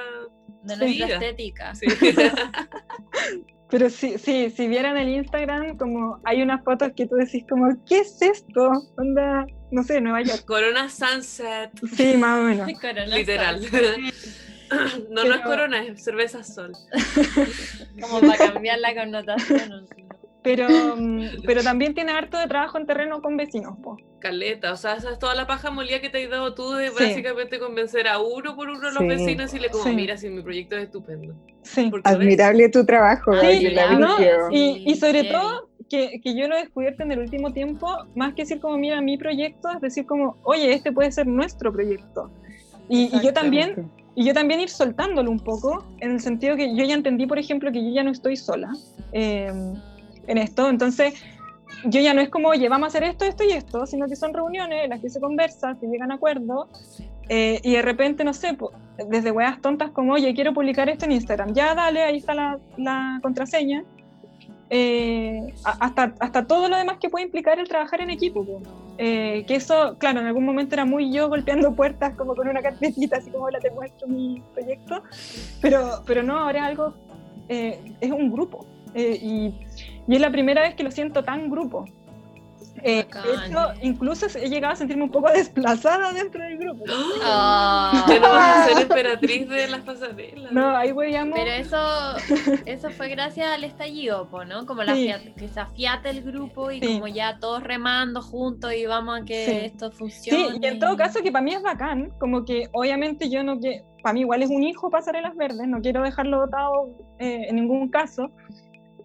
de 0.63 0.73
Sí. 0.75 0.79
nuestra 0.99 1.07
estética. 1.15 1.75
Sí. 1.75 1.85
Pero 3.69 3.89
sí, 3.89 4.19
sí, 4.19 4.51
si 4.55 4.67
vieran 4.67 4.97
el 4.97 5.09
Instagram, 5.09 5.77
como 5.77 6.21
hay 6.25 6.43
unas 6.43 6.63
fotos 6.63 6.91
que 6.95 7.07
tú 7.07 7.15
decís 7.15 7.43
como, 7.49 7.75
¿qué 7.87 7.99
es 8.01 8.21
esto? 8.21 8.69
Onda, 8.97 9.47
no 9.71 9.81
sé, 9.81 9.99
Nueva 9.99 10.21
York. 10.21 10.45
Corona 10.45 10.89
Sunset, 10.89 11.71
Sí, 11.97 12.15
más 12.17 12.39
o 12.39 12.43
menos. 12.43 12.71
Corona 12.81 13.05
literal. 13.07 13.67
Sol, 13.67 14.13
No, 15.09 15.23
no 15.23 15.33
es 15.33 15.37
Pero- 15.37 15.43
Corona, 15.43 15.83
es 15.85 16.03
cerveza 16.03 16.43
Sol. 16.43 16.71
Como 18.01 18.21
para 18.21 18.51
cambiar 18.53 18.79
la 18.79 18.93
connotación. 18.95 19.87
Pero, 20.43 20.67
mm, 20.97 21.43
pero 21.45 21.63
también 21.63 21.93
tiene 21.93 22.11
harto 22.11 22.37
de 22.37 22.47
trabajo 22.47 22.77
en 22.77 22.85
terreno 22.85 23.21
con 23.21 23.37
vecinos, 23.37 23.77
po. 23.81 23.95
Caleta, 24.19 24.73
o 24.73 24.77
sea, 24.77 24.95
esa 24.95 25.11
es 25.13 25.19
toda 25.19 25.35
la 25.35 25.47
paja 25.47 25.71
molía 25.71 26.01
que 26.01 26.09
te 26.09 26.21
has 26.23 26.29
dado 26.29 26.53
tú 26.53 26.71
de 26.73 26.89
Sí. 26.89 26.95
básicamente 26.99 27.59
convencer 27.59 28.09
a 28.09 28.19
uno 28.19 28.53
por 28.55 28.67
uno 28.67 28.79
de 28.79 28.91
los 28.93 28.97
Sí. 29.03 29.07
vecinos 29.07 29.53
y 29.53 29.59
le 29.59 29.69
como, 29.69 29.85
Sí. 29.85 29.95
mira, 29.95 30.17
si 30.17 30.29
mi 30.29 30.41
proyecto 30.41 30.75
es 30.75 30.83
estupendo. 30.83 31.33
Sí. 31.61 31.87
Porque 31.89 32.09
ves, 32.09 32.17
Admirable 32.17 32.67
tu 32.69 32.85
trabajo, 32.85 33.31
Gabriela 33.31 33.97
¿no? 33.97 34.17
Y, 34.51 34.83
y 34.85 34.95
sobre 34.97 35.21
Sí. 35.21 35.29
todo, 35.31 35.69
que, 35.89 36.19
que 36.21 36.35
yo 36.35 36.47
lo 36.49 36.55
he 36.57 36.59
descubierto 36.59 37.03
en 37.03 37.13
el 37.13 37.19
último 37.19 37.53
tiempo, 37.53 37.87
más 38.15 38.33
que 38.33 38.41
decir 38.41 38.59
como, 38.59 38.77
mira, 38.77 38.99
mi 38.99 39.17
proyecto, 39.17 39.69
es 39.71 39.79
decir 39.79 40.05
como, 40.05 40.37
oye, 40.43 40.73
este 40.73 40.91
puede 40.91 41.09
ser 41.13 41.25
nuestro 41.27 41.71
proyecto. 41.71 42.31
Y, 42.89 43.09
y 43.15 43.21
yo 43.21 43.31
también 43.31 43.89
Y 44.15 44.25
yo 44.25 44.33
también 44.33 44.59
ir 44.59 44.69
soltándolo 44.69 45.31
un 45.31 45.39
poco, 45.39 45.85
en 45.99 46.11
el 46.11 46.19
sentido 46.19 46.55
que 46.55 46.75
yo 46.75 46.83
ya 46.85 46.93
entendí, 46.93 47.25
por 47.25 47.39
ejemplo, 47.39 47.71
que 47.71 47.83
yo 47.83 47.89
ya 47.91 48.03
no 48.03 48.11
estoy 48.11 48.35
sola 48.35 48.71
eh, 49.11 49.51
en 50.27 50.37
esto. 50.37 50.69
Entonces, 50.69 51.15
yo 51.85 51.99
ya 51.99 52.13
no 52.13 52.21
es 52.21 52.29
como, 52.29 52.49
oye, 52.49 52.69
vamos 52.69 52.85
a 52.85 52.87
hacer 52.89 53.03
esto, 53.03 53.25
esto 53.25 53.43
y 53.43 53.51
esto, 53.51 53.85
sino 53.85 54.07
que 54.07 54.15
son 54.15 54.33
reuniones 54.33 54.83
en 54.83 54.91
las 54.91 55.01
que 55.01 55.09
se 55.09 55.19
conversa, 55.19 55.75
se 55.75 55.87
llegan 55.87 56.11
a 56.11 56.15
acuerdos, 56.15 56.67
eh, 57.29 57.59
y 57.63 57.73
de 57.73 57.81
repente, 57.81 58.23
no 58.23 58.33
sé, 58.33 58.55
desde 59.09 59.31
weas 59.31 59.59
tontas 59.61 59.91
como, 59.91 60.13
oye, 60.13 60.33
quiero 60.33 60.53
publicar 60.53 60.89
esto 60.89 61.05
en 61.05 61.13
Instagram, 61.13 61.53
ya 61.53 61.73
dale, 61.73 62.03
ahí 62.03 62.17
está 62.17 62.59
la 62.77 63.19
contraseña. 63.21 63.83
Eh, 64.75 65.53
hasta, 65.63 66.15
hasta 66.19 66.47
todo 66.47 66.67
lo 66.67 66.75
demás 66.75 66.97
que 66.99 67.07
puede 67.07 67.25
implicar 67.25 67.59
el 67.59 67.67
trabajar 67.67 68.01
en 68.01 68.09
equipo. 68.09 68.43
po. 68.43 68.59
Eh, 68.97 69.43
que 69.47 69.53
eso, 69.53 69.97
claro, 69.99 70.19
en 70.19 70.25
algún 70.25 70.45
momento 70.45 70.73
era 70.73 70.83
muy 70.83 71.11
yo 71.13 71.29
golpeando 71.29 71.75
puertas 71.75 72.15
como 72.15 72.33
con 72.35 72.47
una 72.47 72.59
carpetita, 72.59 73.17
así 73.17 73.29
como, 73.29 73.45
hola, 73.45 73.59
te 73.59 73.69
muestro 73.69 74.07
mi 74.07 74.41
proyecto, 74.55 75.03
pero, 75.61 76.01
pero 76.07 76.23
no, 76.23 76.39
ahora 76.39 76.59
es 76.59 76.65
algo, 76.65 76.93
eh, 77.49 77.79
es 78.01 78.11
un 78.11 78.31
grupo. 78.31 78.65
eh, 78.95 79.19
y, 79.21 79.53
y 80.07 80.15
es 80.15 80.21
la 80.21 80.31
primera 80.31 80.63
vez 80.63 80.73
que 80.73 80.83
lo 80.83 80.89
siento 80.89 81.23
tan 81.23 81.51
grupo. 81.51 81.85
Eh, 82.81 82.95
de 82.97 83.03
Bacán. 83.03 83.23
hecho, 83.51 83.59
incluso 83.83 84.25
he 84.37 84.49
llegado 84.49 84.73
a 84.73 84.75
sentirme 84.75 85.03
un 85.03 85.11
poco 85.11 85.29
desplazada 85.33 86.11
dentro 86.11 86.41
del 86.43 86.57
grupo. 86.57 86.83
Ah. 87.23 88.05
Ya 88.09 88.19
no 88.19 88.29
vas 88.29 88.57
a 88.57 88.69
ser 88.73 88.81
emperatriz 88.83 89.47
de 89.49 89.67
las 89.67 89.81
pasarelas. 89.81 90.51
No, 90.51 90.75
ahí 90.75 90.91
huevíamos. 90.91 91.37
Pero 91.37 91.51
eso, 91.51 91.77
eso 92.65 92.89
fue 92.91 93.09
gracias 93.09 93.47
al 93.51 93.63
estallido, 93.63 94.27
¿no? 94.47 94.65
Como 94.65 94.83
la 94.83 94.95
Sí. 94.95 95.07
fiat- 95.07 95.33
que 95.35 95.47
se 95.47 95.59
afiate 95.59 96.09
el 96.09 96.23
grupo 96.23 96.71
y 96.71 96.79
Sí. 96.81 96.93
como 96.95 97.07
ya 97.07 97.37
todos 97.39 97.63
remando 97.63 98.21
juntos 98.21 98.73
y 98.73 98.85
vamos 98.85 99.21
a 99.21 99.25
que 99.25 99.45
Sí. 99.45 99.51
esto 99.65 99.91
Sí, 99.91 99.97
funcione. 99.97 100.57
y 100.61 100.65
en 100.65 100.79
todo 100.79 100.97
caso 100.97 101.21
que 101.21 101.31
para 101.31 101.43
mí 101.43 101.53
es 101.53 101.61
bacán, 101.61 102.11
como 102.19 102.43
que 102.43 102.69
obviamente 102.73 103.29
yo 103.29 103.43
no 103.43 103.59
que 103.59 103.83
para 104.01 104.13
mí 104.13 104.21
igual 104.21 104.43
es 104.43 104.49
un 104.49 104.63
hijo 104.63 104.89
pasarelas 104.89 105.35
verdes, 105.35 105.67
no 105.67 105.79
quiero 105.81 106.01
dejarlo 106.03 106.39
dotado 106.39 106.89
eh, 107.19 107.45
en 107.47 107.55
ningún 107.55 107.87
caso, 107.89 108.29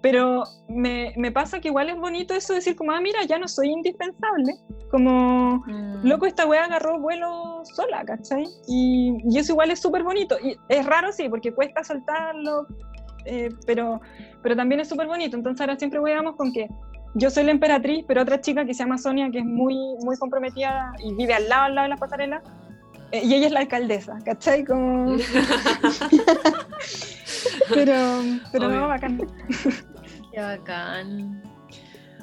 pero 0.00 0.44
me, 0.68 1.12
me 1.16 1.32
pasa 1.32 1.60
que 1.60 1.68
igual 1.68 1.88
es 1.88 1.96
bonito 1.96 2.34
eso 2.34 2.52
de 2.52 2.60
decir 2.60 2.76
como, 2.76 2.92
ah, 2.92 3.00
mira, 3.00 3.24
ya 3.24 3.38
no 3.38 3.48
soy 3.48 3.68
indispensable, 3.70 4.54
como, 4.90 5.62
Mm. 5.66 6.06
loco, 6.06 6.26
esta 6.26 6.46
wea 6.46 6.64
agarró 6.64 7.00
vuelo 7.00 7.62
sola, 7.74 8.04
¿cachai? 8.04 8.44
Y, 8.66 9.18
y 9.28 9.38
eso 9.38 9.52
igual 9.52 9.70
es 9.70 9.80
súper 9.80 10.02
bonito, 10.02 10.36
y 10.42 10.56
es 10.68 10.86
raro, 10.86 11.12
sí, 11.12 11.28
porque 11.28 11.52
cuesta 11.52 11.82
soltarlo, 11.84 12.66
eh, 13.24 13.50
pero, 13.66 14.00
pero 14.42 14.54
también 14.56 14.80
es 14.80 14.88
súper 14.88 15.06
bonito, 15.06 15.36
entonces 15.36 15.60
ahora 15.60 15.76
siempre 15.78 15.98
weamos 16.00 16.36
con 16.36 16.52
que 16.52 16.68
yo 17.14 17.30
soy 17.30 17.44
la 17.44 17.50
emperatriz, 17.50 18.04
pero 18.06 18.22
otra 18.22 18.40
chica 18.40 18.64
que 18.64 18.74
se 18.74 18.84
llama 18.84 18.98
Sonia, 18.98 19.30
que 19.30 19.38
es 19.38 19.44
muy, 19.44 19.74
muy 20.04 20.16
comprometida 20.18 20.92
y 21.02 21.14
vive 21.14 21.34
al 21.34 21.48
lado, 21.48 21.64
al 21.64 21.74
lado 21.74 21.84
de 21.86 21.88
las 21.90 22.00
pasarelas, 22.00 22.42
eh, 23.12 23.22
y 23.24 23.34
ella 23.34 23.46
es 23.46 23.52
la 23.52 23.60
alcaldesa, 23.60 24.18
¿cachai? 24.24 24.64
Como... 24.64 25.16
pero 27.68 28.22
pero 28.52 28.66
Obvio. 28.66 28.80
no, 28.80 28.88
bacán. 28.88 29.18
Qué 30.32 30.40
bacán. 30.40 31.42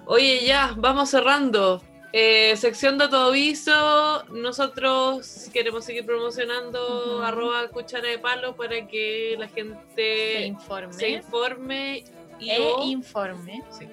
Oye, 0.06 0.46
ya, 0.46 0.74
vamos 0.78 1.10
cerrando. 1.10 1.82
Eh, 2.14 2.56
sección 2.56 2.98
de 2.98 3.08
todo 3.10 3.30
aviso. 3.30 4.24
Nosotros 4.32 5.50
queremos 5.52 5.84
seguir 5.84 6.06
promocionando 6.06 7.22
arroba 7.24 7.68
cuchara 7.70 8.08
de 8.08 8.20
palo 8.20 8.56
para 8.56 8.88
que 8.88 9.36
la 9.38 9.48
Se 9.50 9.54
gente 9.56 10.46
informe. 10.48 10.94
se 10.94 11.10
informe 11.10 12.04
y 12.40 12.50
e 12.52 12.60
o- 12.60 12.84
informe. 12.86 13.64
Sí. 13.78 13.88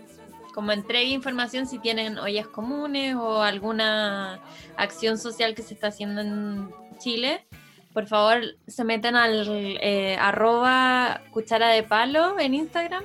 Como 0.54 0.70
entregue 0.70 1.10
información 1.12 1.66
si 1.66 1.78
tienen 1.78 2.18
ollas 2.18 2.46
comunes 2.46 3.16
o 3.16 3.42
alguna 3.42 4.38
acción 4.76 5.16
social 5.18 5.54
que 5.54 5.62
se 5.62 5.72
está 5.74 5.86
haciendo 5.88 6.20
en 6.20 6.68
Chile. 7.02 7.44
Por 7.92 8.06
favor, 8.06 8.40
se 8.66 8.84
meten 8.84 9.16
al 9.16 9.46
eh, 9.48 10.16
arroba 10.18 11.20
cuchara 11.30 11.68
de 11.68 11.82
palo 11.82 12.38
en 12.38 12.54
Instagram 12.54 13.04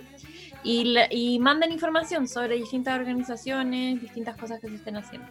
y, 0.63 0.95
y 1.11 1.39
manden 1.39 1.71
información 1.73 2.27
sobre 2.27 2.55
distintas 2.55 2.97
organizaciones, 2.97 3.99
distintas 4.01 4.37
cosas 4.37 4.61
que 4.61 4.67
se 4.69 4.75
estén 4.75 4.95
haciendo. 4.95 5.27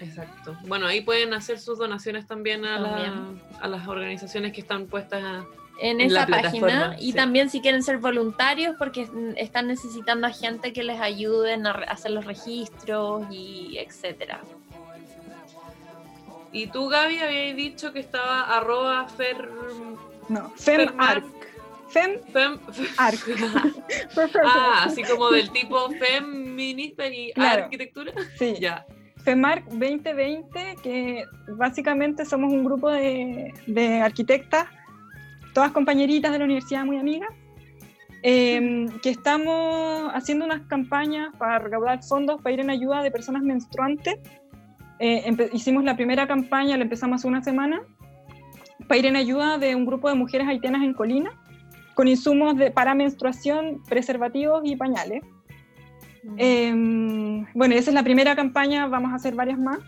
Exacto. 0.00 0.56
Bueno, 0.66 0.86
ahí 0.86 1.00
pueden 1.00 1.32
hacer 1.32 1.58
sus 1.58 1.78
donaciones 1.78 2.26
también 2.26 2.64
a, 2.64 2.78
la- 2.78 2.90
También. 2.90 3.42
a 3.60 3.68
las 3.68 3.86
organizaciones 3.88 4.52
que 4.52 4.60
están 4.60 4.86
puestas 4.86 5.22
a- 5.22 5.44
en, 5.80 6.00
En 6.00 6.12
la 6.12 6.22
esa 6.24 6.28
página 6.42 6.96
y 6.98 7.12
sí. 7.12 7.16
también 7.16 7.50
si 7.50 7.60
quieren 7.60 7.82
ser 7.82 7.98
voluntarios 7.98 8.76
porque 8.78 9.08
están 9.36 9.66
necesitando 9.68 10.26
a 10.26 10.30
gente 10.30 10.72
que 10.72 10.82
les 10.82 10.98
ayuden 11.00 11.66
a 11.66 11.72
hacer 11.72 12.10
los 12.12 12.24
registros 12.24 13.26
y 13.30 13.76
etcétera. 13.78 14.40
Y 16.56 16.68
tú, 16.68 16.88
Gaby, 16.88 17.18
habías 17.18 17.54
dicho 17.54 17.92
que 17.92 18.00
estaba 18.00 18.56
arroba 18.56 19.06
fer... 19.08 19.36
No, 20.30 20.48
FemArc. 20.56 21.22
Fem- 21.92 22.20
FemArc. 22.32 23.18
Fem- 24.14 24.30
Ah, 24.42 24.84
así 24.86 25.02
como 25.04 25.30
del 25.30 25.50
tipo 25.50 25.90
feminista 25.90 27.06
y 27.08 27.30
Claro. 27.32 27.64
arquitectura. 27.64 28.12
Sí. 28.38 28.54
Ya. 28.58 28.86
FEMARC 29.22 29.66
2020, 29.66 30.76
que 30.82 31.24
básicamente 31.48 32.24
somos 32.24 32.50
un 32.52 32.64
grupo 32.64 32.88
de, 32.88 33.52
de 33.66 34.00
arquitectas, 34.00 34.66
todas 35.52 35.72
compañeritas 35.72 36.32
de 36.32 36.38
la 36.38 36.44
universidad, 36.46 36.86
muy 36.86 36.96
amigas, 36.96 37.28
eh, 38.22 38.86
que 39.02 39.10
estamos 39.10 40.10
haciendo 40.14 40.46
unas 40.46 40.62
campañas 40.68 41.34
para 41.38 41.58
recaudar 41.58 42.02
fondos 42.02 42.40
para 42.40 42.54
ir 42.54 42.60
en 42.60 42.70
ayuda 42.70 43.02
de 43.02 43.10
personas 43.10 43.42
menstruantes. 43.42 44.16
Eh, 44.98 45.50
hicimos 45.52 45.84
la 45.84 45.96
primera 45.96 46.26
campaña, 46.26 46.76
la 46.76 46.84
empezamos 46.84 47.20
hace 47.20 47.28
una 47.28 47.42
semana, 47.42 47.82
para 48.88 48.98
ir 48.98 49.06
en 49.06 49.16
ayuda 49.16 49.58
de 49.58 49.74
un 49.74 49.86
grupo 49.86 50.08
de 50.08 50.14
mujeres 50.14 50.46
haitianas 50.48 50.82
en 50.82 50.94
Colina, 50.94 51.30
con 51.94 52.08
insumos 52.08 52.56
de, 52.56 52.70
para 52.70 52.94
menstruación, 52.94 53.82
preservativos 53.88 54.62
y 54.64 54.76
pañales. 54.76 55.22
Eh, 56.38 56.72
bueno, 57.54 57.74
esa 57.74 57.90
es 57.90 57.94
la 57.94 58.02
primera 58.02 58.34
campaña, 58.34 58.86
vamos 58.86 59.12
a 59.12 59.16
hacer 59.16 59.34
varias 59.34 59.58
más. 59.58 59.78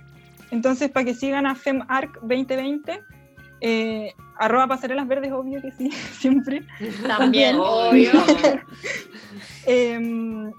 Entonces, 0.51 0.91
para 0.91 1.05
que 1.05 1.15
sigan 1.15 1.47
a 1.47 1.55
FemArc 1.55 2.21
2020, 2.23 3.01
eh, 3.61 4.13
arroba 4.39 4.69
pasarelas 4.69 5.07
verdes, 5.09 5.33
obvio 5.33 5.61
que 5.61 5.73
sí, 5.73 5.91
siempre. 6.19 6.63
También, 7.07 7.57
Obvio. 7.59 8.11
obvio. 8.11 8.13
Eh, 9.71 10.01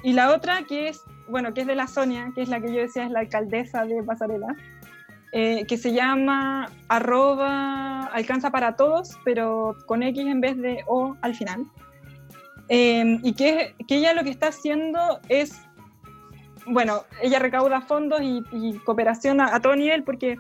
y 0.04 0.14
la 0.14 0.32
otra 0.36 0.62
que 0.68 0.90
es, 0.90 1.02
bueno, 1.30 1.54
que 1.54 1.62
es 1.62 1.68
de 1.68 1.76
la 1.76 1.88
Sonia, 1.88 2.32
que 2.36 2.42
es 2.42 2.50
la 2.50 2.60
que 2.60 2.74
yo 2.74 2.82
decía 2.82 3.06
es 3.06 3.12
la 3.12 3.20
alcaldesa 3.20 3.86
de 3.86 4.04
Pasarela, 4.04 4.56
eh, 5.32 5.66
que 5.68 5.78
se 5.78 5.94
llama 5.94 6.70
arroba 6.88 8.06
alcanza 8.06 8.52
para 8.52 8.76
todos, 8.76 9.18
pero 9.24 9.76
con 9.86 10.04
X 10.04 10.26
en 10.26 10.42
vez 10.42 10.58
de 10.58 10.84
O 10.88 11.16
al 11.22 11.36
final. 11.36 11.66
Eh, 12.68 13.20
y 13.24 13.34
que, 13.34 13.76
que 13.88 13.98
ella 13.98 14.14
lo 14.14 14.24
que 14.24 14.30
está 14.30 14.48
haciendo 14.48 15.00
es, 15.28 15.62
bueno, 16.68 17.04
ella 17.22 17.40
recauda 17.40 17.82
fondos 17.82 18.22
y, 18.22 18.44
y 18.52 18.78
cooperación 18.80 19.42
a, 19.42 19.56
a 19.56 19.60
todo 19.60 19.76
nivel 19.76 20.04
porque 20.04 20.38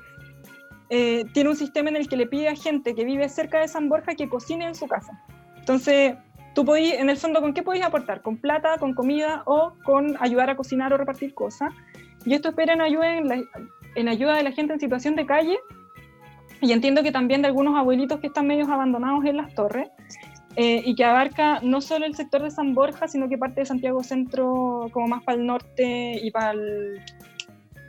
eh, 0.89 1.25
tiene 1.33 1.51
un 1.51 1.55
sistema 1.55 1.89
en 1.89 1.95
el 1.95 2.07
que 2.07 2.17
le 2.17 2.25
pide 2.25 2.49
a 2.49 2.55
gente 2.55 2.95
que 2.95 3.05
vive 3.05 3.29
cerca 3.29 3.59
de 3.59 3.67
San 3.67 3.89
Borja 3.89 4.15
que 4.15 4.27
cocine 4.27 4.65
en 4.65 4.75
su 4.75 4.87
casa. 4.87 5.23
Entonces, 5.57 6.15
tú 6.59 6.65
podís, 6.65 6.93
en 6.95 7.09
el 7.09 7.15
fondo, 7.15 7.39
¿con 7.39 7.53
qué 7.53 7.63
podéis 7.63 7.85
aportar? 7.85 8.21
¿Con 8.21 8.35
plata, 8.35 8.77
con 8.79 8.93
comida 8.93 9.43
o 9.45 9.75
con 9.85 10.17
ayudar 10.19 10.49
a 10.49 10.57
cocinar 10.57 10.91
o 10.91 10.97
repartir 10.97 11.33
cosas? 11.33 11.71
Y 12.25 12.33
esto 12.33 12.49
espera 12.49 12.73
en 12.73 12.81
ayuda, 12.81 13.15
en, 13.15 13.29
la- 13.29 13.41
en 13.95 14.09
ayuda 14.09 14.35
de 14.35 14.43
la 14.43 14.51
gente 14.51 14.73
en 14.73 14.79
situación 14.81 15.15
de 15.15 15.25
calle 15.25 15.57
y 16.59 16.73
entiendo 16.73 17.01
que 17.01 17.13
también 17.13 17.41
de 17.41 17.47
algunos 17.47 17.77
abuelitos 17.77 18.19
que 18.19 18.27
están 18.27 18.45
medios 18.45 18.67
abandonados 18.67 19.23
en 19.23 19.37
las 19.37 19.55
torres 19.55 19.87
eh, 20.57 20.81
y 20.85 20.95
que 20.95 21.05
abarca 21.05 21.61
no 21.63 21.79
solo 21.79 22.05
el 22.05 22.13
sector 22.13 22.43
de 22.43 22.51
San 22.51 22.75
Borja, 22.75 23.07
sino 23.07 23.29
que 23.29 23.37
parte 23.37 23.61
de 23.61 23.65
Santiago 23.65 24.03
Centro 24.03 24.87
como 24.91 25.07
más 25.07 25.23
para 25.23 25.37
el 25.37 25.45
norte 25.47 26.19
y 26.21 26.29
para 26.29 26.51
el 26.51 26.99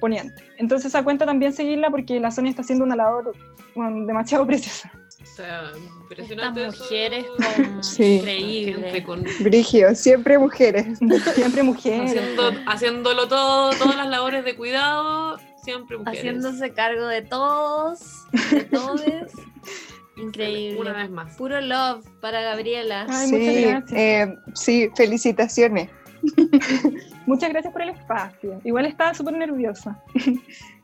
poniente. 0.01 0.45
Entonces 0.59 0.87
esa 0.95 1.03
cuenta 1.03 1.27
también 1.27 1.53
seguirla 1.53 1.91
porque 1.91 2.21
la 2.21 2.31
Sonia 2.31 2.51
está 2.51 2.63
haciendo 2.63 2.85
una 2.85 2.95
labor 2.95 3.33
bueno, 3.75 4.07
demasiado 4.07 4.47
preciosa. 4.47 4.93
O 5.23 5.27
sea, 5.27 5.63
Estas 5.71 5.81
impresionante. 6.03 6.67
eso. 6.67 6.83
mujeres 6.83 7.27
con 7.27 7.85
Sí. 7.85 8.15
increíble. 8.17 8.73
Gente 8.91 9.03
con- 9.05 9.25
Brigio, 9.41 9.95
siempre 9.95 10.39
mujeres. 10.39 10.99
Siempre 11.35 11.63
mujeres. 11.63 12.11
haciendo, 12.11 12.53
haciéndolo 12.67 13.29
todo, 13.29 13.71
todas 13.77 13.97
las 13.97 14.09
labores 14.09 14.45
de 14.45 14.55
cuidado, 14.57 15.39
siempre 15.63 15.97
mujeres. 15.99 16.19
haciéndose 16.21 16.73
cargo 16.73 17.07
de 17.07 17.23
todos, 17.23 18.01
de 18.51 18.65
todos. 18.65 19.01
Increíble. 20.17 20.79
Una 20.81 20.93
vez 20.93 21.11
más. 21.11 21.35
Puro 21.37 21.61
love 21.63 22.05
para 22.21 22.43
Gabriela. 22.43 23.07
Ay, 23.09 23.31
muchas 23.31 23.55
Sí, 23.55 23.63
gracias. 23.65 23.93
eh, 23.99 24.35
sí, 24.55 24.91
felicitaciones. 24.95 25.89
Muchas 27.27 27.51
gracias 27.51 27.73
por 27.73 27.83
el 27.83 27.91
espacio. 27.91 28.61
Igual 28.65 28.87
estaba 28.87 29.15
súper 29.15 29.35
nerviosa. 29.35 30.03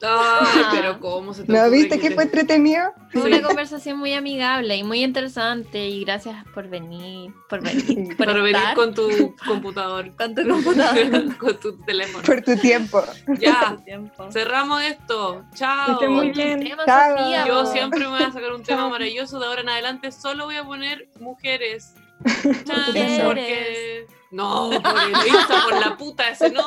Ay, 0.02 0.62
pero 0.70 1.00
cómo 1.00 1.32
se 1.34 1.44
te 1.44 1.52
¿No 1.52 1.70
viste 1.70 1.98
que 1.98 2.10
fue 2.10 2.24
entretenido? 2.24 2.92
Fue 3.12 3.22
Sí. 3.22 3.28
una 3.28 3.42
conversación 3.42 3.98
muy 3.98 4.12
amigable 4.12 4.76
y 4.76 4.84
muy 4.84 5.02
interesante 5.02 5.88
y 5.88 6.04
gracias 6.04 6.44
por 6.54 6.68
venir, 6.68 7.32
por 7.48 7.62
venir, 7.62 8.16
por 8.16 8.42
venir 8.42 8.56
con 8.74 8.94
tu 8.94 9.34
computador, 9.46 10.14
con 10.16 10.34
tu 10.34 10.46
computador. 10.48 11.36
con 11.38 11.58
tu 11.60 11.78
teléfono. 11.84 12.22
Por 12.24 12.42
tu 12.42 12.56
tiempo. 12.56 13.02
Ya, 13.40 13.76
tiempo. 13.84 14.30
cerramos 14.30 14.82
esto. 14.82 15.44
Chao. 15.54 15.92
estén 15.94 16.12
muy 16.12 16.30
bien. 16.30 16.60
Tema, 16.62 16.84
Chao. 16.84 17.18
Sofía, 17.18 17.46
Yo 17.46 17.66
siempre 17.66 18.00
me 18.00 18.06
voy 18.08 18.22
a 18.22 18.30
sacar 18.32 18.52
un 18.52 18.62
tema 18.62 18.82
Chao. 18.82 18.90
maravilloso. 18.90 19.40
De 19.40 19.46
ahora 19.46 19.62
en 19.62 19.68
adelante 19.70 20.12
solo 20.12 20.44
voy 20.44 20.56
a 20.56 20.64
poner 20.64 21.08
mujeres. 21.20 21.94
Mujeres. 22.44 23.20
Porque. 23.24 24.06
No, 24.30 24.70
por 24.82 25.02
el 25.02 25.26
Insta, 25.26 25.64
por 25.64 25.80
la 25.80 25.96
puta, 25.96 26.28
ese 26.30 26.50
no. 26.50 26.64